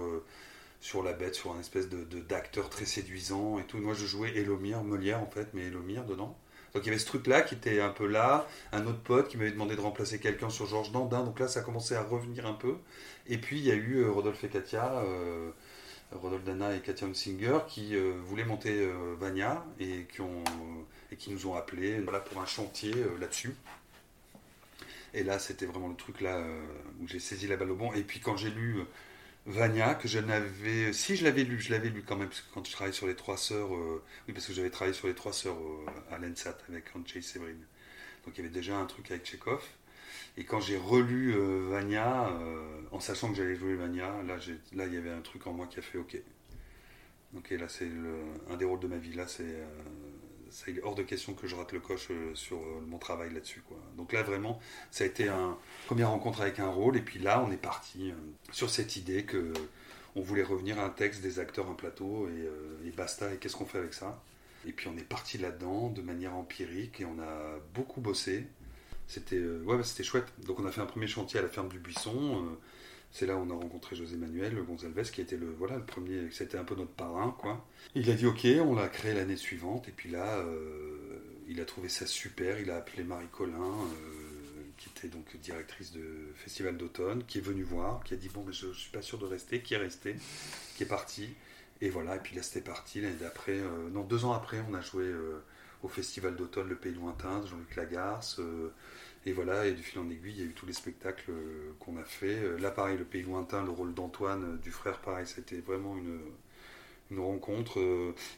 sur 0.80 1.02
la 1.02 1.12
bête, 1.12 1.34
sur 1.34 1.52
un 1.52 1.60
espèce 1.60 1.88
de, 1.88 2.04
d'acteur 2.20 2.70
très 2.70 2.84
séduisant 2.84 3.58
et 3.58 3.64
tout. 3.64 3.78
Moi, 3.78 3.94
je 3.94 4.06
jouais 4.06 4.30
Elomir, 4.36 4.84
Molière 4.84 5.20
en 5.20 5.26
fait, 5.26 5.48
mais 5.54 5.62
Elomir 5.62 6.04
dedans. 6.04 6.38
Donc 6.74 6.84
il 6.84 6.86
y 6.86 6.90
avait 6.90 6.98
ce 6.98 7.06
truc-là 7.06 7.42
qui 7.42 7.54
était 7.54 7.80
un 7.80 7.88
peu 7.88 8.06
là, 8.06 8.46
un 8.72 8.86
autre 8.86 9.00
pote 9.00 9.28
qui 9.28 9.36
m'avait 9.36 9.50
demandé 9.50 9.76
de 9.76 9.80
remplacer 9.80 10.18
quelqu'un 10.18 10.50
sur 10.50 10.66
Georges 10.66 10.92
Dandin, 10.92 11.24
donc 11.24 11.40
là 11.40 11.48
ça 11.48 11.62
commençait 11.62 11.96
à 11.96 12.02
revenir 12.02 12.46
un 12.46 12.52
peu. 12.52 12.76
Et 13.28 13.38
puis 13.38 13.58
il 13.58 13.64
y 13.64 13.70
a 13.70 13.74
eu 13.74 13.98
euh, 13.98 14.10
Rodolphe 14.10 14.44
et 14.44 14.48
Katia, 14.48 15.00
euh, 15.00 15.50
Rodolphe 16.12 16.44
Dana 16.44 16.74
et 16.74 16.80
Katia 16.80 17.06
Hunsinger 17.06 17.60
qui 17.68 17.96
euh, 17.96 18.12
voulaient 18.24 18.44
monter 18.44 18.88
Vania 19.18 19.64
et 19.80 20.06
qui, 20.12 20.20
ont, 20.20 20.44
et 21.10 21.16
qui 21.16 21.30
nous 21.30 21.46
ont 21.46 21.54
appelés 21.54 22.00
pour 22.30 22.40
un 22.40 22.46
chantier 22.46 22.94
là-dessus. 23.18 23.54
Et 25.14 25.24
là 25.24 25.38
c'était 25.38 25.66
vraiment 25.66 25.88
le 25.88 25.96
truc 25.96 26.20
là 26.20 26.44
où 27.00 27.08
j'ai 27.08 27.20
saisi 27.20 27.46
la 27.46 27.56
balle 27.56 27.70
au 27.70 27.76
bon. 27.76 27.92
Et 27.94 28.02
puis 28.02 28.20
quand 28.20 28.36
j'ai 28.36 28.50
lu 28.50 28.84
Vania, 29.46 29.94
que 29.94 30.08
je 30.08 30.18
n'avais. 30.18 30.92
Si 30.92 31.14
je 31.16 31.24
l'avais 31.24 31.44
lu, 31.44 31.60
je 31.60 31.70
l'avais 31.70 31.88
lu 31.88 32.02
quand 32.02 32.16
même, 32.16 32.28
parce 32.28 32.40
que 32.40 32.52
quand 32.52 32.64
je 32.66 32.72
travaillais 32.72 32.94
sur 32.94 33.06
les 33.06 33.14
trois 33.14 33.36
sœurs. 33.36 33.74
Euh, 33.74 34.02
oui, 34.26 34.34
parce 34.34 34.46
que 34.46 34.52
j'avais 34.52 34.70
travaillé 34.70 34.94
sur 34.94 35.06
les 35.06 35.14
trois 35.14 35.32
sœurs 35.32 35.56
euh, 35.56 36.14
à 36.14 36.18
l'ENSAT 36.18 36.58
avec 36.68 36.84
Andrzej 36.96 37.22
Severin. 37.22 37.52
Donc 38.24 38.36
il 38.36 38.38
y 38.38 38.40
avait 38.40 38.54
déjà 38.54 38.76
un 38.76 38.86
truc 38.86 39.08
avec 39.10 39.24
Tchekhov. 39.24 39.62
Et 40.36 40.44
quand 40.44 40.60
j'ai 40.60 40.76
relu 40.76 41.34
euh, 41.34 41.68
Vania, 41.70 42.30
en 42.90 43.00
sachant 43.00 43.30
que 43.30 43.36
j'allais 43.36 43.56
jouer 43.56 43.76
Vania, 43.76 44.22
là, 44.26 44.36
là 44.74 44.86
il 44.86 44.94
y 44.94 44.96
avait 44.96 45.10
un 45.12 45.20
truc 45.20 45.46
en 45.46 45.52
moi 45.52 45.66
qui 45.66 45.78
a 45.78 45.82
fait 45.82 45.98
OK. 45.98 46.16
Ok, 47.36 47.50
là 47.50 47.68
c'est 47.68 47.88
un 48.50 48.56
des 48.56 48.64
rôles 48.64 48.80
de 48.80 48.88
ma 48.88 48.96
vie. 48.96 49.14
Là 49.14 49.26
c'est 49.28 49.62
c'est 50.56 50.82
hors 50.82 50.94
de 50.94 51.02
question 51.02 51.34
que 51.34 51.46
je 51.46 51.54
rate 51.54 51.72
le 51.72 51.80
coche 51.80 52.08
euh, 52.10 52.34
sur 52.34 52.56
euh, 52.56 52.80
mon 52.86 52.96
travail 52.96 53.32
là-dessus. 53.32 53.62
Donc 53.98 54.14
là, 54.14 54.22
vraiment, 54.22 54.58
ça 54.90 55.04
a 55.04 55.06
été 55.06 55.28
une 55.28 55.54
première 55.84 56.10
rencontre 56.10 56.40
avec 56.40 56.60
un 56.60 56.68
rôle. 56.68 56.96
Et 56.96 57.02
puis 57.02 57.18
là, 57.18 57.44
on 57.46 57.50
est 57.52 57.58
parti 57.58 58.10
euh, 58.10 58.14
sur 58.52 58.70
cette 58.70 58.96
idée 58.96 59.24
que 59.24 59.52
on 60.14 60.22
voulait 60.22 60.42
revenir 60.42 60.80
à 60.80 60.84
un 60.84 60.88
texte, 60.88 61.20
des 61.20 61.40
acteurs, 61.40 61.68
un 61.68 61.74
plateau, 61.74 62.26
et, 62.86 62.90
basta. 62.90 63.34
Et 63.34 63.36
qu'est-ce 63.36 63.54
qu'on 63.54 63.66
fait 63.66 63.78
avec 63.78 63.92
ça? 63.92 64.22
Et 64.66 64.72
puis 64.72 64.88
on 64.88 64.96
est 64.96 65.04
parti 65.04 65.36
là-dedans 65.36 65.90
de 65.90 66.00
manière 66.00 66.34
empirique 66.34 67.02
et 67.02 67.04
on 67.04 67.18
a 67.18 67.58
beaucoup 67.74 68.00
bossé. 68.00 68.46
C'était 69.08 69.38
ouais, 69.38 69.82
c'était 69.82 70.04
chouette. 70.04 70.26
Donc 70.46 70.58
on 70.58 70.64
a 70.64 70.72
fait 70.72 70.80
un 70.80 70.86
premier 70.86 71.06
chantier 71.06 71.38
à 71.38 71.42
la 71.42 71.50
ferme 71.50 71.68
du 71.68 71.78
Buisson. 71.78 72.56
C'est 73.10 73.26
là 73.26 73.36
où 73.36 73.40
on 73.40 73.50
a 73.50 73.54
rencontré 73.54 73.96
José 73.96 74.16
Manuel 74.16 74.54
Gonzalez, 74.62 75.10
qui 75.10 75.20
était 75.20 75.36
le, 75.36 75.50
voilà, 75.58 75.76
le 75.76 75.84
premier, 75.84 76.30
c'était 76.30 76.58
un 76.58 76.64
peu 76.64 76.74
notre 76.74 76.92
parrain. 76.92 77.34
Quoi. 77.38 77.66
Il 77.94 78.10
a 78.10 78.14
dit 78.14 78.26
ok, 78.26 78.46
on 78.60 78.74
l'a 78.74 78.88
créé 78.88 79.14
l'année 79.14 79.36
suivante, 79.36 79.88
et 79.88 79.92
puis 79.92 80.10
là, 80.10 80.38
euh, 80.38 81.18
il 81.48 81.60
a 81.60 81.64
trouvé 81.64 81.88
ça 81.88 82.06
super, 82.06 82.60
il 82.60 82.70
a 82.70 82.76
appelé 82.76 83.04
Marie 83.04 83.28
Collin, 83.28 83.56
euh, 83.56 84.62
qui 84.76 84.90
était 84.90 85.08
donc 85.08 85.34
directrice 85.40 85.92
de 85.92 86.04
Festival 86.34 86.76
d'automne, 86.76 87.24
qui 87.24 87.38
est 87.38 87.42
venue 87.42 87.62
voir, 87.62 88.04
qui 88.04 88.14
a 88.14 88.16
dit 88.16 88.28
bon, 88.28 88.44
je, 88.50 88.66
ne 88.66 88.72
suis 88.74 88.90
pas 88.90 89.02
sûr 89.02 89.18
de 89.18 89.24
rester, 89.24 89.62
qui 89.62 89.74
est 89.74 89.78
resté, 89.78 90.16
qui 90.76 90.82
est 90.82 90.86
parti. 90.86 91.30
Et 91.80 91.90
voilà, 91.90 92.16
et 92.16 92.20
puis 92.20 92.36
là 92.36 92.42
c'était 92.42 92.62
parti, 92.62 93.00
l'année 93.00 93.16
d'après, 93.20 93.58
euh, 93.58 93.88
non, 93.90 94.02
deux 94.02 94.24
ans 94.24 94.32
après, 94.32 94.62
on 94.68 94.74
a 94.74 94.80
joué 94.80 95.10
au 95.82 95.88
Festival 95.88 96.36
d'automne 96.36 96.68
Le 96.68 96.76
Pays 96.76 96.94
Lointain 96.94 97.44
Jean-Luc 97.46 97.76
Lagarce. 97.76 98.40
Et 99.26 99.32
voilà, 99.32 99.66
et 99.66 99.72
du 99.72 99.82
fil 99.82 99.98
en 99.98 100.08
aiguille, 100.08 100.34
il 100.36 100.38
y 100.38 100.42
a 100.42 100.44
eu 100.44 100.52
tous 100.52 100.66
les 100.66 100.72
spectacles 100.72 101.32
euh, 101.32 101.72
qu'on 101.80 101.96
a 101.96 102.04
fait. 102.04 102.38
Euh, 102.38 102.58
là, 102.58 102.70
pareil, 102.70 102.96
le 102.96 103.04
pays 103.04 103.22
lointain, 103.22 103.64
le 103.64 103.72
rôle 103.72 103.92
d'Antoine, 103.92 104.44
euh, 104.44 104.56
du 104.58 104.70
frère, 104.70 105.00
pareil, 105.00 105.26
c'était 105.26 105.56
vraiment 105.56 105.96
une, 105.96 106.20
rencontre. 107.18 107.80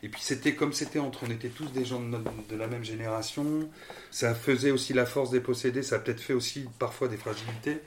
Et 0.03 0.11
puis 0.11 0.20
c'était 0.20 0.55
comme 0.55 0.74
c'était 0.74 0.98
entre, 0.98 1.24
on 1.27 1.31
était 1.31 1.48
tous 1.48 1.72
des 1.72 1.87
gens 1.87 2.01
de, 2.01 2.57
la 2.57 2.66
même 2.66 2.85
génération. 2.85 3.70
Ça 4.11 4.35
faisait 4.35 4.70
aussi 4.70 4.92
la 4.92 5.07
force 5.07 5.31
des 5.31 5.40
possédés, 5.40 5.83
ça 5.83 5.96
a 5.96 5.98
peut-être 5.98 6.20
fait 6.20 6.35
aussi 6.35 6.66
parfois 6.79 7.09
des 7.09 7.16
fragilités. 7.16 7.79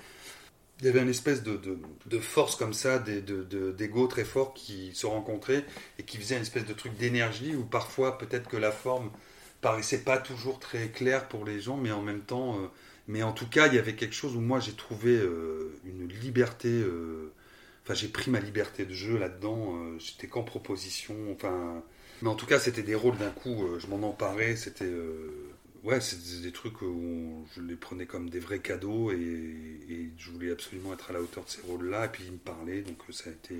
Il 0.80 0.88
y 0.88 0.90
avait 0.90 1.02
une 1.02 1.10
espèce 1.10 1.44
de, 1.44 1.60
de, 2.08 2.20
force 2.20 2.56
comme 2.56 2.74
ça, 2.74 2.98
d'ego 2.98 4.08
très 4.08 4.26
fort 4.26 4.56
qui 4.56 4.96
se 4.96 5.06
rencontrait 5.06 5.66
et 6.00 6.04
qui 6.04 6.18
faisait 6.18 6.36
une 6.36 6.42
espèce 6.42 6.66
de 6.66 6.74
truc 6.74 6.98
d'énergie 6.98 7.56
où 7.56 7.64
parfois 7.64 8.18
peut-être 8.18 8.50
que 8.50 8.58
la 8.58 8.72
forme 8.72 9.12
paraissait 9.62 10.04
pas 10.04 10.18
toujours 10.18 10.58
très 10.58 10.90
claire 10.90 11.28
pour 11.28 11.46
les 11.46 11.60
gens, 11.60 11.78
mais 11.78 11.92
en 11.92 12.02
même 12.02 12.22
temps 12.22 12.58
mais 13.08 13.24
en 13.24 13.34
tout 13.34 13.48
cas, 13.48 13.68
il 13.68 13.76
y 13.76 13.80
avait 13.80 13.96
quelque 13.96 14.16
chose 14.16 14.36
où 14.36 14.42
moi 14.42 14.60
j'ai 14.60 14.74
trouvé 14.74 15.18
euh, 15.18 15.74
une 15.86 16.08
liberté. 16.08 16.70
Euh, 16.70 17.32
enfin, 17.84 17.94
j'ai 17.94 18.08
pris 18.08 18.32
ma 18.32 18.40
liberté 18.40 18.86
de 18.86 18.94
jeu 18.94 19.18
là-dedans. 19.18 19.76
Euh, 19.76 20.00
j'étais 20.00 20.28
qu'en 20.28 20.44
proposition. 20.44 21.16
Enfin, 21.32 21.84
mais 22.22 22.30
en 22.30 22.36
tout 22.36 22.46
cas, 22.46 22.60
c'était 22.60 22.84
des 22.84 22.96
rôles 22.96 23.18
d'un 23.18 23.32
coup. 23.32 23.68
je 23.80 23.88
m'en 23.88 24.08
emparais. 24.08 24.56
C'était 24.56 24.92
ouais, 25.84 26.00
c'était 26.02 26.44
des 26.44 26.52
trucs 26.52 26.82
où 26.82 27.46
je 27.56 27.62
les 27.62 27.76
prenais 27.76 28.06
comme 28.06 28.30
des 28.30 28.40
vrais 28.40 28.60
cadeaux 28.60 29.12
et, 29.12 29.16
et, 29.90 30.10
je 30.18 30.30
voulais 30.32 30.52
absolument 30.52 30.94
être 30.94 31.10
à 31.10 31.14
la 31.14 31.22
hauteur 31.22 31.44
de 31.46 31.50
ces 31.50 31.62
rôles-là. 31.62 32.06
Et 32.06 32.10
puis 32.10 32.24
ils 32.26 32.34
me 32.34 32.38
parlaient, 32.38 32.82
donc 32.82 32.98
ça 33.12 33.30
a 33.30 33.34
été 33.34 33.56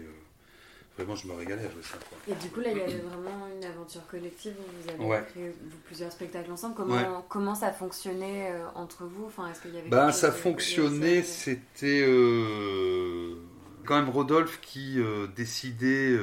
vraiment, 0.98 1.16
je 1.16 1.28
me 1.28 1.34
régalais 1.34 1.66
à 1.66 1.70
jouer 1.70 1.84
ça. 1.84 1.98
Et 2.28 2.36
du 2.36 2.50
coup, 2.50 2.60
là, 2.60 2.72
il 2.72 2.78
y 2.78 2.82
avait 2.82 2.98
vraiment 2.98 3.48
une 3.56 3.64
aventure 3.64 4.06
collective 4.08 4.54
où 4.60 5.00
vous 5.00 5.12
avez 5.12 5.26
créé 5.26 5.56
plusieurs 5.86 6.12
spectacles 6.12 6.52
ensemble. 6.52 6.76
Comment, 6.76 7.26
comment 7.30 7.56
ça 7.56 7.72
fonctionnait 7.72 8.52
euh, 8.52 8.66
entre 8.76 9.06
vous? 9.06 9.26
Enfin, 9.26 9.50
est-ce 9.50 9.62
qu'il 9.62 9.74
y 9.74 9.78
avait 9.78 9.90
bah, 9.90 10.12
Ça 10.12 10.32
fonctionnait, 10.32 11.24
c'était 11.24 12.04
euh, 12.06 13.36
quand 13.86 13.96
même 13.96 14.10
Rodolphe 14.10 14.60
qui 14.62 15.00
euh, 15.00 15.28
décidait 15.28 16.18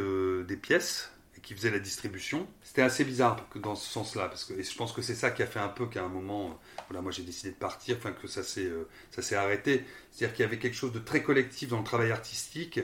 des 0.45 0.57
pièces 0.57 1.11
et 1.37 1.41
qui 1.41 1.55
faisait 1.55 1.71
la 1.71 1.81
distribution. 1.81 2.47
C'était 2.63 2.83
assez 2.83 3.05
bizarre 3.05 3.49
dans 3.57 3.75
ce 3.75 3.91
sens-là, 3.91 4.29
parce 4.29 4.45
que 4.45 4.53
et 4.53 4.63
je 4.63 4.77
pense 4.77 4.93
que 4.93 5.01
c'est 5.01 5.15
ça 5.15 5.31
qui 5.31 5.43
a 5.43 5.47
fait 5.47 5.59
un 5.59 5.69
peu 5.69 5.87
qu'à 5.87 6.05
un 6.05 6.09
moment, 6.09 6.59
voilà, 6.89 7.01
moi 7.01 7.11
j'ai 7.11 7.23
décidé 7.23 7.51
de 7.51 7.57
partir, 7.57 7.97
enfin 7.97 8.13
que 8.13 8.29
ça 8.29 8.43
s'est 8.43 8.71
ça 9.11 9.23
s'est 9.23 9.37
arrêté. 9.37 9.85
C'est-à-dire 10.13 10.37
qu'il 10.37 10.45
y 10.45 10.47
avait 10.47 10.59
quelque 10.59 10.77
chose 10.77 10.93
de 10.93 10.99
très 10.99 11.23
collectif 11.23 11.71
dans 11.71 11.79
le 11.79 11.85
travail 11.85 12.13
artistique 12.13 12.79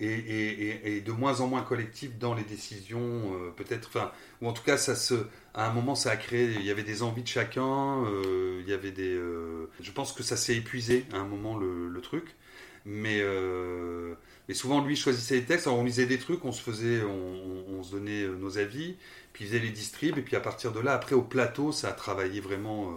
et, 0.00 1.00
de 1.00 1.12
moins 1.12 1.40
en 1.40 1.46
moins 1.46 1.62
collectif 1.62 2.18
dans 2.18 2.34
les 2.34 2.42
décisions, 2.42 3.00
euh, 3.00 3.50
peut-être, 3.54 3.88
enfin, 3.88 4.10
ou 4.40 4.48
en 4.48 4.52
tout 4.52 4.62
cas, 4.62 4.76
à 5.54 5.68
un 5.68 5.72
moment, 5.72 5.94
ça 5.94 6.10
a 6.10 6.16
créé, 6.16 6.50
il 6.54 6.64
y 6.64 6.70
avait 6.70 6.82
des 6.82 7.02
envies 7.02 7.22
de 7.22 7.28
chacun, 7.28 8.04
euh, 8.04 8.60
il 8.62 8.68
y 8.68 8.72
avait 8.72 8.92
des, 8.92 9.14
euh, 9.14 9.68
je 9.80 9.90
pense 9.92 10.12
que 10.12 10.22
ça 10.22 10.36
s'est 10.36 10.56
épuisé 10.56 11.04
à 11.12 11.18
un 11.18 11.26
moment 11.26 11.58
le, 11.58 12.00
truc, 12.00 12.34
mais, 12.86 13.22
mais 14.48 14.54
souvent 14.54 14.82
lui 14.82 14.96
choisissait 14.96 15.34
les 15.34 15.44
textes, 15.44 15.66
alors 15.66 15.80
on 15.80 15.84
lisait 15.84 16.06
des 16.06 16.18
trucs, 16.18 16.44
on 16.46 16.52
se 16.52 16.62
faisait, 16.62 17.02
on, 17.02 17.82
se 17.82 17.92
donnait 17.92 18.26
nos 18.26 18.58
avis, 18.58 18.96
puis 19.32 19.44
il 19.44 19.48
faisait 19.48 19.58
les 19.58 19.70
distribs, 19.70 20.16
et 20.16 20.22
puis 20.22 20.34
à 20.34 20.40
partir 20.40 20.72
de 20.72 20.80
là, 20.80 20.94
après 20.94 21.14
au 21.14 21.22
plateau, 21.22 21.72
ça 21.72 21.88
a 21.88 21.92
travaillé 21.92 22.40
vraiment, 22.40 22.96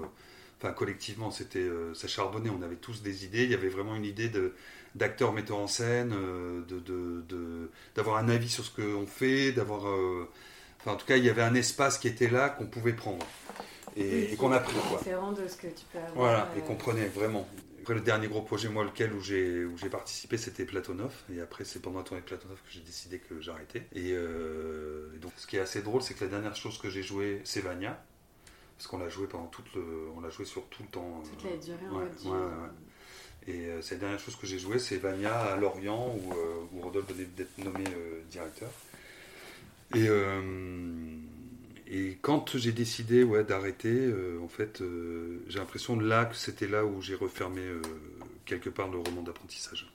enfin 0.60 0.72
collectivement, 0.72 1.32
c'était, 1.32 1.68
ça 1.94 2.08
charbonnait, 2.08 2.50
on 2.50 2.62
avait 2.62 2.78
tous 2.78 3.02
des 3.02 3.26
idées, 3.26 3.44
il 3.44 3.52
y 3.52 3.56
avait 3.56 3.68
vraiment 3.68 3.96
une 3.96 4.06
idée 4.06 4.30
de 4.30 4.54
d'acteurs 4.96 5.34
metteurs 5.34 5.58
en 5.58 5.68
scène, 5.68 6.14
euh, 6.14 6.62
de, 6.68 7.70
d'avoir 7.96 8.18
un 8.18 8.30
avis 8.30 8.50
sur 8.50 8.64
ce 8.64 8.72
qu'on 8.72 9.08
fait, 9.08 9.52
d'avoir. 9.52 9.88
Euh, 9.88 10.30
enfin, 10.80 10.92
en 10.92 10.96
tout 10.96 11.06
cas, 11.06 11.18
il 11.18 11.26
y 11.26 11.30
avait 11.30 11.42
un 11.42 11.56
espace 11.56 11.98
qui 11.98 12.08
était 12.08 12.30
là 12.30 12.50
qu'on 12.50 12.68
pouvait 12.68 12.94
prendre 12.94 13.26
et, 13.96 14.36
qu'on 14.36 14.52
a 14.52 14.60
pris. 14.60 14.76
Quoi. 14.90 14.98
Différent 15.00 15.32
de 15.32 15.48
ce 15.48 15.58
que 15.58 15.68
tu 15.68 15.86
peux 15.92 16.00
avoir. 16.00 16.16
Voilà, 16.16 16.50
et 16.56 16.60
euh, 16.60 16.64
qu'on 16.64 16.76
prenait 16.76 17.08
vraiment. 17.08 17.48
Après, 17.82 17.96
le 17.96 18.02
dernier 18.02 18.28
gros 18.28 18.42
projet, 18.42 18.70
moi, 18.70 18.86
lequel 18.86 19.12
où 19.12 19.20
j'ai, 19.20 19.66
où 19.66 19.78
j'ai 19.78 19.90
participé, 19.90 20.38
c'était 20.38 20.64
Platonov. 20.64 21.14
Et 21.36 21.42
après, 21.42 21.66
c'est 21.66 21.82
pendant 21.82 21.98
la 22.00 22.06
tournée 22.06 22.22
de 22.22 22.26
Platonov 22.26 22.56
que 22.56 22.72
j'ai 22.72 22.80
décidé 22.80 23.20
que 23.20 23.42
j'arrêtais. 23.42 23.88
Et, 23.94 24.16
donc, 25.20 25.34
ce 25.36 25.46
qui 25.46 25.58
est 25.58 25.60
assez 25.60 25.82
drôle, 25.82 26.02
c'est 26.02 26.14
que 26.14 26.24
la 26.24 26.30
dernière 26.30 26.56
chose 26.56 26.78
que 26.78 26.90
j'ai 26.90 27.04
joué, 27.04 27.42
c'est 27.44 27.60
Vania. 27.60 28.02
Parce 28.78 28.88
qu'on 28.88 29.00
l'a 29.00 29.10
joué 29.10 29.28
pendant 29.28 29.48
toute 29.48 29.74
le, 29.76 29.84
on 30.16 30.22
l'a 30.22 30.30
joué 30.30 30.46
sur 30.46 30.66
tout 30.68 30.84
le 30.84 30.90
temps. 30.90 31.22
Toute 31.24 31.44
la 31.44 31.58
durée, 31.58 31.88
ouais, 31.92 32.32
ouais, 32.32 32.48
et 33.48 33.68
euh, 33.68 33.82
c'est 33.82 33.96
la 33.96 34.02
dernière 34.02 34.20
chose 34.20 34.36
que 34.36 34.48
j'ai 34.48 34.60
joué, 34.60 34.80
c'est 34.80 34.98
Vania 34.98 35.38
à 35.38 35.58
Lorient, 35.58 36.16
où, 36.16 36.34
euh, 36.34 36.56
où 36.74 36.82
Rodolphe 36.82 37.12
venait 37.12 37.28
d'être 37.36 37.58
nommé 37.58 37.84
euh, 37.88 38.22
directeur. 38.30 38.70
Et, 39.96 40.08
et 41.86 42.18
quand 42.24 42.58
j'ai 42.58 42.72
décidé 42.72 43.24
ouais, 43.24 43.44
d'arrêter, 43.44 44.12
en 44.44 44.48
fait, 44.48 44.82
j'ai 45.48 45.60
l'impression 45.60 46.00
là 46.00 46.26
que 46.26 46.36
c'était 46.36 46.68
là 46.68 46.84
où 46.84 47.00
j'ai 47.00 47.14
refermé 47.14 47.62
quelque 48.46 48.72
part 48.72 48.90
le 48.90 48.98
roman 48.98 49.22
d'apprentissage. 49.22 49.88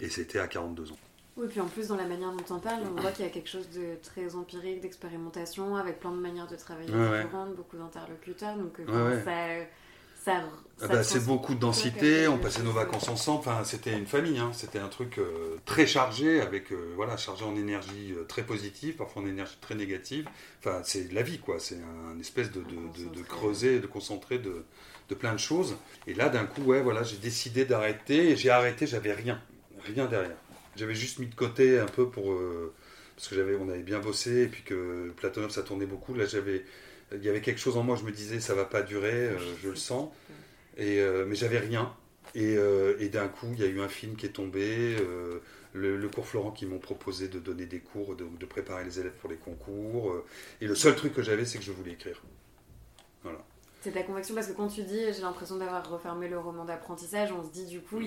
Et 0.00 0.08
c'était 0.08 0.38
à 0.38 0.46
42 0.46 0.92
ans. 0.92 0.98
Oui, 1.36 1.48
puis 1.48 1.60
en 1.60 1.66
plus, 1.66 1.88
dans 1.88 1.96
la 1.96 2.06
manière 2.06 2.30
dont 2.30 2.54
on 2.54 2.60
parle, 2.60 2.82
on 2.96 3.00
voit 3.00 3.10
qu'il 3.10 3.24
y 3.24 3.28
a 3.28 3.32
quelque 3.32 3.48
chose 3.48 3.68
de 3.70 3.96
très 4.00 4.36
empirique, 4.36 4.80
d'expérimentation, 4.80 5.74
avec 5.74 5.98
plein 5.98 6.12
de 6.12 6.20
manières 6.20 6.46
de 6.46 6.54
travailler 6.54 6.86
différentes, 6.86 7.56
beaucoup 7.56 7.78
d'interlocuteurs. 7.78 8.56
Donc, 8.56 8.78
ça, 9.24 9.64
ça, 10.24 10.42
ah 10.80 10.88
bah, 10.88 11.02
c'est 11.04 11.24
beaucoup 11.24 11.54
de 11.54 11.60
densité, 11.60 12.26
on 12.26 12.38
passait 12.38 12.62
nos 12.62 12.72
vacances 12.72 13.08
ensemble, 13.08 13.38
enfin, 13.38 13.62
c'était 13.64 13.92
une 13.92 14.06
famille, 14.06 14.38
hein. 14.38 14.50
c'était 14.52 14.80
un 14.80 14.88
truc 14.88 15.18
euh, 15.18 15.56
très 15.64 15.86
chargé, 15.86 16.40
avec, 16.40 16.72
euh, 16.72 16.92
voilà, 16.96 17.16
chargé 17.16 17.44
en 17.44 17.54
énergie 17.54 18.12
euh, 18.12 18.24
très 18.24 18.42
positive, 18.42 18.96
parfois 18.96 19.22
en 19.22 19.26
énergie 19.26 19.56
très 19.60 19.76
négative. 19.76 20.28
Enfin, 20.58 20.80
c'est 20.84 21.12
la 21.12 21.22
vie, 21.22 21.38
quoi, 21.38 21.60
c'est 21.60 21.76
un, 21.76 22.18
espèce 22.18 22.50
de, 22.50 22.60
de, 22.60 23.14
de, 23.14 23.22
creuser, 23.22 23.78
de 23.78 23.86
concentrer 23.86 24.38
de, 24.38 24.64
de 25.08 25.14
plein 25.14 25.32
de 25.32 25.38
choses. 25.38 25.76
Et 26.08 26.14
là, 26.14 26.28
d'un 26.28 26.46
coup, 26.46 26.62
ouais, 26.62 26.82
voilà, 26.82 27.04
j'ai 27.04 27.18
décidé 27.18 27.64
d'arrêter, 27.64 28.36
j'ai 28.36 28.50
arrêté, 28.50 28.86
j'avais 28.86 29.12
rien, 29.12 29.40
rien 29.84 30.06
derrière. 30.06 30.36
J'avais 30.74 30.94
juste 30.94 31.20
mis 31.20 31.26
de 31.26 31.34
côté 31.34 31.78
un 31.78 31.86
peu 31.86 32.08
pour. 32.08 32.34
Parce 33.14 33.28
que 33.28 33.34
j'avais, 33.34 33.56
on 33.56 33.68
avait 33.68 33.82
bien 33.82 33.98
bossé, 33.98 34.42
et 34.42 34.46
puis 34.46 34.62
que 34.62 35.12
Platonov, 35.16 35.50
ça 35.50 35.62
tournait 35.62 35.86
beaucoup. 35.86 36.14
Là, 36.14 36.26
j'avais. 36.26 36.64
Il 37.14 37.24
y 37.24 37.28
avait 37.28 37.40
quelque 37.40 37.60
chose 37.60 37.76
en 37.76 37.82
moi, 37.82 37.96
je 37.96 38.04
me 38.04 38.12
disais, 38.12 38.40
ça 38.40 38.54
va 38.54 38.64
pas 38.64 38.82
durer, 38.82 39.28
euh, 39.28 39.38
je 39.62 39.68
le 39.68 39.76
sens. 39.76 40.10
Et, 40.76 41.00
euh, 41.00 41.24
mais 41.26 41.34
j'avais 41.34 41.58
rien. 41.58 41.94
Et, 42.34 42.56
et 42.98 43.08
d'un 43.10 43.28
coup, 43.28 43.48
il 43.52 43.60
y 43.60 43.64
a 43.64 43.66
eu 43.66 43.80
un 43.80 43.88
film 43.88 44.16
qui 44.16 44.24
est 44.24 44.30
tombé. 44.30 44.96
Le, 45.74 46.08
cours 46.08 46.26
Florent 46.26 46.50
qui 46.50 46.64
m'ont 46.64 46.78
proposé 46.78 47.28
de 47.28 47.38
donner 47.38 47.66
des 47.66 47.80
cours, 47.80 48.16
de, 48.16 48.46
préparer 48.46 48.84
les 48.84 49.00
élèves 49.00 49.12
pour 49.20 49.28
les 49.28 49.36
concours. 49.36 50.16
et 50.62 50.66
le 50.66 50.74
seul 50.74 50.96
truc 50.96 51.12
que 51.12 51.22
j'avais, 51.22 51.44
c'est 51.44 51.58
que 51.58 51.64
je 51.64 51.72
voulais 51.72 51.92
écrire. 51.92 52.22
C'est 53.82 53.90
ta 53.90 54.04
conviction 54.04 54.36
parce 54.36 54.46
que 54.46 54.52
quand 54.52 54.68
tu 54.68 54.84
dis 54.84 55.00
j'ai 55.12 55.22
l'impression 55.22 55.56
d'avoir 55.56 55.88
refermé 55.90 56.28
le 56.28 56.38
roman 56.38 56.64
d'apprentissage, 56.64 57.32
on 57.32 57.42
se 57.44 57.50
dit 57.50 57.66
du 57.66 57.80
coup, 57.80 57.98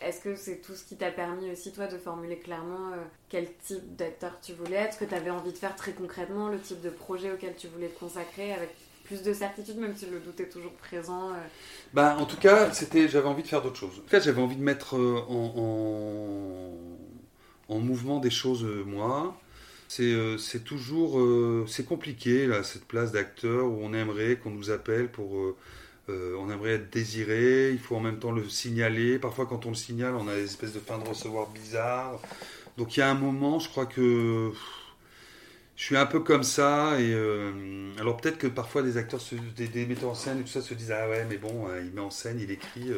est-ce 0.00 0.20
que 0.20 0.36
c'est 0.36 0.58
tout 0.60 0.74
ce 0.76 0.84
qui 0.84 0.96
t'a 0.96 1.10
permis 1.10 1.50
aussi 1.50 1.72
toi 1.72 1.88
de 1.88 1.98
formuler 1.98 2.38
clairement 2.38 2.92
euh, 2.92 3.02
quel 3.28 3.48
type 3.66 3.96
d'acteur 3.96 4.38
tu 4.40 4.52
voulais 4.52 4.76
être, 4.76 4.94
ce 4.94 5.00
que 5.00 5.04
tu 5.04 5.14
avais 5.14 5.30
envie 5.30 5.50
de 5.50 5.58
faire 5.58 5.74
très 5.74 5.90
concrètement, 5.90 6.48
le 6.48 6.60
type 6.60 6.80
de 6.80 6.90
projet 6.90 7.32
auquel 7.32 7.56
tu 7.56 7.66
voulais 7.66 7.88
te 7.88 7.98
consacrer 7.98 8.52
avec 8.52 8.70
plus 9.02 9.24
de 9.24 9.32
certitude, 9.32 9.76
même 9.76 9.96
si 9.96 10.06
le 10.06 10.20
doute 10.20 10.38
est 10.38 10.48
toujours 10.48 10.72
présent 10.74 11.30
euh? 11.30 11.34
bah, 11.92 12.16
En 12.20 12.26
tout 12.26 12.38
cas, 12.38 12.72
c'était, 12.72 13.08
j'avais 13.08 13.28
envie 13.28 13.42
de 13.42 13.48
faire 13.48 13.60
d'autres 13.60 13.76
choses. 13.76 14.00
En 14.06 14.08
fait, 14.08 14.22
j'avais 14.22 14.40
envie 14.40 14.56
de 14.56 14.62
mettre 14.62 14.96
euh, 14.96 15.18
en, 15.28 16.70
en, 17.68 17.74
en 17.74 17.78
mouvement 17.80 18.20
des 18.20 18.30
choses, 18.30 18.64
moi. 18.86 19.36
Euh, 20.00 20.38
c'est 20.38 20.64
toujours 20.64 21.20
euh, 21.20 21.64
c'est 21.68 21.84
compliqué 21.84 22.46
là 22.46 22.62
cette 22.62 22.84
place 22.86 23.12
d'acteur 23.12 23.66
où 23.66 23.80
on 23.82 23.92
aimerait 23.92 24.36
qu'on 24.36 24.50
nous 24.50 24.70
appelle 24.70 25.08
pour 25.08 25.38
euh, 26.08 26.36
on 26.38 26.50
aimerait 26.50 26.72
être 26.74 26.90
désiré 26.90 27.70
il 27.70 27.78
faut 27.78 27.96
en 27.96 28.00
même 28.00 28.18
temps 28.18 28.32
le 28.32 28.48
signaler. 28.48 29.18
Parfois 29.18 29.46
quand 29.46 29.66
on 29.66 29.70
le 29.70 29.74
signale 29.74 30.14
on 30.14 30.28
a 30.28 30.34
des 30.34 30.44
espèces 30.44 30.72
de 30.72 30.80
fin 30.80 30.98
de 30.98 31.08
recevoir 31.08 31.48
bizarres. 31.48 32.20
Donc 32.76 32.96
il 32.96 33.00
y 33.00 33.02
a 33.02 33.10
un 33.10 33.14
moment 33.14 33.58
je 33.58 33.68
crois 33.68 33.86
que 33.86 34.52
je 35.76 35.84
suis 35.84 35.96
un 35.96 36.06
peu 36.06 36.20
comme 36.20 36.44
ça 36.44 37.00
et 37.00 37.14
alors 37.98 38.16
peut-être 38.16 38.38
que 38.38 38.46
parfois 38.46 38.82
des 38.82 38.96
acteurs 38.96 39.20
des, 39.56 39.86
metteurs 39.86 40.10
en 40.10 40.14
scène 40.14 40.40
et 40.40 40.42
tout 40.42 40.48
ça 40.48 40.62
se 40.62 40.74
disent 40.74 40.92
ah 40.92 41.08
ouais 41.08 41.26
mais 41.28 41.36
bon 41.36 41.66
il 41.84 41.92
met 41.92 42.00
en 42.00 42.10
scène 42.10 42.40
il 42.40 42.50
écrit 42.50 42.90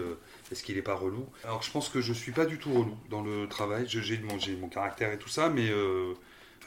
est-ce 0.50 0.62
qu'il 0.62 0.76
n'est 0.76 0.82
pas 0.82 0.94
relou? 0.94 1.26
Alors 1.44 1.62
je 1.62 1.70
pense 1.70 1.88
que 1.88 2.00
je 2.00 2.12
suis 2.12 2.32
pas 2.32 2.46
du 2.46 2.58
tout 2.58 2.72
relou 2.72 2.96
dans 3.10 3.22
le 3.22 3.48
travail. 3.48 3.84
J'ai 3.86 4.18
mon, 4.18 4.38
mon 4.60 4.68
caractère 4.68 5.12
et 5.12 5.18
tout 5.18 5.28
ça 5.28 5.50
mais 5.50 5.70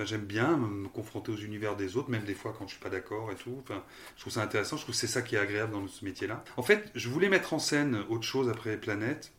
j'aime 0.06 0.26
bien 0.26 0.58
me 0.58 0.88
confronter 0.88 1.32
aux 1.32 1.38
univers 1.38 1.76
des 1.76 1.98
autres, 1.98 2.10
même 2.10 2.24
des 2.24 2.34
fois 2.34 2.54
quand 2.58 2.68
je 2.68 2.74
suis 2.74 2.84
pas 2.84 2.90
d'accord 2.90 3.32
et 3.32 3.36
tout. 3.36 3.58
Enfin, 3.64 3.84
je 4.16 4.22
trouve 4.22 4.34
ça 4.34 4.42
intéressant. 4.42 4.78
Je 4.78 4.84
trouve 4.84 4.96
que 4.96 5.00
c'est 5.00 5.08
ça 5.08 5.22
qui 5.22 5.36
est 5.36 5.40
agréable 5.40 5.74
dans 5.74 5.88
ce 5.88 6.06
métier-là. 6.06 6.44
En 6.58 6.64
fait, 6.64 6.92
je 6.96 7.10
voulais 7.10 7.30
mettre 7.30 7.54
en 7.54 7.60
scène 7.60 8.04
autre 8.10 8.24
chose 8.24 8.50
après 8.50 8.78
Planète. 8.78 9.32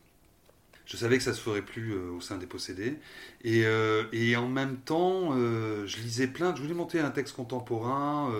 Je 0.90 0.96
savais 0.96 1.18
que 1.18 1.22
ça 1.22 1.32
se 1.32 1.40
ferait 1.40 1.62
plus 1.62 1.92
euh, 1.92 2.10
au 2.10 2.20
sein 2.20 2.36
des 2.36 2.46
possédés. 2.46 2.96
Et, 3.44 3.64
euh, 3.64 4.04
et 4.12 4.34
en 4.34 4.48
même 4.48 4.76
temps, 4.78 5.30
euh, 5.34 5.86
je 5.86 5.98
lisais 5.98 6.26
plein. 6.26 6.52
Je 6.56 6.62
voulais 6.62 6.74
monter 6.74 6.98
un 6.98 7.10
texte 7.10 7.36
contemporain. 7.36 8.32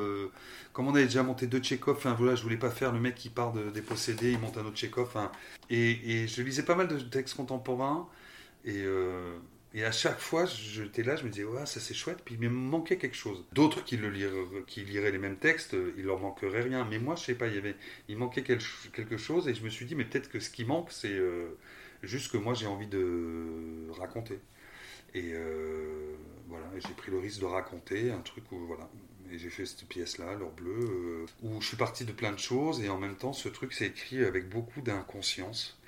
comme 0.72 0.88
on 0.88 0.94
avait 0.94 1.04
déjà 1.04 1.22
monté 1.22 1.46
deux 1.46 1.60
Tchekhov, 1.60 1.96
enfin 1.96 2.14
voilà, 2.14 2.34
je 2.34 2.42
voulais 2.42 2.56
pas 2.56 2.70
faire 2.70 2.92
le 2.92 2.98
mec 2.98 3.14
qui 3.14 3.28
part 3.28 3.52
des 3.52 3.82
possédés, 3.82 4.32
il 4.32 4.38
monte 4.40 4.56
un 4.58 4.64
autre 4.64 4.76
Tchekhov. 4.76 5.16
et, 5.68 6.22
et, 6.22 6.28
je 6.28 6.42
lisais 6.42 6.64
pas 6.64 6.74
mal 6.74 6.88
de 6.88 6.98
textes 6.98 7.36
contemporains. 7.36 8.08
Et 8.64 8.84
et 9.72 9.84
à 9.84 9.92
chaque 9.92 10.18
fois, 10.18 10.46
j'étais 10.46 11.04
là, 11.04 11.14
je 11.14 11.24
me 11.24 11.30
disais, 11.30 11.44
ouais, 11.44 11.64
ça 11.64 11.78
c'est 11.78 11.94
chouette, 11.94 12.18
puis 12.24 12.34
il 12.34 12.40
me 12.40 12.48
manquait 12.48 12.96
quelque 12.96 13.16
chose. 13.16 13.44
D'autres 13.52 13.84
qui, 13.84 13.98
qui 14.66 14.80
liraient 14.80 15.12
les 15.12 15.18
mêmes 15.18 15.36
textes, 15.36 15.76
il 15.96 16.04
leur 16.04 16.18
manquerait 16.18 16.62
rien. 16.62 16.84
Mais 16.84 16.98
moi, 16.98 17.14
je 17.14 17.24
sais 17.24 17.34
pas, 17.34 17.46
il, 18.08 18.16
manquait 18.16 18.42
quelque 18.42 19.16
chose, 19.16 19.46
et 19.46 19.54
je 19.54 19.62
me 19.62 19.70
suis 19.70 19.86
dit, 19.86 19.94
mais 19.94 20.04
peut-être 20.04 20.28
que 20.28 20.40
ce 20.40 20.50
qui 20.50 20.64
manque, 20.64 20.90
c'est 20.90 21.12
euh, 21.12 21.56
juste 22.02 22.32
que 22.32 22.36
moi 22.36 22.54
j'ai 22.54 22.66
envie 22.66 22.88
de 22.88 23.88
raconter. 23.96 24.40
Et 25.14 25.32
euh, 25.34 26.16
voilà, 26.48 26.66
j'ai 26.76 26.94
pris 26.94 27.10
le 27.10 27.18
risque 27.18 27.40
de 27.40 27.46
raconter 27.46 28.10
un 28.10 28.20
truc 28.20 28.50
où, 28.52 28.58
voilà. 28.66 28.88
Et 29.32 29.38
j'ai 29.38 29.50
fait 29.50 29.64
cette 29.64 29.86
pièce-là, 29.86 30.34
L'or 30.34 30.50
bleu, 30.50 30.80
euh, 30.80 31.26
où 31.42 31.60
je 31.60 31.68
suis 31.68 31.76
parti 31.76 32.04
de 32.04 32.10
plein 32.10 32.32
de 32.32 32.38
choses, 32.38 32.82
et 32.82 32.88
en 32.88 32.98
même 32.98 33.14
temps, 33.14 33.32
ce 33.32 33.48
truc 33.48 33.72
s'est 33.72 33.86
écrit 33.86 34.24
avec 34.24 34.48
beaucoup 34.48 34.80
d'inconscience. 34.80 35.79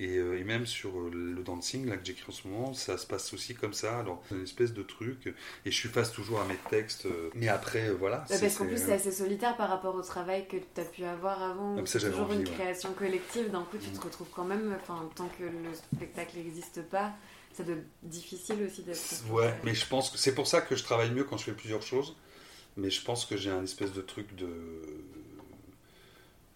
Euh, 0.00 0.38
et, 0.38 0.44
même 0.44 0.66
sur 0.66 0.98
euh, 0.98 1.10
le 1.12 1.42
dancing 1.42 1.86
là, 1.86 1.96
que 1.96 2.04
j'écris 2.04 2.24
en 2.28 2.32
ce 2.32 2.46
moment, 2.46 2.72
ça 2.72 2.98
se 2.98 3.06
passe 3.06 3.32
aussi 3.32 3.54
comme 3.54 3.72
ça. 3.72 3.98
Alors, 3.98 4.22
c'est 4.28 4.36
une 4.36 4.42
espèce 4.42 4.72
de 4.72 4.82
truc. 4.82 5.26
Et 5.64 5.70
je 5.70 5.76
suis 5.76 5.88
face 5.88 6.12
toujours 6.12 6.40
à 6.40 6.44
mes 6.44 6.58
textes. 6.70 7.06
Euh, 7.06 7.30
mais 7.34 7.48
après, 7.48 7.90
voilà. 7.90 8.24
parce 8.28 8.56
qu'en 8.56 8.66
plus, 8.66 8.78
c'est 8.78 8.92
assez 8.92 9.12
solitaire 9.12 9.56
par 9.56 9.68
rapport 9.68 9.94
au 9.94 10.02
travail 10.02 10.46
que 10.46 10.56
tu 10.56 10.80
as 10.80 10.84
pu 10.84 11.04
avoir 11.04 11.42
avant. 11.42 11.76
Ah, 11.78 11.82
c'est 11.84 12.00
toujours 12.00 12.32
une 12.32 12.44
création 12.44 12.92
collective. 12.92 13.50
D'un 13.50 13.62
coup, 13.62 13.78
tu 13.78 13.90
te 13.90 13.96
mm. 13.96 14.04
retrouves 14.04 14.28
quand 14.34 14.44
même, 14.44 14.76
enfin, 14.80 15.08
tant 15.14 15.28
que 15.38 15.44
le 15.44 15.74
spectacle 15.74 16.36
n'existe 16.36 16.82
pas, 16.82 17.12
ça 17.52 17.64
doit 17.64 17.74
être 17.74 17.86
difficile 18.02 18.62
aussi 18.64 18.82
d'être. 18.82 18.98
Ouais, 19.30 19.52
mais 19.64 19.74
je 19.74 19.86
pense 19.86 20.10
que 20.10 20.18
c'est 20.18 20.34
pour 20.34 20.46
ça 20.46 20.60
que 20.60 20.76
je 20.76 20.84
travaille 20.84 21.10
mieux 21.10 21.24
quand 21.24 21.36
je 21.36 21.44
fais 21.44 21.52
plusieurs 21.52 21.82
choses. 21.82 22.16
Mais 22.76 22.90
je 22.90 23.02
pense 23.02 23.26
que 23.26 23.36
j'ai 23.36 23.50
un 23.50 23.64
espèce 23.64 23.92
de 23.92 24.00
truc 24.00 24.36
de 24.36 24.46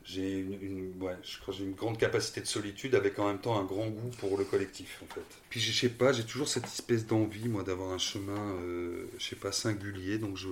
j'ai 0.05 0.38
une, 0.38 0.93
ouais, 1.01 1.17
crois 1.41 1.55
j'ai 1.57 1.65
une 1.65 1.75
grande 1.75 1.99
capacité 1.99 2.41
de 2.41 2.47
solitude 2.47 2.95
avec 2.95 3.19
en 3.19 3.29
même 3.29 3.41
temps 3.41 3.59
un 3.59 3.65
grand 3.65 3.88
goût 3.88 4.11
pour 4.19 4.37
le 4.37 4.45
collectif 4.45 5.03
en 5.03 5.15
fait. 5.15 5.25
Puis 5.51 5.61
je 5.61 5.73
sais 5.73 5.88
pas, 5.88 6.12
j'ai 6.12 6.25
toujours 6.25 6.49
cette 6.49 6.65
espèce 6.65 7.07
d'envie 7.07 7.49
moi 7.49 7.62
d'avoir 7.62 7.91
un 7.91 7.99
chemin, 7.99 8.55
euh, 8.61 9.07
je 9.19 9.25
sais 9.25 9.37
pas 9.37 9.53
singulier, 9.53 10.19
donc 10.19 10.37
je, 10.37 10.49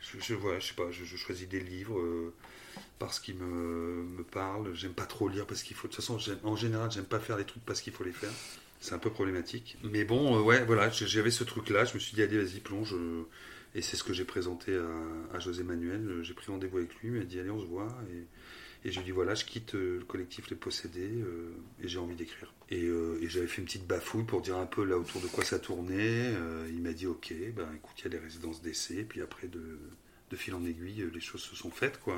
je, 0.00 0.18
je, 0.20 0.34
je 0.34 0.66
sais 0.66 0.74
pas, 0.74 0.90
je, 0.90 1.16
choisis 1.16 1.48
des 1.48 1.60
livres 1.60 1.98
euh, 1.98 2.32
parce 2.98 3.20
qu'ils 3.20 3.36
me, 3.36 4.02
me 4.02 4.22
parlent. 4.22 4.74
J'aime 4.74 4.94
pas 4.94 5.06
trop 5.06 5.28
lire 5.28 5.46
parce 5.46 5.62
qu'il 5.62 5.76
faut. 5.76 5.88
De 5.88 5.94
toute 5.94 6.04
façon, 6.04 6.18
en 6.44 6.56
général, 6.56 6.90
j'aime 6.90 7.04
pas 7.04 7.20
faire 7.20 7.36
les 7.36 7.44
trucs 7.44 7.64
parce 7.64 7.80
qu'il 7.80 7.92
faut 7.92 8.04
les 8.04 8.12
faire. 8.12 8.32
C'est 8.80 8.94
un 8.94 8.98
peu 8.98 9.10
problématique. 9.10 9.78
Mais 9.82 10.04
bon, 10.04 10.36
euh, 10.36 10.42
ouais, 10.42 10.64
voilà, 10.64 10.90
j'avais 10.90 11.30
ce 11.30 11.44
truc-là. 11.44 11.84
Je 11.84 11.94
me 11.94 11.98
suis 11.98 12.14
dit, 12.14 12.22
allez, 12.22 12.36
vas-y, 12.38 12.60
plonge. 12.60 12.94
Et 13.74 13.82
c'est 13.82 13.96
ce 13.96 14.04
que 14.04 14.12
j'ai 14.12 14.24
présenté 14.24 14.78
à, 15.32 15.38
José 15.40 15.64
Manuel. 15.64 16.20
J'ai 16.22 16.34
pris 16.34 16.50
rendez-vous 16.50 16.78
avec 16.78 16.94
lui, 16.96 17.08
il 17.08 17.12
m'a 17.12 17.24
dit, 17.24 17.40
allez, 17.40 17.50
on 17.50 17.60
se 17.60 17.66
voit. 17.66 17.88
Et 18.84 18.92
je 18.92 18.98
lui 18.98 19.06
dis 19.06 19.10
voilà, 19.12 19.34
je 19.34 19.44
quitte 19.44 19.74
euh, 19.74 19.98
le 20.00 20.04
collectif 20.04 20.50
Les 20.50 20.56
Possédés 20.56 21.22
euh, 21.22 21.54
et 21.82 21.88
j'ai 21.88 21.98
envie 21.98 22.14
d'écrire. 22.14 22.52
Euh, 22.72 23.18
et, 23.20 23.28
j'avais 23.28 23.46
fait 23.46 23.62
une 23.62 23.66
petite 23.66 23.86
bafouille 23.86 24.24
pour 24.24 24.42
dire 24.42 24.58
un 24.58 24.66
peu 24.66 24.84
là 24.84 24.98
autour 24.98 25.22
de 25.22 25.26
quoi 25.26 25.42
ça 25.42 25.58
tournait. 25.58 26.32
il 26.68 26.82
m'a 26.82 26.92
dit 26.92 27.06
ok, 27.06 27.32
ben 27.54 27.68
écoute, 27.74 27.94
il 27.98 28.04
y 28.04 28.06
a 28.08 28.10
les 28.10 28.18
résidences 28.18 28.60
d'essai. 28.60 29.04
Puis 29.04 29.22
après, 29.22 29.48
de, 29.48 29.78
de 30.30 30.36
fil 30.36 30.54
en 30.54 30.64
aiguille, 30.64 31.08
les 31.12 31.20
choses 31.20 31.42
se 31.42 31.56
sont 31.56 31.70
faites 31.70 31.98
quoi. 32.00 32.16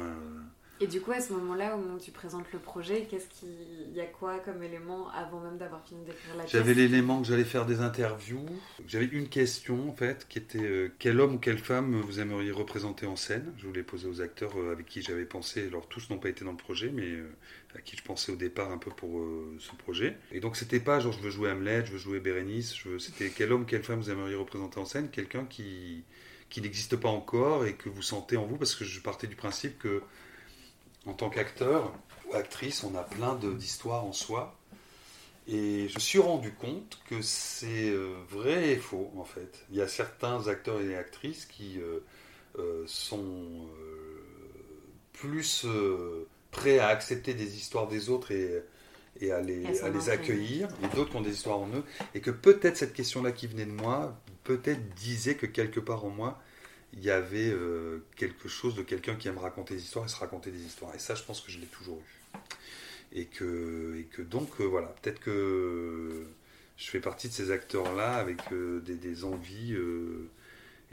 Et 0.81 0.87
du 0.87 1.01
coup, 1.01 1.13
à 1.13 1.21
ce 1.21 1.33
moment-là, 1.33 1.75
au 1.75 1.79
moment 1.79 1.95
où 1.95 1.99
tu 1.99 2.11
présentes 2.11 2.53
le 2.53 2.59
projet, 2.59 3.07
qu'est-ce 3.11 3.29
qu'il 3.29 3.95
y 3.95 4.01
a 4.01 4.05
quoi 4.05 4.39
comme 4.41 4.63
élément 4.63 5.09
avant 5.11 5.41
même 5.41 5.57
d'avoir 5.57 5.83
fini 5.83 6.05
d'écrire 6.05 6.37
la 6.37 6.45
pièce 6.45 6.53
J'avais 6.53 6.75
l'élément 6.75 7.23
que 7.23 7.29
j'allais 7.29 7.45
faire 7.45 7.65
des 7.65 7.81
interviews. 7.81 8.45
J'avais 8.87 9.07
une 9.07 9.29
question 9.29 9.89
en 9.89 9.95
fait, 9.95 10.27
qui 10.29 10.39
était 10.39 10.63
euh, 10.63 10.93
quel 10.99 11.19
homme 11.21 11.37
ou 11.37 11.39
quelle 11.39 11.59
femme 11.59 11.99
vous 12.03 12.21
aimeriez 12.21 12.51
représenter 12.51 13.07
en 13.07 13.17
scène? 13.17 13.55
Je 13.57 13.67
voulais 13.67 13.83
poser 13.83 14.07
aux 14.07 14.21
acteurs 14.21 14.53
euh, 14.59 14.73
avec 14.73 14.87
qui 14.87 15.01
j'avais 15.01 15.25
pensé. 15.25 15.67
Alors 15.67 15.89
tous 15.89 16.11
n'ont 16.11 16.19
pas 16.19 16.29
été 16.29 16.45
dans 16.45 16.51
le 16.51 16.59
projet, 16.59 16.91
mais 16.93 17.07
euh, 17.07 17.27
à 17.75 17.81
qui 17.81 17.97
je 17.97 18.03
pensais 18.03 18.31
au 18.31 18.37
départ 18.37 18.71
un 18.71 18.79
peu 18.79 18.91
pour 18.91 19.23
ce 19.59 19.75
projet. 19.77 20.17
Et 20.33 20.41
donc 20.41 20.57
c'était 20.57 20.81
pas 20.81 21.01
genre 21.01 21.13
je 21.13 21.21
veux 21.21 21.31
jouer 21.31 21.51
Hamlet, 21.51 21.85
je 21.87 21.93
veux 21.93 21.99
jouer 21.99 22.21
Bérénice. 22.21 22.75
C'était 22.99 23.31
quel 23.31 23.53
homme, 23.53 23.63
ou 23.63 23.67
quelle 23.67 23.83
femme 23.83 24.01
vous 24.01 24.11
aimeriez 24.11 24.35
représenter 24.35 24.79
en 24.79 24.85
scène? 24.85 25.09
Quelqu'un 25.11 25.45
qui 25.45 26.05
qui 26.49 26.61
n'existe 26.61 26.97
pas 26.97 27.09
encore 27.09 27.67
et 27.67 27.75
que 27.75 27.89
vous 27.89 28.03
sentez 28.03 28.37
en 28.37 28.47
vous, 28.47 28.57
parce 28.57 28.75
que 28.75 28.85
je 28.85 29.01
partais 29.01 29.27
du 29.27 29.37
principe 29.37 29.79
que 29.79 30.03
en 31.07 31.13
tant 31.13 31.31
qu'acteur 31.31 31.93
ou 32.29 32.35
actrice, 32.35 32.85
on 32.85 32.95
a 32.97 33.03
plein 33.03 33.37
d'histoires 33.37 34.05
en 34.05 34.13
soi. 34.13 34.57
Et 35.49 35.89
je 35.89 35.95
me 35.95 36.01
suis 36.01 36.19
rendu 36.19 36.53
compte 36.53 36.99
que 37.09 37.23
c'est 37.23 37.91
euh, 37.91 38.17
vrai 38.29 38.71
et 38.71 38.77
faux, 38.77 39.13
en 39.17 39.25
fait. 39.25 39.65
Il 39.71 39.77
y 39.77 39.81
a 39.81 39.87
certains 39.87 40.49
acteurs 40.49 40.81
et 40.81 40.97
actrices 40.97 41.47
qui 41.47 41.79
euh, 41.79 42.01
euh, 42.59 42.83
sont 42.87 43.69
plus 45.13 45.67
prêts 46.51 46.79
à 46.79 46.89
accepter 46.89 47.33
des 47.35 47.57
histoires 47.57 47.87
des 47.87 48.11
autres 48.11 48.33
et, 48.33 48.63
et 49.21 49.33
à 49.33 49.41
les, 49.41 49.81
à 49.83 49.89
les 49.89 50.11
accueillir, 50.11 50.69
et 50.83 50.95
d'autres 50.95 51.11
qui 51.11 51.17
ont 51.17 51.23
des 51.23 51.33
histoires 51.33 51.59
en 51.59 51.69
eux, 51.69 51.85
et 52.15 52.21
que 52.21 52.31
peut-être 52.31 52.77
cette 52.77 52.93
question-là 52.93 53.33
qui 53.33 53.47
venait 53.47 53.65
de 53.65 53.71
moi, 53.71 54.21
peut-être 54.45 54.95
disait 54.95 55.37
que 55.37 55.47
quelque 55.47 55.81
part 55.81 56.05
en 56.05 56.11
moi, 56.11 56.39
il 56.97 57.05
y 57.05 57.11
avait 57.11 57.51
euh, 57.51 57.99
quelque 58.17 58.49
chose 58.49 58.75
de 58.75 58.83
quelqu'un 58.83 59.17
qui 59.17 59.29
aime 59.29 59.39
raconter 59.39 59.75
des 59.75 59.83
histoires 59.83 60.07
et 60.07 60.09
se 60.09 60.17
raconter 60.17 60.51
des 60.51 60.63
histoires. 60.63 60.95
Et 60.95 60.99
ça, 60.99 61.15
je 61.15 61.23
pense 61.23 61.41
que 61.43 61.53
je 61.53 61.59
l'ai 61.59 61.67
toujours 61.67 61.99
eu. 61.99 62.39
Et 63.13 63.27
que, 63.27 63.97
et 63.99 64.05
que 64.05 64.23
donc, 64.23 64.49
euh, 64.61 64.65
voilà, 64.65 64.89
peut-être 64.89 65.21
que 65.21 66.27
je 66.77 66.91
fais 66.91 67.01
partie 67.01 67.29
de 67.29 67.33
ces 67.35 67.51
acteurs-là 67.51 68.15
avec 68.15 68.41
euh, 68.53 68.81
des, 68.81 68.95
des, 68.95 69.25
envies. 69.25 69.77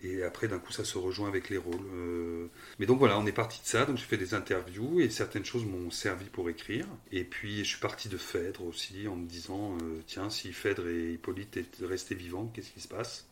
Et 0.04 0.24
après, 0.24 0.50
d'un 0.50 0.60
coup, 0.60 0.74
ça 0.74 0.84
se 0.84 0.98
rejoint 0.98 1.30
avec 1.30 1.50
les 1.50 1.58
rôles. 1.58 2.50
mais 2.80 2.86
donc 2.86 3.00
voilà, 3.00 3.18
on 3.18 3.26
est 3.26 3.32
parti 3.32 3.62
de 3.62 3.68
ça. 3.68 3.86
Donc 3.86 3.98
j'ai 3.98 4.04
fait 4.04 4.18
des 4.18 4.34
interviews 4.34 5.00
et 5.00 5.10
certaines 5.10 5.46
choses 5.46 5.66
m'ont 5.66 5.90
servi 5.90 6.26
pour 6.26 6.50
écrire. 6.50 6.86
Et 7.14 7.24
puis 7.24 7.60
je 7.60 7.70
suis 7.70 7.80
parti 7.80 8.10
de 8.10 8.18
Phèdre 8.18 8.66
aussi 8.66 9.08
en 9.08 9.16
me 9.16 9.26
disant 9.26 9.78
tiens, 10.08 10.30
si 10.30 10.52
Phèdre 10.52 10.88
et 10.88 11.14
Hippolyte 11.14 11.56
étaient 11.56 11.86
restés 11.86 12.16
vivants, 12.16 12.52
qu'est-ce 12.54 12.72
qui 12.72 12.82
se 12.82 12.90
passe? 12.90 13.28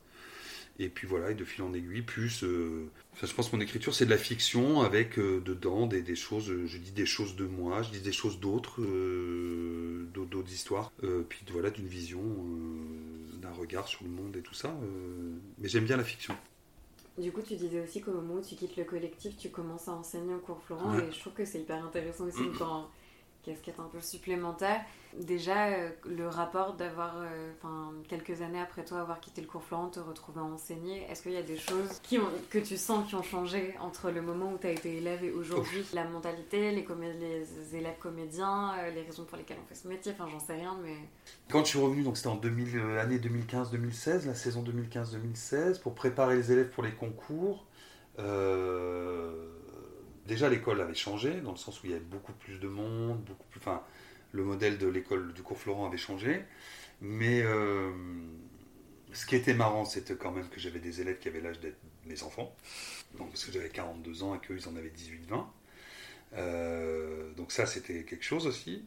Et 0.83 0.89
puis 0.89 1.07
voilà, 1.07 1.31
et 1.31 1.35
de 1.35 1.43
fil 1.43 1.63
en 1.63 1.73
aiguille, 1.73 2.01
plus. 2.01 2.43
Euh, 2.43 2.89
enfin, 3.13 3.27
je 3.27 3.33
pense 3.33 3.49
que 3.49 3.55
mon 3.55 3.61
écriture, 3.61 3.93
c'est 3.93 4.05
de 4.05 4.09
la 4.09 4.17
fiction 4.17 4.81
avec 4.81 5.19
euh, 5.19 5.41
dedans 5.41 5.85
des, 5.85 6.01
des, 6.01 6.15
choses. 6.15 6.49
Euh, 6.49 6.65
je 6.65 6.77
dis 6.77 6.91
des 6.91 7.05
choses 7.05 7.35
de 7.35 7.45
moi, 7.45 7.81
je 7.83 7.91
dis 7.91 8.01
des 8.01 8.11
choses 8.11 8.39
d'autres, 8.39 8.81
d'autres 10.13 10.51
histoires. 10.51 10.91
puis 11.29 11.45
voilà, 11.51 11.69
d'une 11.69 11.87
vision, 11.87 12.21
d'un 13.41 13.51
regard 13.51 13.87
sur 13.87 14.03
le 14.03 14.09
monde 14.09 14.35
et 14.35 14.41
tout 14.41 14.53
ça. 14.53 14.75
mais 15.59 15.69
j'aime 15.69 15.85
bien 15.85 15.97
la 15.97 16.03
fiction. 16.03 16.35
Du 17.17 17.31
coup, 17.31 17.41
tu 17.41 17.55
disais 17.55 17.81
aussi 17.81 18.01
qu'au 18.01 18.13
moment 18.13 18.35
où 18.35 18.41
tu 18.41 18.55
quittes 18.55 18.77
le 18.77 18.85
collectif, 18.85 19.37
tu 19.37 19.49
commences 19.49 19.87
à 19.87 19.91
enseigner 19.91 20.33
au 20.33 20.39
cours 20.39 20.61
Florent, 20.63 20.97
et 20.97 21.11
je 21.11 21.19
trouve 21.19 21.33
que 21.33 21.45
c'est 21.45 21.59
hyper 21.59 21.83
intéressant 21.83 22.25
aussi 22.25 22.43
quand 22.57 22.89
casquette 23.43 23.79
un 23.79 23.89
peu 23.91 24.01
supplémentaire. 24.01 24.81
Déjà, 25.19 25.67
euh, 25.67 25.89
le 26.05 26.27
rapport 26.27 26.73
d'avoir, 26.73 27.15
euh, 27.17 27.51
enfin, 27.57 27.91
quelques 28.07 28.41
années 28.41 28.61
après 28.61 28.85
toi 28.85 29.01
avoir 29.01 29.19
quitté 29.19 29.41
le 29.41 29.47
cours 29.47 29.63
Florent, 29.63 29.89
te 29.89 29.99
retrouver 29.99 30.39
à 30.39 30.43
enseigner, 30.43 31.05
est-ce 31.09 31.23
qu'il 31.23 31.33
y 31.33 31.37
a 31.37 31.43
des 31.43 31.57
choses 31.57 31.99
qui 32.01 32.17
ont, 32.17 32.29
que 32.49 32.59
tu 32.59 32.77
sens 32.77 33.07
qui 33.09 33.15
ont 33.15 33.23
changé 33.23 33.75
entre 33.81 34.09
le 34.09 34.21
moment 34.21 34.53
où 34.53 34.57
tu 34.57 34.67
as 34.67 34.71
été 34.71 34.97
élève 34.97 35.23
et 35.23 35.31
aujourd'hui? 35.31 35.85
La 35.93 36.05
mentalité, 36.05 36.71
les, 36.71 36.85
élèves 37.75 37.97
comédiens, 37.99 38.73
euh, 38.79 38.91
les 38.91 39.01
raisons 39.01 39.25
pour 39.25 39.37
lesquelles 39.37 39.57
on 39.61 39.67
fait 39.67 39.75
ce 39.75 39.87
métier, 39.87 40.13
enfin, 40.13 40.29
j'en 40.31 40.39
sais 40.39 40.53
rien, 40.53 40.77
mais. 40.81 40.95
Quand 41.49 41.65
je 41.65 41.69
suis 41.69 41.79
revenu, 41.79 42.03
donc 42.03 42.15
c'était 42.15 42.29
en 42.29 42.39
l'année 42.95 43.17
2015-2016, 43.17 44.27
la 44.27 44.35
saison 44.35 44.63
2015-2016, 44.63 45.81
pour 45.81 45.93
préparer 45.93 46.37
les 46.37 46.51
élèves 46.51 46.69
pour 46.69 46.83
les 46.83 46.91
concours. 46.91 47.65
Déjà, 50.27 50.49
l'école 50.49 50.81
avait 50.81 50.93
changé, 50.95 51.41
dans 51.41 51.51
le 51.51 51.57
sens 51.57 51.81
où 51.81 51.87
il 51.87 51.91
y 51.91 51.95
avait 51.95 52.03
beaucoup 52.03 52.33
plus 52.33 52.59
de 52.59 52.67
monde, 52.67 53.23
beaucoup 53.23 53.47
plus. 53.49 53.59
Enfin, 53.59 53.83
le 54.31 54.43
modèle 54.43 54.77
de 54.77 54.87
l'école 54.87 55.33
du 55.33 55.41
cours 55.41 55.57
Florent 55.57 55.87
avait 55.87 55.97
changé. 55.97 56.43
Mais 57.01 57.41
euh, 57.41 57.91
ce 59.13 59.25
qui 59.25 59.35
était 59.35 59.53
marrant, 59.53 59.85
c'était 59.85 60.15
quand 60.15 60.31
même 60.31 60.47
que 60.49 60.59
j'avais 60.59 60.79
des 60.79 61.01
élèves 61.01 61.17
qui 61.19 61.27
avaient 61.27 61.41
l'âge 61.41 61.59
d'être 61.59 61.79
mes 62.05 62.21
enfants. 62.23 62.55
Donc, 63.17 63.29
parce 63.29 63.45
que 63.45 63.51
j'avais 63.51 63.69
42 63.69 64.23
ans 64.23 64.35
et 64.35 64.39
qu'eux, 64.39 64.57
ils 64.57 64.69
en 64.69 64.75
avaient 64.75 64.89
18-20. 64.89 65.45
Euh, 66.33 67.33
donc, 67.33 67.51
ça, 67.51 67.65
c'était 67.65 68.03
quelque 68.03 68.23
chose 68.23 68.45
aussi. 68.47 68.85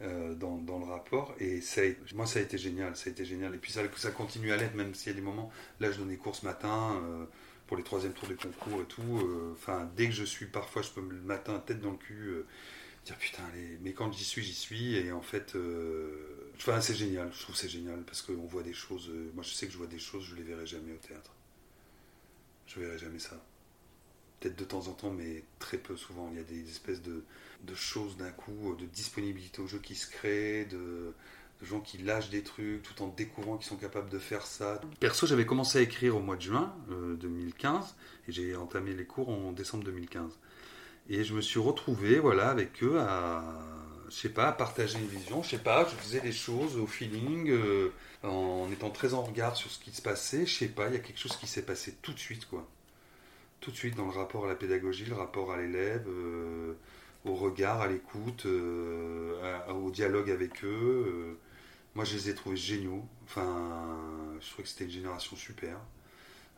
Euh, 0.00 0.34
dans, 0.34 0.58
le 0.58 0.84
rapport 0.84 1.32
et 1.38 1.60
ça 1.60 1.82
moi 2.14 2.26
ça 2.26 2.40
a 2.40 2.42
été 2.42 2.58
génial 2.58 2.96
ça 2.96 3.08
a 3.08 3.12
été 3.12 3.24
génial 3.24 3.54
et 3.54 3.58
puis 3.58 3.70
ça, 3.70 3.82
ça 3.96 4.10
continue 4.10 4.50
à 4.50 4.56
l'être 4.56 4.74
même 4.74 4.96
s'il 4.96 5.12
y 5.12 5.14
a 5.14 5.14
des 5.14 5.22
moments 5.22 5.52
là 5.78 5.92
je 5.92 5.98
donnais 5.98 6.16
cours 6.16 6.34
ce 6.34 6.44
matin 6.44 7.00
pour 7.66 7.76
les 7.76 7.82
troisièmes 7.82 8.12
tours 8.12 8.28
des 8.28 8.34
concours 8.34 8.82
et 8.82 8.86
tout 8.86 9.52
enfin 9.52 9.90
dès 9.96 10.06
que 10.06 10.12
je 10.12 10.24
suis 10.24 10.46
parfois 10.46 10.82
je 10.82 10.90
peux 10.90 11.00
le 11.00 11.20
matin 11.22 11.58
tête 11.58 11.80
dans 11.80 11.92
le 11.92 11.96
cul 11.96 12.44
dire 13.04 13.16
putain, 13.16 13.42
mais 13.80 13.92
quand 13.92 14.12
j'y 14.12 14.24
suis, 14.24 14.42
j'y 14.42 14.54
suis. 14.54 14.96
Et 14.96 15.12
en 15.12 15.22
fait, 15.22 15.54
euh, 15.54 16.52
c'est 16.80 16.94
génial, 16.94 17.30
je 17.32 17.42
trouve 17.42 17.56
c'est 17.56 17.68
génial 17.68 18.02
parce 18.02 18.22
qu'on 18.22 18.46
voit 18.46 18.62
des 18.62 18.72
choses. 18.72 19.08
Euh, 19.10 19.30
moi, 19.34 19.42
je 19.42 19.52
sais 19.52 19.66
que 19.66 19.72
je 19.72 19.78
vois 19.78 19.86
des 19.86 19.98
choses, 19.98 20.24
je 20.24 20.36
les 20.36 20.42
verrai 20.42 20.66
jamais 20.66 20.92
au 20.92 20.98
théâtre. 20.98 21.32
Je 22.66 22.80
verrai 22.80 22.98
jamais 22.98 23.18
ça. 23.18 23.44
Peut-être 24.40 24.56
de 24.56 24.64
temps 24.64 24.88
en 24.88 24.92
temps, 24.92 25.10
mais 25.10 25.44
très 25.58 25.78
peu 25.78 25.96
souvent. 25.96 26.28
Il 26.32 26.38
y 26.38 26.40
a 26.40 26.44
des 26.44 26.68
espèces 26.68 27.02
de, 27.02 27.24
de 27.64 27.74
choses 27.74 28.16
d'un 28.16 28.30
coup, 28.30 28.74
de 28.78 28.86
disponibilité 28.86 29.60
au 29.60 29.66
jeu 29.66 29.78
qui 29.78 29.94
se 29.94 30.10
crée, 30.10 30.64
de, 30.66 31.14
gens 31.64 31.80
qui 31.80 31.98
lâchent 31.98 32.30
des 32.30 32.42
trucs 32.42 32.82
tout 32.82 33.02
en 33.02 33.08
découvrant 33.08 33.56
qu'ils 33.56 33.68
sont 33.68 33.76
capables 33.76 34.10
de 34.10 34.18
faire 34.18 34.46
ça. 34.46 34.80
Perso, 35.00 35.26
j'avais 35.26 35.46
commencé 35.46 35.78
à 35.78 35.80
écrire 35.82 36.16
au 36.16 36.20
mois 36.20 36.36
de 36.36 36.42
juin 36.42 36.74
2015 36.88 37.74
euh, 37.74 38.28
et 38.28 38.32
j'ai 38.32 38.56
entamé 38.56 38.94
les 38.94 39.04
cours 39.04 39.28
en 39.28 39.52
décembre 39.52 39.84
2015. 39.84 40.38
Et 41.08 41.24
je 41.24 41.34
me 41.34 41.40
suis 41.40 41.60
retrouvé 41.60 42.18
voilà, 42.18 42.50
avec 42.50 42.82
eux 42.82 42.98
à, 42.98 43.42
je 44.08 44.14
sais 44.14 44.28
pas, 44.28 44.48
à 44.48 44.52
partager 44.52 44.98
une 44.98 45.06
vision. 45.06 45.42
Je 45.42 45.50
sais 45.50 45.58
pas, 45.58 45.84
je 45.88 45.94
faisais 45.96 46.20
des 46.20 46.32
choses 46.32 46.76
au 46.76 46.86
feeling, 46.86 47.50
euh, 47.50 47.92
en 48.22 48.70
étant 48.70 48.90
très 48.90 49.14
en 49.14 49.22
regard 49.22 49.56
sur 49.56 49.70
ce 49.70 49.78
qui 49.78 49.92
se 49.92 50.02
passait. 50.02 50.46
Je 50.46 50.54
sais 50.54 50.68
pas, 50.68 50.88
il 50.88 50.94
y 50.94 50.96
a 50.96 51.00
quelque 51.00 51.18
chose 51.18 51.36
qui 51.36 51.46
s'est 51.46 51.64
passé 51.64 51.94
tout 52.02 52.12
de 52.12 52.18
suite, 52.18 52.46
quoi. 52.46 52.66
Tout 53.60 53.70
de 53.70 53.76
suite 53.76 53.96
dans 53.96 54.06
le 54.06 54.10
rapport 54.10 54.44
à 54.44 54.48
la 54.48 54.56
pédagogie, 54.56 55.04
le 55.04 55.14
rapport 55.14 55.52
à 55.52 55.56
l'élève, 55.56 56.04
euh, 56.08 56.74
au 57.24 57.34
regard, 57.34 57.80
à 57.80 57.86
l'écoute, 57.86 58.46
au 58.46 59.90
dialogue 59.92 60.30
avec 60.30 60.64
eux. 60.64 61.38
Moi, 61.94 62.04
je 62.04 62.14
les 62.16 62.30
ai 62.30 62.34
trouvés 62.34 62.56
géniaux. 62.56 63.04
Enfin, 63.24 63.98
je 64.40 64.48
trouvais 64.48 64.62
que 64.64 64.68
c'était 64.68 64.84
une 64.84 64.90
génération 64.90 65.36
super. 65.36 65.78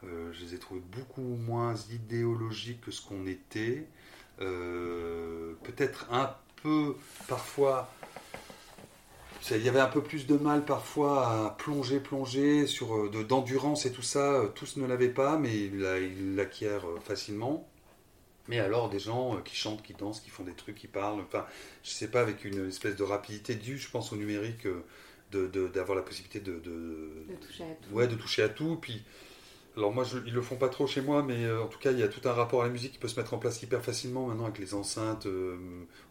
je 0.03 0.45
les 0.45 0.55
ai 0.55 0.59
trouvés 0.59 0.83
beaucoup 0.93 1.23
moins 1.23 1.75
idéologiques 1.91 2.81
que 2.83 2.91
ce 2.91 3.03
qu'on 3.03 3.27
était. 3.27 3.87
Euh, 4.41 5.55
peut-être 5.63 6.13
un 6.13 6.35
peu 6.63 6.97
parfois 7.29 7.93
il 9.51 9.63
y 9.63 9.69
avait 9.69 9.81
un 9.81 9.89
peu 9.89 10.03
plus 10.03 10.27
de 10.27 10.37
mal 10.37 10.65
parfois 10.65 11.29
à 11.29 11.51
plonger, 11.51 12.01
plonger 12.01 12.67
sur 12.67 12.97
euh, 12.97 13.25
d'endurance 13.29 13.85
et 13.85 13.93
tout 13.93 14.03
ça. 14.03 14.33
Euh, 14.33 14.49
tous 14.49 14.79
ne 14.79 14.87
l'avaient 14.87 15.11
pas, 15.11 15.37
mais 15.39 15.55
ils 15.55 16.35
l'acquièrent 16.35 16.87
facilement. 17.05 17.69
Mais 18.49 18.59
alors 18.59 18.89
des 18.89 18.99
gens 18.99 19.39
qui 19.45 19.55
chantent, 19.55 19.83
qui 19.83 19.93
dansent, 19.93 20.21
qui 20.21 20.31
font 20.31 20.45
des 20.45 20.55
trucs, 20.55 20.77
qui 20.77 20.89
parlent. 20.89 21.21
Enfin, 21.21 21.45
je 21.83 21.91
sais 21.91 22.09
pas, 22.09 22.23
avec 22.23 22.45
une 22.45 22.69
espèce 22.69 22.97
de 22.97 23.03
rapidité 23.03 23.55
due, 23.55 23.79
je 23.79 23.91
pense, 23.91 24.13
au 24.13 24.17
numérique, 24.17 24.67
d'avoir 25.37 25.97
la 25.97 26.03
possibilité 26.03 26.41
de, 26.41 26.59
de, 26.59 27.35
toucher 27.41 27.65
à 27.65 27.75
tout. 27.75 27.95
Ouais, 27.95 28.07
de 28.07 28.15
toucher 28.15 28.43
à 28.43 28.49
tout. 28.49 28.77
Puis 28.81 29.03
alors 29.77 29.93
moi, 29.93 30.05
je, 30.05 30.19
ils 30.27 30.33
le 30.33 30.43
font 30.43 30.57
pas 30.57 30.69
trop 30.69 30.87
chez 30.87 31.01
moi, 31.01 31.23
mais 31.23 31.45
euh, 31.45 31.63
en 31.63 31.67
tout 31.67 31.79
cas, 31.79 31.91
il 31.91 31.99
y 31.99 32.03
a 32.03 32.09
tout 32.09 32.27
un 32.29 32.33
rapport 32.33 32.63
à 32.63 32.67
la 32.67 32.71
musique 32.71 32.93
qui 32.93 32.99
peut 32.99 33.09
se 33.09 33.19
mettre 33.19 33.35
en 33.35 33.39
place 33.39 33.61
hyper 33.63 33.83
facilement 33.83 34.27
maintenant 34.27 34.45
avec 34.45 34.59
les 34.59 34.75
enceintes 34.75 35.27
euh, 35.27 35.57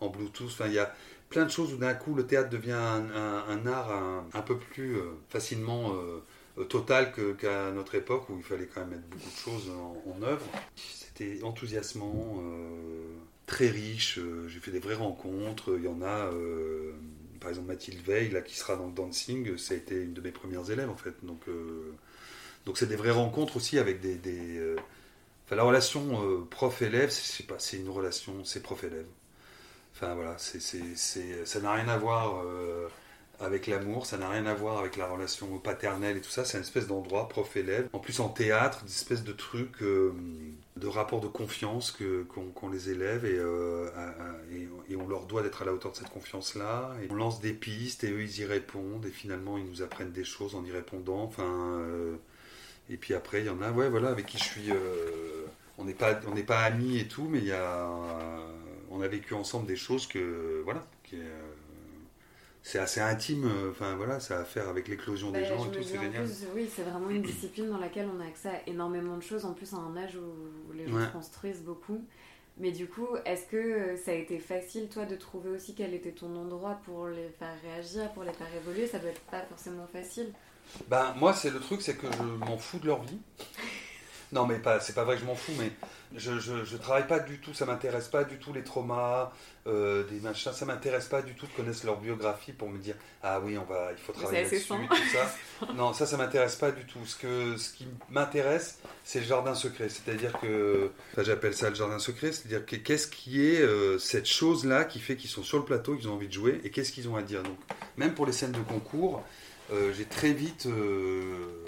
en 0.01 0.09
Bluetooth. 0.09 0.47
Enfin, 0.47 0.67
il 0.67 0.73
y 0.73 0.79
a 0.79 0.93
plein 1.29 1.45
de 1.45 1.51
choses 1.51 1.73
où 1.73 1.77
d'un 1.77 1.93
coup 1.93 2.13
le 2.13 2.27
théâtre 2.27 2.49
devient 2.49 2.73
un, 2.73 3.67
art 3.67 4.25
un, 4.33 4.41
peu 4.41 4.57
plus 4.57 4.97
euh, 4.97 5.13
facilement 5.29 5.95
total 6.69 7.11
qu'à 7.39 7.71
notre 7.71 7.95
époque 7.95 8.29
où 8.29 8.37
il 8.37 8.43
fallait 8.43 8.67
quand 8.67 8.81
même 8.81 8.91
mettre 8.91 9.07
beaucoup 9.07 9.29
de 9.29 9.35
choses 9.35 9.71
en, 10.05 10.21
œuvre. 10.21 10.45
C'était 10.75 11.41
enthousiasmant, 11.41 12.43
très 13.47 13.69
riche. 13.69 14.19
J'ai 14.47 14.59
fait 14.59 14.69
des 14.69 14.79
vraies 14.79 14.93
rencontres. 14.93 15.73
Il 15.77 15.85
y 15.85 15.87
en 15.87 16.03
a 16.03 16.29
par 17.43 17.49
exemple 17.49 17.67
Mathilde 17.67 18.01
Veil, 18.03 18.29
là, 18.31 18.41
qui 18.41 18.55
sera 18.55 18.75
dans 18.75 18.87
le 18.87 18.93
dancing, 18.93 19.57
ça 19.57 19.75
a 19.75 19.77
été 19.77 20.01
une 20.01 20.13
de 20.13 20.21
mes 20.21 20.31
premières 20.31 20.71
élèves 20.71 20.89
en 20.89 20.97
fait. 20.97 21.13
Donc 21.23 21.41
donc 22.65 22.77
c'est 22.77 22.85
des 22.87 22.95
vraies 22.95 23.11
rencontres 23.11 23.57
aussi 23.57 23.77
avec 23.77 23.99
des... 23.99 24.19
Euh, 24.57 24.77
enfin, 25.45 25.55
la 25.55 25.63
relation 25.63 26.23
euh, 26.23 26.47
prof-élève, 26.49 27.09
c'est 27.09 27.45
pas, 27.45 27.59
c'est 27.59 27.77
une 27.77 27.89
relation, 27.89 28.43
c'est 28.45 28.61
prof-élève. 28.61 29.05
Enfin 29.93 30.15
voilà, 30.15 30.35
c'est, 30.37 30.59
ça 30.95 31.59
n'a 31.59 31.73
rien 31.73 31.87
à 31.87 31.97
voir 31.97 32.41
euh, 32.45 32.87
avec 33.39 33.67
l'amour, 33.67 34.05
ça 34.05 34.17
n'a 34.17 34.29
rien 34.29 34.45
à 34.45 34.53
voir 34.53 34.79
avec 34.79 34.95
la 34.95 35.07
relation 35.07 35.57
paternelle 35.59 36.17
et 36.17 36.21
tout 36.21 36.29
ça, 36.29 36.45
c'est 36.45 36.57
une 36.57 36.63
espèce 36.63 36.87
d'endroit 36.87 37.27
prof-élève. 37.29 37.89
En 37.93 37.99
plus 37.99 38.19
en 38.19 38.29
théâtre, 38.29 38.79
une 38.83 38.87
espèce 38.87 39.23
de 39.23 39.33
truc, 39.33 39.81
de 39.81 40.87
rapport 40.87 41.19
de 41.19 41.27
confiance 41.27 41.91
que, 41.91 42.23
qu'ont, 42.23 42.69
les 42.69 42.89
élèves 42.89 43.25
et, 43.25 43.39
et, 44.89 44.95
on 44.95 45.07
leur 45.07 45.25
doit 45.25 45.41
d'être 45.41 45.61
à 45.61 45.65
la 45.65 45.73
hauteur 45.73 45.91
de 45.91 45.97
cette 45.97 46.09
confiance-là. 46.09 46.95
On 47.09 47.15
lance 47.15 47.41
des 47.41 47.53
pistes 47.53 48.03
et 48.03 48.11
eux 48.11 48.21
ils 48.21 48.39
y 48.39 48.45
répondent 48.45 49.05
et 49.05 49.11
finalement 49.11 49.57
ils 49.57 49.65
nous 49.65 49.81
apprennent 49.81 50.11
des 50.11 50.23
choses 50.25 50.55
en 50.55 50.63
y 50.63 50.71
répondant. 50.71 51.23
Enfin... 51.23 51.81
Et 52.89 52.97
puis 52.97 53.13
après, 53.13 53.41
il 53.41 53.45
y 53.45 53.49
en 53.49 53.61
a, 53.61 53.71
ouais, 53.71 53.89
voilà, 53.89 54.09
avec 54.09 54.25
qui 54.25 54.37
je 54.37 54.43
suis. 54.43 54.71
Euh, 54.71 55.45
on 55.77 55.85
n'est 55.85 55.93
pas, 55.93 56.13
pas 56.15 56.59
amis 56.59 56.99
et 56.99 57.07
tout, 57.07 57.27
mais 57.29 57.39
il 57.39 57.45
y 57.45 57.53
a, 57.53 57.89
on 58.89 59.01
a 59.01 59.07
vécu 59.07 59.33
ensemble 59.33 59.65
des 59.65 59.75
choses 59.75 60.07
que, 60.07 60.61
voilà, 60.63 60.85
euh, 61.13 61.41
c'est 62.63 62.79
assez 62.79 63.01
intime. 63.01 63.51
Enfin 63.69 63.95
voilà, 63.95 64.19
ça 64.19 64.37
a 64.37 64.41
à 64.41 64.45
faire 64.45 64.69
avec 64.69 64.87
l'éclosion 64.87 65.31
des 65.31 65.41
bah, 65.41 65.47
gens 65.49 65.65
et 65.67 65.71
tout, 65.71 65.83
c'est 65.83 65.99
génial. 65.99 66.27
oui, 66.55 66.69
c'est 66.73 66.83
vraiment 66.83 67.09
une 67.09 67.21
discipline 67.21 67.69
dans 67.69 67.77
laquelle 67.77 68.07
on 68.15 68.19
a 68.19 68.25
accès 68.25 68.49
à 68.49 68.67
énormément 68.67 69.17
de 69.17 69.23
choses, 69.23 69.45
en 69.45 69.53
plus 69.53 69.73
à 69.73 69.77
un 69.77 69.95
âge 69.97 70.15
où 70.15 70.73
les 70.73 70.87
gens 70.87 71.05
se 71.05 71.11
construisent 71.11 71.63
beaucoup. 71.63 72.03
Mais 72.57 72.71
du 72.71 72.87
coup, 72.87 73.07
est-ce 73.25 73.47
que 73.47 73.95
ça 73.97 74.11
a 74.11 74.13
été 74.13 74.37
facile, 74.37 74.87
toi, 74.87 75.05
de 75.05 75.15
trouver 75.15 75.49
aussi 75.49 75.73
quel 75.73 75.93
était 75.93 76.11
ton 76.11 76.35
endroit 76.35 76.79
pour 76.85 77.07
les 77.07 77.29
faire 77.39 77.55
réagir, 77.63 78.11
pour 78.13 78.23
les 78.23 78.33
faire 78.33 78.47
évoluer? 78.55 78.85
Ça 78.85 78.99
doit 78.99 79.09
être 79.09 79.21
pas 79.21 79.41
forcément 79.41 79.87
facile. 79.91 80.31
Ben, 80.87 81.13
moi, 81.17 81.33
c'est 81.33 81.49
le 81.49 81.59
truc, 81.59 81.81
c'est 81.81 81.95
que 81.95 82.07
je 82.11 82.23
m'en 82.23 82.57
fous 82.57 82.79
de 82.79 82.87
leur 82.87 83.01
vie. 83.03 83.19
Non, 84.33 84.47
mais 84.47 84.57
pas, 84.57 84.79
c'est 84.79 84.93
pas 84.93 85.03
vrai 85.03 85.15
que 85.15 85.21
je 85.21 85.25
m'en 85.25 85.35
fous, 85.35 85.53
mais 85.59 85.71
je, 86.15 86.39
je, 86.39 86.65
je 86.65 86.77
travaille 86.77 87.07
pas 87.07 87.19
du 87.19 87.39
tout, 87.39 87.53
ça 87.53 87.65
m'intéresse 87.65 88.07
pas 88.07 88.23
du 88.23 88.37
tout 88.37 88.51
les 88.51 88.63
traumas, 88.63 89.31
euh, 89.67 90.03
des 90.05 90.19
machins, 90.19 90.51
ça 90.51 90.65
m'intéresse 90.65 91.05
pas 91.05 91.21
du 91.21 91.35
tout 91.35 91.45
de 91.45 91.51
connaître 91.51 91.85
leur 91.85 91.99
biographie 91.99 92.51
pour 92.51 92.69
me 92.69 92.79
dire 92.79 92.95
ah 93.21 93.39
oui, 93.39 93.57
on 93.57 93.63
va, 93.63 93.91
il 93.91 93.97
faut 93.97 94.11
travailler 94.11 94.45
assez 94.45 94.59
tout 94.61 94.75
ça. 95.11 95.67
non, 95.75 95.93
ça, 95.93 96.05
ça 96.05 96.17
m'intéresse 96.17 96.55
pas 96.55 96.71
du 96.71 96.83
tout. 96.85 97.05
Ce 97.05 97.15
que, 97.15 97.57
ce 97.57 97.71
qui 97.73 97.87
m'intéresse, 98.09 98.79
c'est 99.03 99.19
le 99.19 99.25
jardin 99.25 99.53
secret. 99.53 99.87
C'est-à-dire 99.89 100.33
que, 100.41 100.89
enfin, 101.11 101.23
j'appelle 101.23 101.53
ça 101.53 101.69
le 101.69 101.75
jardin 101.75 101.99
secret, 101.99 102.31
c'est-à-dire 102.31 102.65
que 102.65 102.75
qu'est-ce 102.75 103.07
qui 103.07 103.45
est 103.45 103.61
euh, 103.61 103.99
cette 103.99 104.27
chose-là 104.27 104.83
qui 104.83 104.99
fait 104.99 105.15
qu'ils 105.15 105.29
sont 105.29 105.43
sur 105.43 105.59
le 105.59 105.65
plateau, 105.65 105.95
qu'ils 105.95 106.09
ont 106.09 106.15
envie 106.15 106.27
de 106.27 106.33
jouer, 106.33 106.59
et 106.63 106.71
qu'est-ce 106.71 106.91
qu'ils 106.91 107.07
ont 107.07 107.15
à 107.15 107.21
dire? 107.21 107.43
Donc, 107.43 107.57
même 107.97 108.15
pour 108.15 108.25
les 108.25 108.33
scènes 108.33 108.51
de 108.51 108.61
concours, 108.61 109.23
euh, 109.71 109.93
j'ai 109.95 110.05
très 110.05 110.33
vite, 110.33 110.65
euh, 110.65 111.63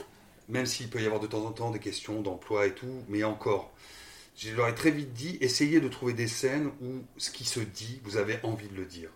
même 0.50 0.66
s'il 0.66 0.90
peut 0.90 1.02
y 1.02 1.06
avoir 1.06 1.20
de 1.20 1.28
temps 1.28 1.46
en 1.46 1.52
temps 1.52 1.72
des 1.72 1.80
questions 1.80 2.22
d'emploi 2.22 2.68
et 2.68 2.74
tout, 2.74 3.04
mais 3.10 3.24
encore, 3.24 3.74
je 4.38 4.54
leur 4.54 4.68
ai 4.68 4.76
très 4.76 4.92
vite 4.92 5.14
dit, 5.14 5.38
essayez 5.42 5.80
de 5.80 5.88
trouver 5.88 6.14
des 6.14 6.28
scènes 6.28 6.68
où 6.82 7.04
ce 7.18 7.32
qui 7.32 7.46
se 7.46 7.60
dit, 7.60 8.02
vous 8.04 8.18
avez 8.18 8.40
envie 8.44 8.68
de 8.68 8.76
le 8.76 8.86
dire. 8.86 9.10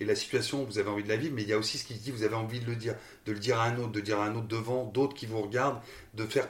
Et 0.00 0.04
la 0.04 0.14
situation, 0.14 0.64
vous 0.64 0.78
avez 0.78 0.88
envie 0.88 1.02
de 1.02 1.08
la 1.08 1.16
vivre, 1.16 1.34
mais 1.34 1.42
il 1.42 1.48
y 1.48 1.52
a 1.52 1.58
aussi 1.58 1.78
ce 1.78 1.84
qui 1.84 1.94
se 1.94 2.00
dit, 2.00 2.10
vous 2.10 2.22
avez 2.22 2.34
envie 2.34 2.60
de 2.60 2.66
le 2.66 2.76
dire, 2.76 2.94
de 3.26 3.32
le 3.32 3.38
dire 3.38 3.58
à 3.58 3.64
un 3.64 3.78
autre, 3.78 3.92
de 3.92 4.00
dire 4.00 4.20
à 4.20 4.26
un 4.26 4.34
autre 4.34 4.46
devant, 4.46 4.84
d'autres 4.84 5.14
qui 5.14 5.26
vous 5.26 5.40
regardent, 5.40 5.80
de 6.14 6.24
faire 6.24 6.48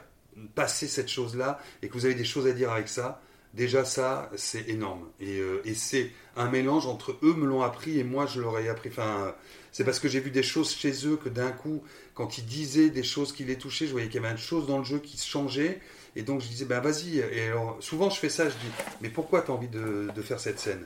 passer 0.54 0.86
cette 0.86 1.08
chose-là, 1.08 1.60
et 1.82 1.88
que 1.88 1.94
vous 1.94 2.04
avez 2.04 2.14
des 2.14 2.24
choses 2.24 2.46
à 2.46 2.52
dire 2.52 2.72
avec 2.72 2.88
ça. 2.88 3.20
Déjà 3.54 3.84
ça, 3.84 4.30
c'est 4.36 4.68
énorme. 4.68 5.08
Et, 5.20 5.38
euh, 5.38 5.62
et 5.64 5.74
c'est 5.74 6.12
un 6.36 6.50
mélange 6.50 6.86
entre 6.86 7.18
eux 7.22 7.34
me 7.34 7.46
l'ont 7.46 7.62
appris 7.62 7.98
et 7.98 8.04
moi 8.04 8.26
je 8.26 8.40
leur 8.42 8.58
ai 8.58 8.68
appris. 8.68 8.90
Enfin, 8.90 9.34
c'est 9.78 9.84
parce 9.84 10.00
que 10.00 10.08
j'ai 10.08 10.18
vu 10.18 10.32
des 10.32 10.42
choses 10.42 10.74
chez 10.74 11.06
eux 11.06 11.16
que 11.16 11.28
d'un 11.28 11.52
coup, 11.52 11.84
quand 12.14 12.36
ils 12.36 12.44
disaient 12.44 12.90
des 12.90 13.04
choses 13.04 13.32
qui 13.32 13.44
les 13.44 13.56
touchaient, 13.56 13.86
je 13.86 13.92
voyais 13.92 14.08
qu'il 14.08 14.20
y 14.20 14.24
avait 14.24 14.32
une 14.32 14.36
chose 14.36 14.66
dans 14.66 14.78
le 14.78 14.82
jeu 14.82 14.98
qui 14.98 15.16
se 15.16 15.28
changeait. 15.28 15.80
Et 16.16 16.22
donc 16.22 16.40
je 16.40 16.48
disais, 16.48 16.64
ben 16.64 16.80
vas-y. 16.80 17.18
Et 17.18 17.42
alors, 17.42 17.76
souvent 17.78 18.10
je 18.10 18.18
fais 18.18 18.28
ça, 18.28 18.46
je 18.48 18.54
dis, 18.54 18.72
mais 19.00 19.08
pourquoi 19.08 19.40
tu 19.42 19.52
envie 19.52 19.68
de, 19.68 20.08
de 20.12 20.20
faire 20.20 20.40
cette 20.40 20.58
scène? 20.58 20.84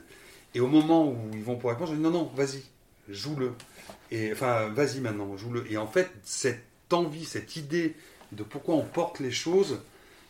Et 0.53 0.59
au 0.59 0.67
moment 0.67 1.07
où 1.07 1.17
ils 1.33 1.43
vont 1.43 1.55
pour 1.55 1.71
répondre, 1.71 1.89
je 1.89 1.95
dis, 1.95 2.03
non, 2.03 2.11
non, 2.11 2.31
vas-y, 2.35 2.61
joue-le. 3.09 3.53
Et 4.11 4.31
enfin, 4.31 4.69
vas-y 4.69 4.99
maintenant, 4.99 5.35
joue-le. 5.37 5.65
Et 5.71 5.77
en 5.77 5.87
fait, 5.87 6.11
cette 6.21 6.61
envie, 6.91 7.25
cette 7.25 7.55
idée 7.55 7.95
de 8.31 8.43
pourquoi 8.43 8.75
on 8.75 8.85
porte 8.85 9.19
les 9.19 9.31
choses, 9.31 9.79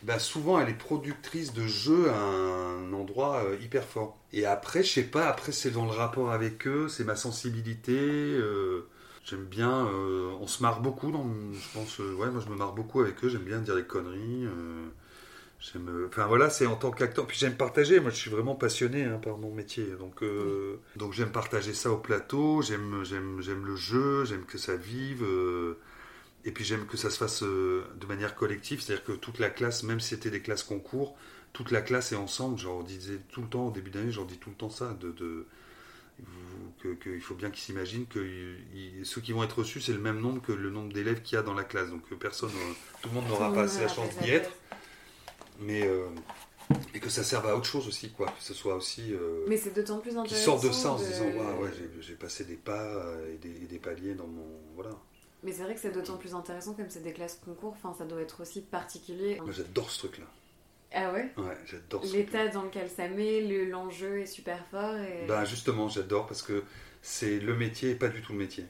ben 0.04 0.20
souvent 0.20 0.60
elle 0.60 0.70
est 0.70 0.74
productrice 0.78 1.54
de 1.54 1.66
jeux 1.68 2.10
à 2.10 2.18
un 2.18 2.94
endroit 2.94 3.44
euh, 3.46 3.58
hyper 3.62 3.84
fort. 3.86 4.18
Et 4.34 4.46
après, 4.46 4.84
je 4.84 4.92
sais 4.94 5.04
pas, 5.04 5.28
après 5.28 5.52
c'est 5.52 5.72
dans 5.72 5.86
le 5.86 5.92
rapport 5.92 6.32
avec 6.32 6.68
eux, 6.68 6.88
c'est 6.90 7.04
ma 7.06 7.16
sensibilité. 7.16 7.94
euh, 8.00 8.88
J'aime 9.26 9.46
bien, 9.46 9.88
euh, 9.88 10.34
on 10.42 10.48
se 10.48 10.62
marre 10.62 10.82
beaucoup, 10.82 11.10
dans, 11.12 11.26
je 11.54 11.74
pense, 11.74 12.00
ouais, 12.00 12.30
moi 12.30 12.42
je 12.46 12.50
me 12.52 12.56
marre 12.58 12.74
beaucoup 12.74 13.00
avec 13.02 13.24
eux, 13.24 13.30
j'aime 13.30 13.44
bien 13.44 13.60
dire 13.60 13.76
des 13.76 13.86
conneries. 13.86 14.48
j'aime, 15.60 16.06
enfin 16.08 16.26
voilà, 16.28 16.50
c'est 16.50 16.66
en 16.66 16.76
tant 16.76 16.92
qu'acteur, 16.92 17.26
puis 17.26 17.38
j'aime 17.38 17.56
partager, 17.56 18.00
moi 18.00 18.10
je 18.12 18.18
suis 18.18 18.30
vraiment 18.30 18.56
passionné 18.56 19.06
hein, 19.06 19.20
par 19.24 19.38
mon 19.38 19.52
métier, 19.54 19.86
donc, 20.00 20.22
donc 20.98 21.14
j'aime 21.14 21.32
partager 21.32 21.74
ça 21.74 21.92
au 21.92 21.98
plateau, 21.98 22.62
j'aime, 22.62 23.04
j'aime, 23.04 23.42
j'aime 23.42 23.66
le 23.66 23.76
jeu, 23.76 24.26
j'aime 24.26 24.46
que 24.46 24.58
ça 24.58 24.76
vive, 24.76 25.26
et 26.46 26.52
puis 26.52 26.64
j'aime 26.66 26.86
que 26.86 26.98
ça 26.98 27.10
se 27.10 27.18
fasse 27.18 27.44
euh, 27.44 27.84
de 28.00 28.06
manière 28.06 28.36
collective, 28.36 28.82
c'est-à-dire 28.82 29.06
que 29.06 29.12
toute 29.14 29.40
la 29.40 29.50
classe, 29.50 29.84
même 29.84 30.00
si 30.00 30.10
c'était 30.10 30.30
des 30.30 30.42
classes 30.42 30.64
concours, 30.64 31.16
toute 31.54 31.72
la 31.72 31.82
classe 31.82 32.12
est 32.12 32.16
ensemble, 32.18 32.62
leur 32.64 32.84
disais 32.84 33.20
tout 33.30 33.42
le 33.44 33.48
temps, 33.48 33.68
au 33.68 33.72
début 33.72 33.92
d'année, 33.92 34.12
je 34.12 34.18
leur 34.18 34.26
dis 34.28 34.38
tout 34.38 34.50
le 34.50 34.56
temps 34.56 34.70
ça, 34.70 34.94
de... 35.00 35.12
de 35.12 35.46
vous- 36.20 36.72
que- 36.80 36.94
que 36.96 37.10
il 37.10 37.22
faut 37.22 37.34
bien 37.36 37.50
qu'ils 37.50 37.62
s'imaginent 37.64 38.06
que 38.08 38.20
il- 38.76 39.06
ceux 39.06 39.20
qui 39.22 39.32
vont 39.32 39.44
être 39.44 39.60
reçus, 39.60 39.82
c'est 39.82 39.94
le 39.94 40.00
même 40.00 40.20
nombre 40.20 40.42
que 40.42 40.52
le 40.52 40.70
nombre 40.70 40.92
d'élèves 40.94 41.22
qu'il 41.22 41.36
y 41.36 41.40
a 41.40 41.42
dans 41.44 41.54
la 41.56 41.64
classe. 41.64 41.90
Donc 41.90 42.04
euh, 42.12 42.16
personne, 42.16 42.50
euh, 42.52 42.74
tout 43.02 43.10
le 43.10 43.16
monde 43.16 43.28
n'aura 43.30 43.52
pas 43.54 43.64
assez 43.64 43.82
la 43.82 43.88
chance 43.88 44.16
d'y 44.22 44.30
être, 44.30 44.52
mais 45.60 45.88
euh, 45.88 46.08
et 46.94 47.00
que 47.00 47.10
ça 47.10 47.24
serve 47.24 47.48
à 47.48 47.56
autre 47.56 47.66
chose 47.66 47.88
aussi, 47.88 48.12
quoi. 48.12 48.28
Que 48.28 48.44
ce 48.44 48.54
soit 48.54 48.76
aussi 48.76 49.14
euh, 49.14 49.46
Mais 49.48 49.58
c'est 49.58 49.74
d'autant 49.76 50.00
plus 50.00 50.16
intéressant. 50.18 50.46
sortent 50.60 50.66
de 50.68 50.72
ça 50.72 50.92
en 50.92 50.98
se 50.98 51.06
disant, 51.06 51.26
ouais, 51.26 51.64
ouais, 51.64 51.72
j'ai- 52.02 52.14
passé 52.16 52.46
des 52.46 52.56
pas 52.56 53.04
et 53.34 53.38
des, 53.38 53.64
et 53.64 53.68
des 53.68 53.80
paliers 53.80 54.14
dans 54.14 54.28
mon, 54.28 54.48
voilà. 54.76 54.92
Mais 55.44 55.52
c'est 55.52 55.64
vrai 55.64 55.76
que 55.76 55.82
c'est 55.82 55.92
d'autant 55.92 56.18
plus 56.18 56.34
intéressant 56.36 56.74
comme 56.74 56.90
c'est 56.90 57.04
des 57.04 57.14
classes 57.14 57.40
concours, 57.44 57.74
enfin 57.74 57.94
ça 57.98 58.06
doit 58.06 58.22
être 58.22 58.42
aussi 58.42 58.62
particulier. 58.62 59.40
Moi, 59.44 59.52
j'adore 59.52 59.90
ce 59.92 60.00
truc-là. 60.00 60.26
Ah 60.94 61.12
ouais? 61.12 61.30
Ouais, 61.38 61.58
j'adore 61.66 62.04
ce 62.06 62.16
L'état 62.16 62.48
dans 62.48 62.64
lequel 62.64 62.90
ça 62.90 63.08
met, 63.10 63.42
le- 63.42 63.66
l'enjeu 63.66 64.20
est 64.20 64.26
super 64.26 64.66
fort 64.68 64.96
et... 64.96 65.28
Ben 65.28 65.46
justement, 65.46 65.90
j'adore 65.90 66.28
parce 66.28 66.42
que 66.42 66.64
c'est 67.02 67.40
le 67.40 67.56
métier 67.56 67.92
et 67.92 67.96
pas 67.96 68.10
du 68.10 68.22
tout 68.22 68.34
le 68.34 68.40
métier. 68.40 68.66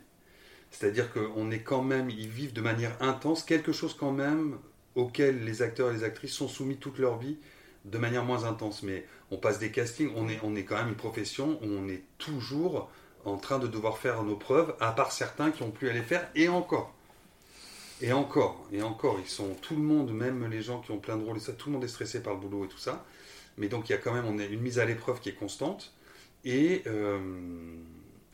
C'est-à-dire 0.71 1.11
qu'on 1.13 1.51
est 1.51 1.61
quand 1.63 1.83
même, 1.83 2.09
ils 2.09 2.27
vivent 2.29 2.53
de 2.53 2.61
manière 2.61 2.97
intense 3.01 3.43
quelque 3.43 3.71
chose 3.71 3.95
quand 3.95 4.11
même 4.11 4.57
auquel 4.95 5.45
les 5.45 5.61
acteurs 5.61 5.91
et 5.91 5.93
les 5.95 6.03
actrices 6.03 6.33
sont 6.33 6.47
soumis 6.47 6.77
toute 6.77 6.99
leur 6.99 7.17
vie 7.19 7.37
de 7.85 7.97
manière 7.97 8.25
moins 8.25 8.45
intense. 8.45 8.83
Mais 8.83 9.05
on 9.31 9.37
passe 9.37 9.59
des 9.59 9.71
castings, 9.71 10.11
on 10.15 10.29
est, 10.29 10.39
on 10.43 10.55
est 10.55 10.65
quand 10.65 10.77
même 10.77 10.89
une 10.89 10.95
profession 10.95 11.59
où 11.63 11.67
on 11.67 11.87
est 11.89 12.03
toujours 12.17 12.91
en 13.25 13.37
train 13.37 13.59
de 13.59 13.67
devoir 13.67 13.97
faire 13.97 14.23
nos 14.23 14.35
preuves, 14.35 14.75
à 14.79 14.91
part 14.91 15.11
certains 15.11 15.51
qui 15.51 15.63
ont 15.63 15.71
pu 15.71 15.89
aller 15.89 16.01
faire, 16.01 16.27
et 16.35 16.49
encore. 16.49 16.93
Et 18.01 18.11
encore, 18.11 18.65
et 18.71 18.81
encore, 18.81 19.17
ils 19.23 19.29
sont 19.29 19.53
tout 19.61 19.75
le 19.75 19.81
monde, 19.81 20.11
même 20.13 20.45
les 20.49 20.61
gens 20.61 20.81
qui 20.81 20.91
ont 20.91 20.97
plein 20.97 21.15
de 21.17 21.23
rôles 21.23 21.39
tout 21.39 21.69
le 21.69 21.73
monde 21.73 21.83
est 21.83 21.87
stressé 21.87 22.21
par 22.21 22.33
le 22.33 22.39
boulot 22.39 22.65
et 22.65 22.67
tout 22.67 22.77
ça. 22.77 23.05
Mais 23.57 23.67
donc 23.67 23.87
il 23.89 23.93
y 23.93 23.95
a 23.95 23.97
quand 23.97 24.13
même 24.13 24.25
une 24.25 24.59
mise 24.61 24.79
à 24.79 24.85
l'épreuve 24.85 25.19
qui 25.19 25.29
est 25.29 25.33
constante. 25.35 25.93
Et, 26.43 26.83
euh, 26.87 27.19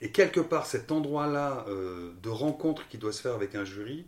et 0.02 0.12
quelque 0.12 0.40
part, 0.40 0.66
cet 0.66 0.92
endroit-là 0.92 1.66
euh, 1.68 2.14
de 2.24 2.30
rencontre 2.30 2.88
qui 2.88 2.98
doit 2.98 3.12
se 3.12 3.22
faire 3.22 3.36
avec 3.36 3.54
un 3.56 3.66
jury, 3.66 4.06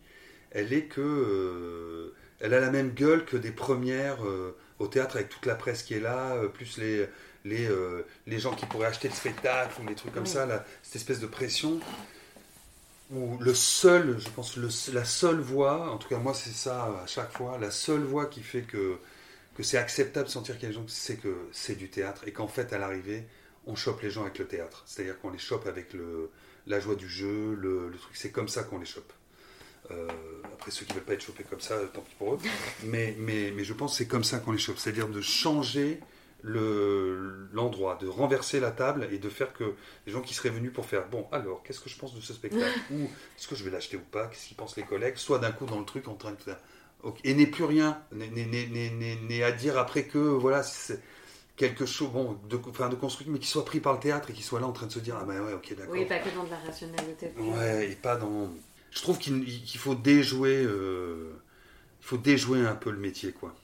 elle 0.52 0.74
est 0.74 0.86
que. 0.86 1.02
euh, 1.02 2.16
elle 2.40 2.56
a 2.56 2.60
la 2.60 2.72
même 2.72 2.92
gueule 2.92 3.24
que 3.26 3.38
des 3.38 3.52
premières 3.52 4.18
au 4.80 4.88
théâtre 4.88 5.18
avec 5.18 5.30
toute 5.30 5.46
la 5.46 5.54
presse 5.54 5.84
qui 5.84 5.94
est 5.94 6.00
là, 6.00 6.36
plus 6.48 6.80
les, 6.80 7.08
les, 7.46 7.68
euh, 7.68 8.06
les 8.28 8.40
gens 8.40 8.54
qui 8.56 8.66
pourraient 8.66 8.88
acheter 8.88 9.08
le 9.10 9.14
spectacle 9.16 9.82
ou 9.82 9.88
les 9.88 9.96
trucs 9.96 10.14
comme 10.14 10.24
Oui. 10.24 10.30
ça, 10.30 10.46
là, 10.46 10.66
cette 10.84 10.96
espèce 10.98 11.20
de 11.20 11.28
pression. 11.28 11.80
Où 13.14 13.38
le 13.40 13.54
seul, 13.54 14.20
je 14.20 14.30
pense, 14.30 14.56
le, 14.56 14.70
la 14.94 15.04
seule 15.04 15.40
voix, 15.42 15.92
en 15.92 15.98
tout 15.98 16.08
cas 16.08 16.18
moi 16.18 16.34
c'est 16.34 16.54
ça 16.54 16.86
à 17.04 17.08
chaque 17.08 17.32
fois, 17.34 17.58
la 17.58 17.70
seule 17.72 18.04
voix 18.04 18.28
qui 18.28 18.42
fait 18.42 18.62
que, 18.62 18.98
que 19.58 19.64
c'est 19.64 19.78
acceptable 19.78 20.28
de 20.28 20.32
sentir 20.32 20.56
qu'il 20.56 20.64
y 20.64 20.66
a 20.68 20.70
des 20.70 20.76
gens, 20.76 20.86
c'est 20.88 21.18
que 21.18 21.36
c'est 21.52 21.76
du 21.76 21.90
théâtre 21.90 22.24
et 22.26 22.32
qu'en 22.32 22.48
fait 22.48 22.72
à 22.72 22.78
l'arrivée, 22.78 23.26
on 23.68 23.76
chope 23.76 24.02
les 24.02 24.10
gens 24.12 24.22
avec 24.22 24.40
le 24.40 24.48
théâtre. 24.48 24.84
C'est-à-dire 24.86 25.20
qu'on 25.20 25.30
les 25.30 25.38
chope 25.40 25.68
avec 25.68 25.92
le, 25.94 26.30
la 26.68 26.80
joie 26.80 26.96
du 26.96 27.10
jeu, 27.10 27.54
le, 27.60 27.90
le 27.90 27.98
truc. 27.98 28.16
C'est 28.16 28.32
comme 28.32 28.48
ça 28.48 28.64
qu'on 28.64 28.80
les 28.80 28.86
chope. 28.86 29.12
Euh, 29.92 30.08
après, 30.54 30.72
ceux 30.72 30.86
qui 30.86 30.94
ne 30.94 30.98
veulent 31.00 31.06
pas 31.06 31.14
être 31.14 31.24
chopés 31.26 31.44
comme 31.44 31.60
ça, 31.60 31.78
tant 31.94 32.02
pis 32.02 32.16
pour 32.18 32.36
eux. 32.36 32.40
Mais, 32.86 33.14
mais, 33.20 33.52
mais 33.52 33.64
je 33.66 33.74
pense 33.74 33.92
que 33.92 33.98
c'est 33.98 34.08
comme 34.08 34.24
ça 34.24 34.40
qu'on 34.40 34.54
les 34.54 34.58
chope. 34.58 34.78
C'est-à-dire 34.78 35.10
de 35.10 35.20
changer 35.22 36.00
le- 36.42 37.48
l'endroit, 37.54 37.98
de 38.02 38.08
renverser 38.08 38.60
la 38.60 38.72
table 38.72 39.08
et 39.12 39.18
de 39.20 39.30
faire 39.30 39.54
que 39.54 39.74
les 40.06 40.12
gens 40.12 40.22
qui 40.22 40.34
seraient 40.34 40.50
venus 40.50 40.74
pour 40.74 40.86
faire 40.86 41.08
bon, 41.10 41.28
alors, 41.32 41.62
qu'est-ce 41.64 41.80
que 41.80 41.90
je 41.90 41.98
pense 41.98 42.16
de 42.16 42.22
ce 42.22 42.34
spectacle 42.34 42.80
Ou 42.92 43.06
est-ce 43.38 43.48
que 43.48 43.56
je 43.56 43.64
vais 43.64 43.70
l'acheter 43.72 43.98
ou 43.98 44.02
pas 44.12 44.28
Qu'est-ce 44.28 44.48
qu'ils 44.48 44.58
pensent 44.58 44.78
les 44.78 44.84
collègues 44.84 45.18
Soit 45.18 45.40
d'un 45.40 45.52
coup 45.52 45.66
dans 45.66 45.80
le 45.80 45.86
truc 45.86 46.08
en 46.08 46.16
train 46.16 46.32
de 46.32 46.42
faire. 46.42 46.58
Et 47.24 47.34
n'est 47.34 47.48
plus 47.48 47.64
rien, 47.64 48.00
n'est- 48.12 49.44
à 49.44 49.52
dire 49.52 49.78
après 49.78 50.04
que 50.04 50.20
voilà, 50.20 50.62
c'est 50.64 51.02
quelque 51.56 51.86
chose 51.86 52.10
bon, 52.12 52.38
de, 52.50 52.60
enfin, 52.70 52.90
de 52.90 52.96
construit, 52.96 53.28
mais 53.30 53.40
qui 53.40 53.48
soit 53.48 53.66
pris 53.66 53.80
par 53.80 53.94
le 53.94 54.00
théâtre 54.00 54.30
et 54.30 54.34
qui 54.34 54.44
soit 54.44 54.60
là 54.60 54.68
en 54.68 54.72
train 54.72 54.88
de 54.88 54.92
se 54.92 55.00
dire 55.00 55.18
ah 55.20 55.26
ben 55.26 55.42
ouais, 55.42 55.54
ok, 55.54 55.76
d'accord. 55.76 55.94
Oui, 55.94 56.06
pas 56.06 56.20
que 56.20 56.30
dans 56.36 56.44
de 56.44 56.50
la 56.52 56.58
rationalité. 56.58 57.32
Ouais, 57.38 57.92
et 57.92 57.96
pas 57.96 58.16
dans. 58.18 58.50
Je 58.92 59.02
trouve 59.02 59.18
qu'il 59.18 59.46
qu'il 59.46 59.80
faut 59.80 59.96
déjouer, 59.96 60.64
euh, 60.64 61.32
il 62.02 62.06
faut 62.06 62.18
déjouer 62.18 62.66
un 62.66 62.76
peu 62.76 62.92
le 62.92 62.98
métier, 63.00 63.32
quoi. 63.32 63.56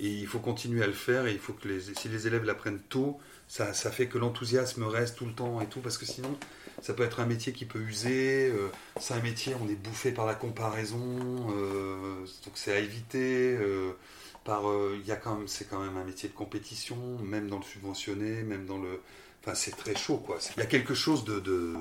Et 0.00 0.08
il 0.08 0.26
faut 0.26 0.38
continuer 0.38 0.82
à 0.82 0.86
le 0.86 0.92
faire, 0.92 1.26
et 1.26 1.32
il 1.32 1.38
faut 1.38 1.52
que 1.52 1.66
les, 1.66 1.80
si 1.94 2.08
les 2.08 2.26
élèves 2.26 2.44
l'apprennent 2.44 2.80
tôt, 2.88 3.18
ça, 3.48 3.72
fait 3.72 4.06
que 4.06 4.18
l'enthousiasme 4.18 4.84
reste 4.84 5.16
tout 5.16 5.26
le 5.26 5.32
temps 5.32 5.60
et 5.60 5.66
tout, 5.66 5.80
parce 5.80 5.98
que 5.98 6.06
sinon, 6.06 6.36
ça 6.82 6.94
peut 6.94 7.02
être 7.02 7.18
un 7.20 7.26
métier 7.26 7.52
qui 7.52 7.64
peut 7.64 7.80
user. 7.80 8.50
euh, 8.50 8.68
c'est 9.00 9.14
un 9.14 9.22
métier, 9.22 9.54
on 9.60 9.68
est 9.68 9.74
bouffé 9.74 10.12
par 10.12 10.26
la 10.26 10.34
comparaison, 10.34 11.00
euh, 11.50 12.20
donc 12.44 12.52
c'est 12.54 12.72
à 12.72 12.78
éviter. 12.78 13.56
euh, 13.56 13.92
y 15.04 15.12
a 15.12 15.16
quand 15.16 15.36
même, 15.36 15.48
c'est 15.48 15.68
quand 15.68 15.80
même 15.80 15.96
un 15.96 16.04
métier 16.04 16.28
de 16.28 16.34
compétition, 16.34 16.96
même 17.22 17.48
dans 17.48 17.58
le 17.58 17.64
subventionné, 17.64 18.42
même 18.42 18.66
dans 18.66 18.78
le, 18.78 19.00
Enfin, 19.42 19.54
c'est 19.54 19.76
très 19.76 19.94
chaud, 19.94 20.18
quoi. 20.18 20.38
Il 20.56 20.60
y 20.60 20.62
a 20.62 20.66
quelque 20.66 20.94
chose 20.94 21.24
de, 21.24 21.74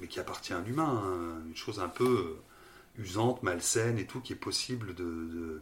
mais 0.00 0.06
qui 0.06 0.20
appartient 0.20 0.52
à 0.52 0.60
l'humain, 0.60 1.02
hein, 1.04 1.42
une 1.46 1.56
chose 1.56 1.80
un 1.80 1.88
peu 1.88 2.36
usante, 2.98 3.42
malsaine 3.42 3.98
et 3.98 4.04
tout, 4.06 4.20
qui 4.20 4.32
est 4.32 4.36
possible 4.36 4.94
de- 4.94 5.60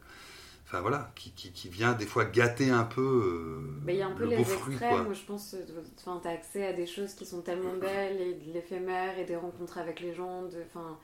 enfin 0.77 0.83
voilà, 0.83 1.11
qui, 1.15 1.33
qui, 1.33 1.51
qui 1.53 1.69
vient 1.69 1.93
des 1.93 2.07
fois 2.07 2.25
gâter 2.25 2.71
un 2.71 2.85
peu 2.85 3.01
euh, 3.03 3.81
Mais 3.85 3.95
il 3.95 3.99
y 3.99 4.03
a 4.03 4.07
un 4.09 4.13
peu 4.13 4.25
le 4.25 4.31
les 4.31 4.45
fruit, 4.45 4.75
extrêmes 4.75 5.03
quoi. 5.03 5.11
où 5.11 5.15
je 5.15 5.23
pense 5.23 5.57
enfin, 5.99 6.21
tu 6.23 6.29
as 6.29 6.33
accès 6.33 6.67
à 6.67 6.73
des 6.73 6.87
choses 6.87 7.15
qui 7.15 7.27
sont 7.27 7.41
tellement 7.43 7.75
belles 7.75 8.21
et 8.21 8.35
de 8.35 8.53
l'éphémère 8.53 9.19
et 9.19 9.25
des 9.25 9.37
rencontres 9.37 9.79
avec 9.79 10.01
les 10.01 10.15
gens. 10.15 10.43
De, 10.43 10.59
enfin, 10.67 10.99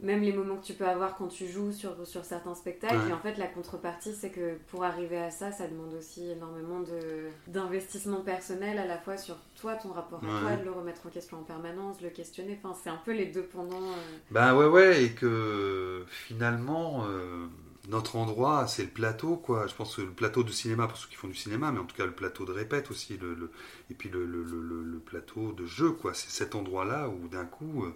même 0.00 0.22
les 0.22 0.32
moments 0.32 0.56
que 0.56 0.64
tu 0.66 0.74
peux 0.74 0.86
avoir 0.86 1.14
quand 1.16 1.28
tu 1.28 1.46
joues 1.46 1.72
sur, 1.72 2.04
sur 2.06 2.24
certains 2.24 2.54
spectacles. 2.56 2.96
Ouais. 2.96 3.10
Et 3.10 3.12
en 3.12 3.20
fait, 3.20 3.38
la 3.38 3.46
contrepartie, 3.46 4.12
c'est 4.12 4.30
que 4.30 4.56
pour 4.68 4.82
arriver 4.84 5.16
à 5.18 5.30
ça, 5.30 5.52
ça 5.52 5.68
demande 5.68 5.94
aussi 5.94 6.28
énormément 6.30 6.80
de- 6.80 7.28
d'investissement 7.46 8.20
personnel 8.20 8.78
à 8.78 8.86
la 8.86 8.98
fois 8.98 9.16
sur 9.16 9.36
toi, 9.54 9.76
ton 9.76 9.92
rapport 9.92 10.20
à 10.24 10.26
Ouais. 10.26 10.40
toi, 10.40 10.56
de 10.56 10.64
le 10.64 10.72
remettre 10.72 11.06
en 11.06 11.10
question 11.10 11.38
en 11.38 11.42
permanence, 11.44 11.98
de 11.98 12.04
le 12.04 12.10
questionner. 12.10 12.58
Enfin, 12.62 12.76
c'est 12.82 12.90
un 12.90 13.00
peu 13.04 13.12
les 13.12 13.26
deux 13.26 13.44
pendant. 13.44 13.80
euh, 13.82 14.18
Ben 14.32 14.54
ouais, 14.56 14.66
ouais, 14.66 15.04
et 15.04 15.12
que 15.12 16.04
finalement, 16.08 17.04
euh, 17.06 17.46
notre 17.88 18.16
endroit, 18.16 18.66
c'est 18.66 18.84
le 18.84 18.90
plateau, 18.90 19.36
quoi. 19.36 19.66
Je 19.66 19.74
pense 19.74 19.96
que 19.96 20.02
le 20.02 20.10
plateau 20.10 20.42
de 20.42 20.50
cinéma, 20.50 20.86
pour 20.88 20.96
ceux 20.96 21.08
qui 21.08 21.16
font 21.16 21.28
du 21.28 21.34
cinéma, 21.34 21.70
mais 21.70 21.80
en 21.80 21.84
tout 21.84 21.96
cas 21.96 22.06
le 22.06 22.12
plateau 22.12 22.44
de 22.44 22.52
répète 22.52 22.90
aussi, 22.90 23.16
le, 23.18 23.50
et 23.90 23.94
puis 23.94 24.08
le, 24.08 25.00
plateau 25.04 25.52
de 25.52 25.66
jeu, 25.66 25.90
quoi. 25.92 26.14
C'est 26.14 26.30
cet 26.30 26.54
endroit-là 26.54 27.08
où 27.08 27.28
d'un 27.28 27.44
coup, 27.44 27.84
euh, 27.84 27.94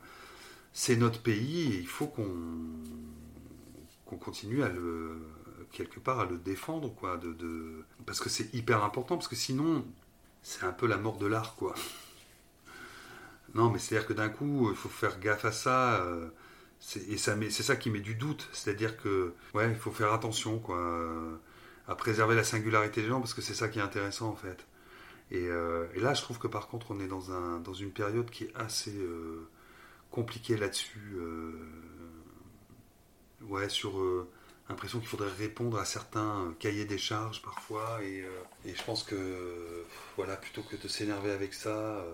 c'est 0.73 0.97
notre 0.97 1.21
pays 1.23 1.73
et 1.73 1.79
il 1.79 1.87
faut 1.87 2.07
qu'on 2.07 2.29
qu'on 4.05 4.17
continue 4.17 4.63
à 4.63 4.69
le 4.71 5.21
quelque 5.73 6.01
part 6.01 6.21
à 6.21 6.25
le 6.27 6.39
défendre, 6.39 6.95
quoi. 6.95 7.17
De, 7.17 7.33
de... 7.33 7.85
Parce 8.07 8.21
que 8.21 8.29
c'est 8.29 8.53
hyper 8.55 8.85
important, 8.85 9.17
parce 9.17 9.29
que 9.29 9.37
sinon, 9.37 9.85
c'est 10.43 10.65
un 10.65 10.73
peu 10.73 10.87
la 10.87 10.97
mort 10.99 11.19
de 11.19 11.27
l'art, 11.27 11.57
quoi. 11.57 11.75
Non, 13.55 13.71
mais 13.71 13.79
c'est-à-dire 13.79 14.07
que 14.09 14.13
d'un 14.13 14.29
coup, 14.29 14.71
il 14.71 14.77
faut 14.77 14.89
faire 14.89 15.19
gaffe 15.21 15.45
à 15.45 15.53
ça. 15.53 16.03
Euh, 16.05 16.29
et 17.11 17.17
c'est 17.17 17.63
ça 17.63 17.77
qui 17.77 17.91
met 17.91 18.01
du 18.01 18.15
doute. 18.15 18.49
C'est-à-dire 18.53 18.97
que, 18.97 19.35
ouais, 19.55 19.69
il 19.69 19.77
faut 19.77 19.91
faire 19.91 20.13
attention, 20.13 20.59
quoi, 20.59 20.79
à 21.87 21.95
préserver 21.95 22.35
la 22.35 22.45
singularité 22.45 23.03
des 23.03 23.09
gens, 23.09 23.21
parce 23.21 23.35
que 23.35 23.43
c'est 23.43 23.55
ça 23.55 23.69
qui 23.69 23.79
est 23.79 23.83
intéressant, 23.83 24.29
en 24.29 24.37
fait. 24.37 24.67
Et, 25.31 25.47
euh, 25.49 25.87
là, 25.97 26.15
je 26.15 26.23
trouve 26.23 26.39
que 26.39 26.47
par 26.47 26.69
contre, 26.69 26.91
on 26.91 27.01
est 27.01 27.09
dans, 27.09 27.33
un, 27.33 27.61
dans 27.61 27.75
une 27.75 27.91
période 27.91 28.31
qui 28.31 28.45
est 28.45 28.53
assez 28.55 28.97
euh, 28.97 29.49
compliquée 30.11 30.57
là-dessus. 30.57 31.17
Euh, 31.17 31.53
ouais, 33.43 33.69
sur 33.69 34.01
l'impression 34.69 34.99
qu'il 34.99 35.09
faudrait 35.09 35.33
répondre 35.33 35.79
à 35.79 35.85
certains 35.85 36.55
cahiers 36.59 36.85
des 36.87 36.99
charges 36.99 37.43
parfois. 37.43 38.01
Et, 38.03 38.25
et 38.65 38.75
je 38.75 38.83
pense 38.85 39.03
que, 39.03 39.85
voilà, 40.17 40.37
plutôt 40.37 40.63
que 40.63 40.77
de 40.77 40.89
s'énerver 40.89 41.31
avec 41.31 41.55
ça, 41.55 42.05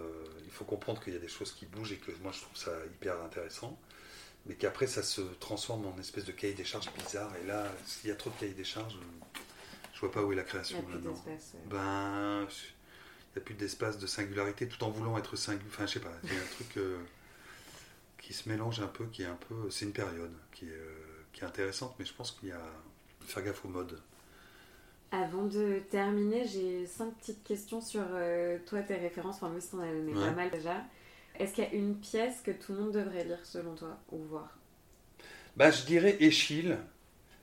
il 0.44 0.50
faut 0.50 0.64
comprendre 0.64 1.00
qu'il 1.02 1.12
y 1.12 1.16
a 1.16 1.20
des 1.20 1.28
choses 1.28 1.52
qui 1.52 1.66
bougent 1.66 1.92
et 1.92 1.98
que 1.98 2.10
moi, 2.22 2.32
je 2.32 2.40
trouve 2.40 2.56
ça 2.56 2.72
hyper 2.86 3.20
intéressant 3.22 3.78
mais 4.46 4.54
qu'après 4.54 4.86
ça 4.86 5.02
se 5.02 5.20
transforme 5.40 5.86
en 5.86 5.98
espèce 5.98 6.24
de 6.24 6.32
cahier 6.32 6.54
des 6.54 6.64
charges 6.64 6.90
bizarre. 6.92 7.32
Et 7.42 7.46
là, 7.46 7.66
s'il 7.86 8.10
y 8.10 8.12
a 8.12 8.16
trop 8.16 8.30
de 8.30 8.36
cahiers 8.36 8.52
des 8.54 8.64
charges, 8.64 8.98
je 9.94 10.00
vois 10.00 10.10
pas 10.10 10.22
où 10.22 10.32
est 10.32 10.36
la 10.36 10.42
création 10.42 10.82
maintenant. 10.88 11.14
Ben, 11.66 12.46
il 12.48 13.38
n'y 13.38 13.42
a 13.42 13.44
plus 13.44 13.54
d'espace 13.54 13.98
de 13.98 14.06
singularité 14.06 14.68
tout 14.68 14.82
en 14.84 14.90
voulant 14.90 15.16
être 15.18 15.36
singulier. 15.36 15.68
Enfin, 15.68 15.86
je 15.86 15.94
sais 15.94 16.00
pas, 16.00 16.12
il 16.24 16.32
y 16.32 16.36
a 16.36 16.40
un 16.40 16.54
truc 16.54 16.76
euh, 16.76 16.98
qui 18.18 18.32
se 18.32 18.48
mélange 18.48 18.80
un 18.80 18.86
peu, 18.86 19.06
qui 19.06 19.22
est 19.22 19.26
un 19.26 19.38
peu. 19.48 19.70
C'est 19.70 19.86
une 19.86 19.92
période 19.92 20.32
qui 20.52 20.66
est, 20.66 20.72
euh, 20.72 21.24
qui 21.32 21.40
est 21.40 21.44
intéressante, 21.44 21.94
mais 21.98 22.04
je 22.04 22.14
pense 22.14 22.32
qu'il 22.32 22.50
y 22.50 22.52
a. 22.52 22.60
faire 23.22 23.42
gaffe 23.42 23.64
au 23.64 23.68
mode. 23.68 24.00
Avant 25.10 25.44
de 25.44 25.78
terminer, 25.90 26.46
j'ai 26.46 26.86
cinq 26.86 27.14
petites 27.18 27.44
questions 27.44 27.80
sur 27.80 28.02
euh, 28.12 28.58
toi, 28.66 28.82
tes 28.82 28.96
références. 28.96 29.36
Enfin, 29.36 29.48
même 29.48 29.60
si 29.60 29.70
t'en 29.70 29.80
as 29.80 29.92
donné 29.92 30.12
pas 30.12 30.32
mal 30.32 30.50
déjà. 30.50 30.82
Est-ce 31.38 31.54
qu'il 31.54 31.64
y 31.64 31.66
a 31.66 31.72
une 31.72 31.96
pièce 31.96 32.40
que 32.42 32.50
tout 32.50 32.72
le 32.72 32.80
monde 32.80 32.92
devrait 32.92 33.24
lire 33.24 33.44
selon 33.44 33.74
toi 33.74 33.98
ou 34.12 34.18
voir? 34.24 34.56
Bah, 35.56 35.70
Je 35.70 35.84
dirais 35.84 36.16
Échille, 36.20 36.76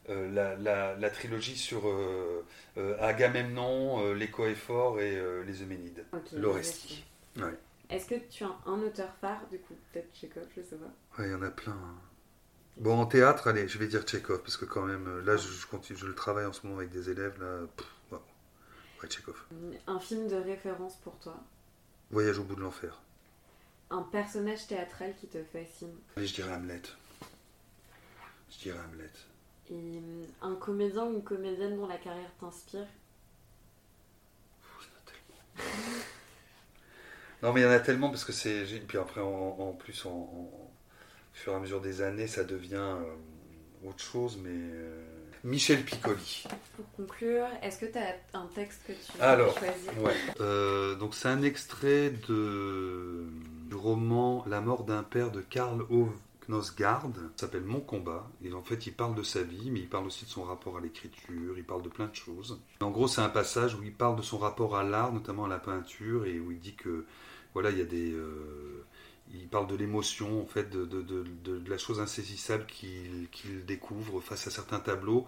euh, 0.10 0.96
la, 0.98 1.10
trilogie 1.10 1.58
sur 1.58 1.88
euh, 1.88 2.46
euh, 2.78 2.98
Agamemnon, 3.00 4.14
les 4.14 4.30
Coéphores 4.30 5.00
et 5.00 5.22
les 5.46 5.62
Euménides. 5.62 6.06
L'Orestie. 6.34 7.04
Est-ce 7.90 8.08
que 8.08 8.16
tu 8.30 8.44
as 8.46 8.56
un 8.66 8.82
auteur 8.82 9.14
phare? 9.20 9.46
Du 9.50 9.60
coup 9.60 9.76
Peut-être 9.92 10.14
Tchekhov, 10.14 10.48
je 10.56 10.62
sais 10.62 10.78
pas. 10.78 10.94
Oui, 11.20 11.26
il 11.28 11.32
y 11.32 11.36
en 11.36 11.42
a 11.42 11.52
plein. 11.52 11.74
Hein. 11.74 11.96
Bon, 12.78 12.98
en 12.98 13.06
théâtre, 13.06 13.50
allez, 13.50 13.68
je 13.68 13.78
vais 13.78 13.88
dire 13.88 14.04
Tchekhov, 14.04 14.42
parce 14.42 14.56
que 14.56 14.64
quand 14.64 14.84
même, 14.84 15.20
là, 15.26 15.36
je, 15.36 15.66
continue, 15.68 16.00
je 16.00 16.06
le 16.06 16.16
travaille 16.16 16.46
en 16.46 16.54
ce 16.54 16.66
moment 16.66 16.80
avec 16.80 16.90
des 16.90 17.10
élèves, 17.10 17.38
là, 17.42 17.68
Ouais, 19.02 19.10
Tchekhov. 19.10 19.44
Un 19.88 20.00
film 20.00 20.28
de 20.28 20.36
référence 20.36 20.96
pour 20.98 21.18
toi? 21.20 21.36
Voyage 22.12 22.40
au 22.40 22.44
bout 22.44 22.56
de 22.56 22.62
l'enfer. 22.62 23.02
Un 23.92 24.04
personnage 24.04 24.68
théâtral 24.68 25.14
qui 25.20 25.28
te 25.28 25.44
fascine 25.44 25.94
Je 26.16 26.34
dirais 26.34 26.54
Hamlet. 26.54 26.82
Je 28.50 28.58
dirais 28.64 28.80
Hamlet. 28.90 29.10
Et 29.70 29.74
euh, 29.74 30.26
un 30.42 30.56
comédien 30.56 31.06
ou 31.06 31.14
une 31.16 31.24
comédienne 31.24 31.76
dont 31.78 31.88
la 31.88 31.98
carrière 31.98 32.32
t'inspire? 32.40 32.88
Non, 37.44 37.52
mais 37.54 37.62
il 37.62 37.64
y 37.64 37.68
en 37.68 37.72
a 37.72 37.80
tellement 37.80 38.10
parce 38.10 38.24
que 38.24 38.32
c'est. 38.32 38.64
Puis 38.88 38.98
après, 38.98 39.20
en, 39.22 39.74
plus, 39.74 40.06
en, 40.06 40.10
au 40.10 40.70
fur 41.34 41.54
et 41.54 41.56
à 41.56 41.60
mesure 41.60 41.82
des 41.82 42.02
années, 42.02 42.28
ça 42.28 42.44
devient 42.44 42.76
euh, 42.76 43.16
autre 43.88 44.04
chose, 44.04 44.38
mais. 44.42 44.50
Euh, 44.54 45.04
Michel 45.44 45.84
Piccoli. 45.84 46.44
Pour 46.76 46.92
conclure, 46.92 47.48
est-ce 47.64 47.80
que 47.80 47.88
tu 47.88 47.98
as 47.98 48.16
un 48.36 48.46
texte 48.54 48.82
que 48.86 48.94
tu 48.94 49.18
veux 49.18 49.24
Alors, 49.24 49.58
choisir? 49.58 49.92
ouais. 50.04 50.96
donc 50.98 51.16
c'est 51.16 51.30
un 51.30 51.42
extrait 51.42 52.12
de 52.12 53.26
du 53.72 53.78
roman 53.78 54.44
La 54.48 54.60
mort 54.60 54.84
d'un 54.84 55.02
père 55.02 55.32
de 55.32 55.40
Karl 55.40 55.86
Ove 55.90 56.12
Knosgaard, 56.48 57.10
s'appelle 57.38 57.64
Mon 57.64 57.80
combat. 57.80 58.30
Et 58.44 58.52
en 58.52 58.62
fait, 58.62 58.86
il 58.86 58.94
parle 58.94 59.16
de 59.16 59.24
sa 59.24 59.44
vie, 59.44 59.72
mais 59.72 59.80
il 59.80 59.88
parle 59.88 60.08
aussi 60.08 60.26
de 60.26 60.30
son 60.30 60.44
rapport 60.44 60.78
à 60.78 60.82
l'écriture, 60.82 61.58
il 61.58 61.64
parle 61.64 61.82
de 61.82 61.88
plein 61.88 62.08
de 62.08 62.16
choses. 62.16 62.60
En 62.82 62.92
gros, 62.92 63.08
c'est 63.08 63.22
un 63.22 63.30
passage 63.30 63.76
où 63.76 63.84
il 63.84 63.94
parle 63.94 64.18
de 64.18 64.22
son 64.22 64.38
rapport 64.38 64.76
à 64.76 64.84
l'art, 64.84 65.14
notamment 65.14 65.46
à 65.46 65.48
la 65.48 65.60
peinture, 65.60 66.26
et 66.26 66.38
où 66.40 66.52
il 66.52 66.60
dit 66.60 66.76
que, 66.76 67.06
voilà, 67.54 67.70
il 67.70 67.78
y 67.78 67.82
a 67.82 67.86
des. 67.86 68.12
Euh, 68.12 68.84
il 69.34 69.48
parle 69.48 69.68
de 69.68 69.76
l'émotion, 69.76 70.42
en 70.42 70.46
fait, 70.46 70.70
de, 70.70 70.84
de, 70.84 71.02
de, 71.02 71.70
la 71.70 71.78
chose 71.78 72.02
insaisissable 72.02 72.66
qu'il 72.66 73.66
découvre 73.66 74.20
face 74.20 74.48
à 74.48 74.52
certains 74.52 74.82
tableaux. 74.82 75.26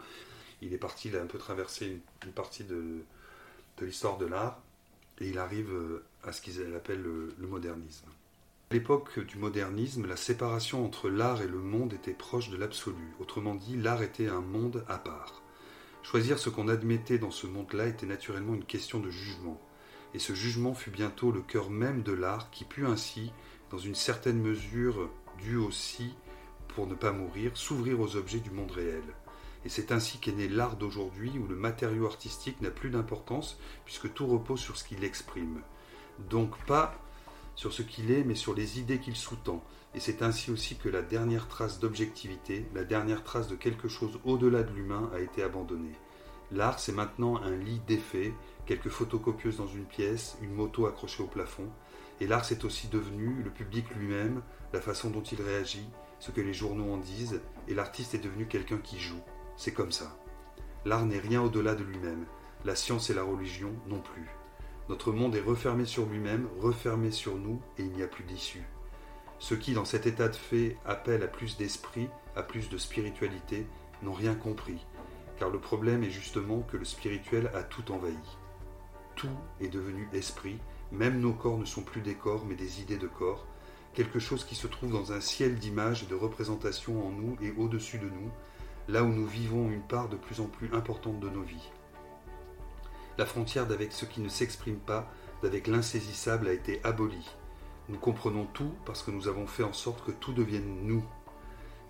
Il 0.62 0.74
est 0.74 0.78
parti, 0.78 1.08
il 1.08 1.16
a 1.16 1.22
un 1.22 1.28
peu 1.28 1.38
traversé 1.38 2.02
une, 2.26 2.32
partie 2.34 2.66
de, 2.66 3.06
l'histoire 3.80 4.18
de 4.18 4.26
l'art, 4.26 4.60
et 5.22 5.30
il 5.30 5.38
arrive 5.38 5.72
euh, 5.72 6.04
à 6.24 6.34
ce 6.34 6.42
qu'il 6.42 6.62
appelle 6.76 7.02
le 7.02 7.48
modernisme. 7.48 8.10
L'époque 8.74 9.20
du 9.20 9.38
modernisme, 9.38 10.08
la 10.08 10.16
séparation 10.16 10.84
entre 10.84 11.08
l'art 11.08 11.44
et 11.44 11.48
le 11.48 11.60
monde 11.60 11.94
était 11.94 12.12
proche 12.12 12.50
de 12.50 12.58
l'absolu. 12.58 13.14
Autrement 13.20 13.54
dit, 13.54 13.78
l'art 13.78 14.02
était 14.02 14.28
un 14.28 14.42
monde 14.42 14.84
à 14.88 14.98
part. 14.98 15.44
Choisir 16.02 16.40
ce 16.40 16.50
qu'on 16.50 16.68
admettait 16.68 17.20
dans 17.20 17.30
ce 17.30 17.46
monde-là 17.46 17.86
était 17.86 18.08
naturellement 18.08 18.56
une 18.56 18.66
question 18.66 19.00
de 19.00 19.12
jugement. 19.12 19.62
Et 20.16 20.20
ce 20.20 20.34
jugement 20.34 20.74
fut 20.74 20.90
bientôt 20.90 21.32
le 21.32 21.42
cœur 21.42 21.70
même 21.70 22.02
de 22.02 22.14
l'art 22.14 22.50
qui 22.50 22.64
put 22.64 22.88
ainsi, 22.88 23.32
dans 23.70 23.78
une 23.78 23.94
certaine 23.94 24.42
mesure 24.42 25.08
due 25.38 25.58
aussi, 25.58 26.16
pour 26.70 26.88
ne 26.88 26.96
pas 26.96 27.12
mourir, 27.12 27.56
s'ouvrir 27.56 28.00
aux 28.00 28.16
objets 28.16 28.40
du 28.40 28.50
monde 28.50 28.72
réel. 28.72 29.04
Et 29.66 29.70
c'est 29.70 29.92
ainsi 29.92 30.18
qu'est 30.18 30.32
né 30.32 30.48
l'art 30.48 30.78
d'aujourd'hui 30.78 31.32
où 31.38 31.46
le 31.46 31.56
matériau 31.56 32.08
artistique 32.08 32.60
n'a 32.60 32.72
plus 32.72 32.90
d'importance 32.90 33.60
puisque 33.86 34.12
tout 34.16 34.26
repose 34.26 34.62
sur 34.62 34.78
ce 34.78 34.84
qu'il 34.84 35.04
exprime. 35.04 35.62
Donc 36.28 36.58
pas 36.66 37.00
sur 37.56 37.74
ce 37.74 37.82
qu'il 37.82 38.12
est, 38.12 38.24
mais 38.24 38.36
sur 38.36 38.54
les 38.54 38.80
idées 38.80 39.00
qu'il 39.00 39.16
sous-tend. 39.16 39.64
Et 39.96 40.00
c'est 40.00 40.22
ainsi 40.22 40.52
aussi 40.52 40.76
que 40.76 40.90
la 40.90 41.02
dernière 41.02 41.48
trace 41.48 41.80
d'objectivité, 41.80 42.66
la 42.74 42.84
dernière 42.84 43.24
trace 43.24 43.48
de 43.48 43.56
quelque 43.56 43.88
chose 43.88 44.20
au-delà 44.26 44.64
de 44.64 44.74
l'humain 44.74 45.10
a 45.14 45.20
été 45.20 45.44
abandonnée. 45.44 45.96
L'art, 46.52 46.80
c'est 46.80 46.92
maintenant 46.92 47.38
un 47.38 47.56
lit 47.56 47.82
d'effets, 47.88 48.34
quelques 48.66 48.90
photocopieuses 48.90 49.58
dans 49.58 49.68
une 49.68 49.86
pièce, 49.86 50.38
une 50.42 50.54
moto 50.54 50.86
accrochée 50.86 51.24
au 51.24 51.28
plafond. 51.28 51.70
Et 52.20 52.28
l'art, 52.28 52.46
c'est 52.46 52.64
aussi 52.64 52.88
devenu 52.88 53.42
le 53.44 53.50
public 53.50 53.86
lui-même, 53.96 54.42
la 54.72 54.82
façon 54.82 55.10
dont 55.10 55.24
il 55.24 55.42
réagit, 55.42 55.88
ce 56.20 56.32
que 56.32 56.42
les 56.42 56.54
journaux 56.54 56.94
en 56.94 56.98
disent, 56.98 57.42
et 57.68 57.74
l'artiste 57.74 58.14
est 58.14 58.20
devenu 58.20 58.48
quelqu'un 58.48 58.78
qui 58.78 59.00
joue. 59.00 59.22
C'est 59.58 59.74
comme 59.74 59.92
ça. 59.92 60.18
L'art 60.86 61.06
n'est 61.06 61.20
rien 61.20 61.42
au-delà 61.42 61.76
de 61.76 61.84
lui-même. 61.84 62.26
La 62.66 62.76
science 62.76 63.10
et 63.10 63.14
la 63.14 63.24
religion 63.24 63.74
non 63.88 64.00
plus. 64.00 64.30
Notre 64.90 65.14
monde 65.14 65.36
est 65.36 65.42
refermé 65.42 65.86
sur 65.86 66.06
lui-même, 66.06 66.48
refermé 66.60 67.12
sur 67.12 67.36
nous, 67.36 67.62
et 67.78 67.84
il 67.84 67.92
n'y 67.94 68.04
a 68.04 68.08
plus 68.08 68.26
d'issue. 68.26 68.64
Ceux 69.40 69.56
qui, 69.56 69.74
dans 69.74 69.86
cet 69.86 70.06
état 70.08 70.28
de 70.28 70.36
fait, 70.36 70.78
appellent 70.86 71.24
à 71.24 71.28
plus 71.28 71.56
d'esprit, 71.58 72.10
à 72.36 72.44
plus 72.44 72.70
de 72.70 72.78
spiritualité, 72.78 73.66
n'ont 74.02 74.14
rien 74.14 74.36
compris, 74.36 74.86
car 75.38 75.50
le 75.50 75.60
problème 75.60 76.04
est 76.04 76.10
justement 76.10 76.62
que 76.62 76.76
le 76.76 76.84
spirituel 76.84 77.50
a 77.54 77.64
tout 77.64 77.92
envahi. 77.92 78.18
Tout 79.16 79.30
est 79.62 79.70
devenu 79.70 80.10
esprit, 80.12 80.60
même 80.92 81.20
nos 81.20 81.34
corps 81.34 81.58
ne 81.58 81.66
sont 81.66 81.84
plus 81.84 82.02
des 82.02 82.16
corps, 82.16 82.46
mais 82.46 82.56
des 82.56 82.82
idées 82.82 82.98
de 82.98 83.08
corps, 83.08 83.46
quelque 83.94 84.20
chose 84.20 84.44
qui 84.44 84.56
se 84.56 84.68
trouve 84.68 84.92
dans 84.92 85.14
un 85.14 85.22
ciel 85.22 85.56
d'images 85.56 86.04
et 86.04 86.08
de 86.08 86.16
représentations 86.16 87.08
en 87.08 87.12
nous 87.12 87.38
et 87.42 87.54
au-dessus 87.58 88.00
de 88.00 88.10
nous, 88.10 88.32
là 88.90 89.04
où 89.04 89.08
nous 89.08 89.28
vivons 89.28 89.70
une 89.70 89.88
part 89.88 90.10
de 90.10 90.18
plus 90.18 90.42
en 90.42 90.48
plus 90.48 90.74
importante 90.74 91.20
de 91.22 91.30
nos 91.30 91.44
vies. 91.44 91.72
La 93.18 93.26
frontière 93.28 93.68
d'avec 93.68 93.92
ce 93.92 94.06
qui 94.06 94.22
ne 94.22 94.30
s'exprime 94.30 94.80
pas, 94.80 95.08
d'avec 95.44 95.68
l'insaisissable 95.68 96.48
a 96.48 96.54
été 96.54 96.82
abolie. 96.84 97.30
Nous 97.90 98.00
comprenons 98.00 98.46
tout 98.46 98.74
parce 98.86 99.04
que 99.04 99.12
nous 99.12 99.28
avons 99.28 99.46
fait 99.46 99.64
en 99.64 99.74
sorte 99.74 100.04
que 100.04 100.12
tout 100.12 100.34
devienne 100.34 100.80
nous. 100.84 101.04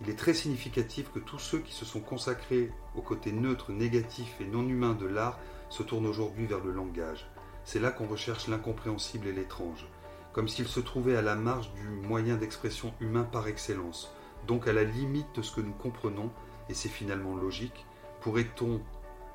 Il 0.02 0.10
est 0.10 0.18
très 0.18 0.34
significatif 0.34 1.12
que 1.14 1.20
tous 1.20 1.40
ceux 1.40 1.60
qui 1.60 1.72
se 1.72 1.86
sont 1.86 2.02
consacrés 2.02 2.72
au 2.96 3.02
côté 3.02 3.32
neutre, 3.32 3.72
négatif 3.72 4.36
et 4.42 4.46
non 4.46 4.68
humain 4.68 4.94
de 4.94 5.06
l'art 5.06 5.40
se 5.70 5.82
tournent 5.82 6.08
aujourd'hui 6.08 6.46
vers 6.46 6.64
le 6.64 6.72
langage. 6.72 7.30
C'est 7.64 7.80
là 7.80 7.92
qu'on 7.92 8.08
recherche 8.08 8.50
l'incompréhensible 8.50 9.28
et 9.28 9.32
l'étrange, 9.32 9.88
comme 10.34 10.50
s'ils 10.50 10.68
se 10.68 10.82
trouvaient 10.82 11.16
à 11.16 11.22
la 11.22 11.36
marge 11.36 11.72
du 11.74 11.88
moyen 11.88 12.36
d'expression 12.36 12.94
humain 13.00 13.24
par 13.24 13.48
excellence, 13.48 14.12
donc 14.46 14.68
à 14.68 14.74
la 14.74 14.84
limite 14.84 15.34
de 15.36 15.42
ce 15.42 15.56
que 15.56 15.62
nous 15.62 15.74
comprenons, 15.74 16.32
et 16.68 16.74
c'est 16.74 16.90
finalement 16.90 17.36
logique. 17.36 17.86
Pourrait-on 18.20 18.82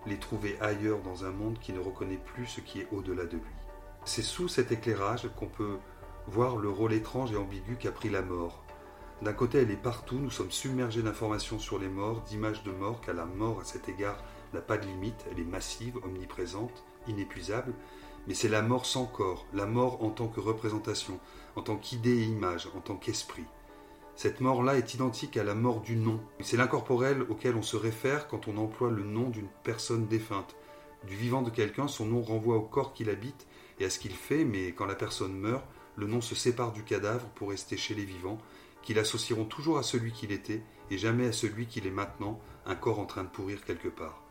les 0.06 0.18
trouver 0.18 0.56
ailleurs 0.60 1.00
dans 1.00 1.24
un 1.24 1.30
monde 1.30 1.58
qui 1.60 1.72
ne 1.72 1.80
reconnaît 1.80 2.20
plus 2.34 2.46
ce 2.46 2.60
qui 2.60 2.80
est 2.80 2.88
au-delà 2.92 3.26
de 3.26 3.36
lui. 3.36 3.54
C'est 4.04 4.22
sous 4.22 4.48
cet 4.48 4.72
éclairage 4.72 5.28
qu'on 5.36 5.48
peut 5.48 5.78
voir 6.26 6.56
le 6.56 6.68
rôle 6.68 6.92
étrange 6.92 7.32
et 7.32 7.36
ambigu 7.36 7.76
qu'a 7.76 7.92
pris 7.92 8.10
la 8.10 8.22
mort. 8.22 8.62
D'un 9.22 9.32
côté, 9.32 9.58
elle 9.58 9.70
est 9.70 9.76
partout, 9.76 10.18
nous 10.18 10.30
sommes 10.30 10.50
submergés 10.50 11.02
d'informations 11.02 11.58
sur 11.58 11.78
les 11.78 11.88
morts, 11.88 12.20
d'images 12.22 12.62
de 12.62 12.70
morts, 12.70 13.00
car 13.00 13.14
la 13.14 13.24
mort 13.24 13.60
à 13.60 13.64
cet 13.64 13.88
égard 13.88 14.22
n'a 14.54 14.60
pas 14.60 14.78
de 14.78 14.86
limite, 14.86 15.26
elle 15.30 15.40
est 15.40 15.44
massive, 15.44 15.98
omniprésente, 16.04 16.84
inépuisable, 17.08 17.74
mais 18.26 18.34
c'est 18.34 18.48
la 18.48 18.62
mort 18.62 18.86
sans 18.86 19.06
corps, 19.06 19.46
la 19.52 19.66
mort 19.66 20.04
en 20.04 20.10
tant 20.10 20.28
que 20.28 20.40
représentation, 20.40 21.18
en 21.56 21.62
tant 21.62 21.76
qu'idée 21.76 22.18
et 22.18 22.24
image, 22.24 22.68
en 22.76 22.80
tant 22.80 22.96
qu'esprit. 22.96 23.46
Cette 24.18 24.40
mort-là 24.40 24.76
est 24.76 24.94
identique 24.94 25.36
à 25.36 25.44
la 25.44 25.54
mort 25.54 25.80
du 25.80 25.94
nom. 25.94 26.18
C'est 26.40 26.56
l'incorporel 26.56 27.22
auquel 27.28 27.54
on 27.54 27.62
se 27.62 27.76
réfère 27.76 28.26
quand 28.26 28.48
on 28.48 28.56
emploie 28.56 28.90
le 28.90 29.04
nom 29.04 29.30
d'une 29.30 29.46
personne 29.62 30.08
défunte. 30.08 30.56
Du 31.06 31.14
vivant 31.14 31.40
de 31.40 31.50
quelqu'un, 31.50 31.86
son 31.86 32.06
nom 32.06 32.20
renvoie 32.20 32.56
au 32.56 32.62
corps 32.62 32.92
qu'il 32.92 33.10
habite 33.10 33.46
et 33.78 33.84
à 33.84 33.90
ce 33.90 34.00
qu'il 34.00 34.10
fait, 34.10 34.44
mais 34.44 34.72
quand 34.72 34.86
la 34.86 34.96
personne 34.96 35.38
meurt, 35.38 35.64
le 35.94 36.08
nom 36.08 36.20
se 36.20 36.34
sépare 36.34 36.72
du 36.72 36.82
cadavre 36.82 37.28
pour 37.36 37.50
rester 37.50 37.76
chez 37.76 37.94
les 37.94 38.04
vivants, 38.04 38.38
qui 38.82 38.92
l'associeront 38.92 39.44
toujours 39.44 39.78
à 39.78 39.84
celui 39.84 40.10
qu'il 40.10 40.32
était 40.32 40.64
et 40.90 40.98
jamais 40.98 41.28
à 41.28 41.32
celui 41.32 41.66
qu'il 41.66 41.86
est 41.86 41.92
maintenant, 41.92 42.40
un 42.66 42.74
corps 42.74 42.98
en 42.98 43.06
train 43.06 43.22
de 43.22 43.28
pourrir 43.28 43.64
quelque 43.64 43.86
part. 43.86 44.24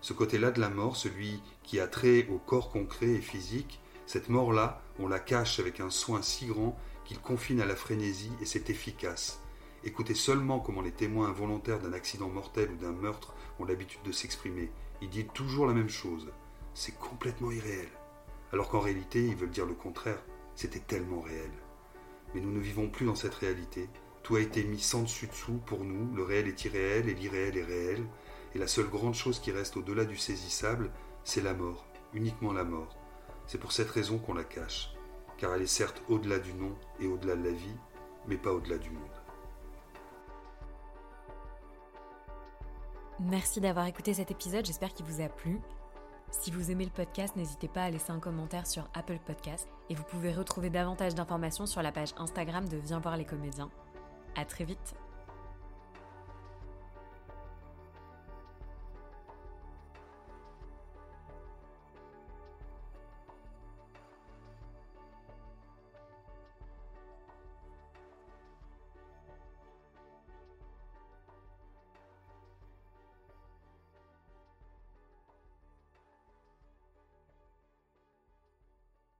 Ce 0.00 0.14
côté-là 0.14 0.50
de 0.50 0.62
la 0.62 0.70
mort, 0.70 0.96
celui 0.96 1.42
qui 1.62 1.78
a 1.78 1.86
trait 1.86 2.26
au 2.30 2.38
corps 2.38 2.70
concret 2.70 3.10
et 3.10 3.20
physique, 3.20 3.82
cette 4.06 4.30
mort-là, 4.30 4.80
on 4.98 5.08
la 5.08 5.18
cache 5.18 5.60
avec 5.60 5.80
un 5.80 5.90
soin 5.90 6.22
si 6.22 6.46
grand 6.46 6.74
qu'il 7.06 7.20
confine 7.20 7.60
à 7.60 7.66
la 7.66 7.76
frénésie 7.76 8.32
et 8.40 8.46
c'est 8.46 8.68
efficace. 8.68 9.40
Écoutez 9.84 10.14
seulement 10.14 10.58
comment 10.58 10.82
les 10.82 10.90
témoins 10.90 11.28
involontaires 11.28 11.78
d'un 11.78 11.92
accident 11.92 12.28
mortel 12.28 12.70
ou 12.72 12.76
d'un 12.76 12.92
meurtre 12.92 13.34
ont 13.60 13.64
l'habitude 13.64 14.02
de 14.02 14.12
s'exprimer. 14.12 14.70
Ils 15.00 15.08
disent 15.08 15.28
toujours 15.32 15.66
la 15.66 15.72
même 15.72 15.88
chose. 15.88 16.32
C'est 16.74 16.98
complètement 16.98 17.52
irréel. 17.52 17.88
Alors 18.52 18.68
qu'en 18.68 18.80
réalité, 18.80 19.24
ils 19.24 19.36
veulent 19.36 19.50
dire 19.50 19.66
le 19.66 19.74
contraire. 19.74 20.22
C'était 20.56 20.80
tellement 20.80 21.20
réel. 21.20 21.50
Mais 22.34 22.40
nous 22.40 22.50
ne 22.50 22.58
vivons 22.58 22.88
plus 22.88 23.06
dans 23.06 23.14
cette 23.14 23.34
réalité. 23.34 23.88
Tout 24.24 24.36
a 24.36 24.40
été 24.40 24.64
mis 24.64 24.80
sans 24.80 25.02
dessus-dessous 25.02 25.60
pour 25.66 25.84
nous. 25.84 26.14
Le 26.16 26.24
réel 26.24 26.48
est 26.48 26.64
irréel 26.64 27.08
et 27.08 27.14
l'irréel 27.14 27.56
est 27.56 27.64
réel. 27.64 28.04
Et 28.54 28.58
la 28.58 28.66
seule 28.66 28.88
grande 28.88 29.14
chose 29.14 29.38
qui 29.38 29.52
reste 29.52 29.76
au-delà 29.76 30.04
du 30.04 30.16
saisissable, 30.16 30.90
c'est 31.22 31.42
la 31.42 31.54
mort. 31.54 31.86
Uniquement 32.14 32.52
la 32.52 32.64
mort. 32.64 32.96
C'est 33.46 33.58
pour 33.58 33.72
cette 33.72 33.90
raison 33.90 34.18
qu'on 34.18 34.34
la 34.34 34.44
cache 34.44 34.95
car 35.38 35.54
elle 35.54 35.62
est 35.62 35.66
certes 35.66 36.02
au-delà 36.08 36.38
du 36.38 36.54
nom 36.54 36.74
et 37.00 37.06
au-delà 37.06 37.36
de 37.36 37.44
la 37.44 37.52
vie, 37.52 37.76
mais 38.26 38.36
pas 38.36 38.52
au-delà 38.52 38.78
du 38.78 38.90
monde. 38.90 39.02
Merci 43.20 43.60
d'avoir 43.60 43.86
écouté 43.86 44.12
cet 44.12 44.30
épisode, 44.30 44.66
j'espère 44.66 44.92
qu'il 44.92 45.06
vous 45.06 45.22
a 45.22 45.28
plu. 45.28 45.60
Si 46.30 46.50
vous 46.50 46.70
aimez 46.70 46.84
le 46.84 46.90
podcast, 46.90 47.36
n'hésitez 47.36 47.68
pas 47.68 47.84
à 47.84 47.90
laisser 47.90 48.10
un 48.10 48.18
commentaire 48.18 48.66
sur 48.66 48.88
Apple 48.94 49.18
Podcast 49.24 49.68
et 49.88 49.94
vous 49.94 50.02
pouvez 50.02 50.32
retrouver 50.32 50.70
davantage 50.70 51.14
d'informations 51.14 51.66
sur 51.66 51.82
la 51.82 51.92
page 51.92 52.14
Instagram 52.18 52.68
de 52.68 52.76
Viens 52.76 52.98
voir 52.98 53.16
les 53.16 53.24
comédiens. 53.24 53.70
À 54.34 54.44
très 54.44 54.64
vite 54.64 54.94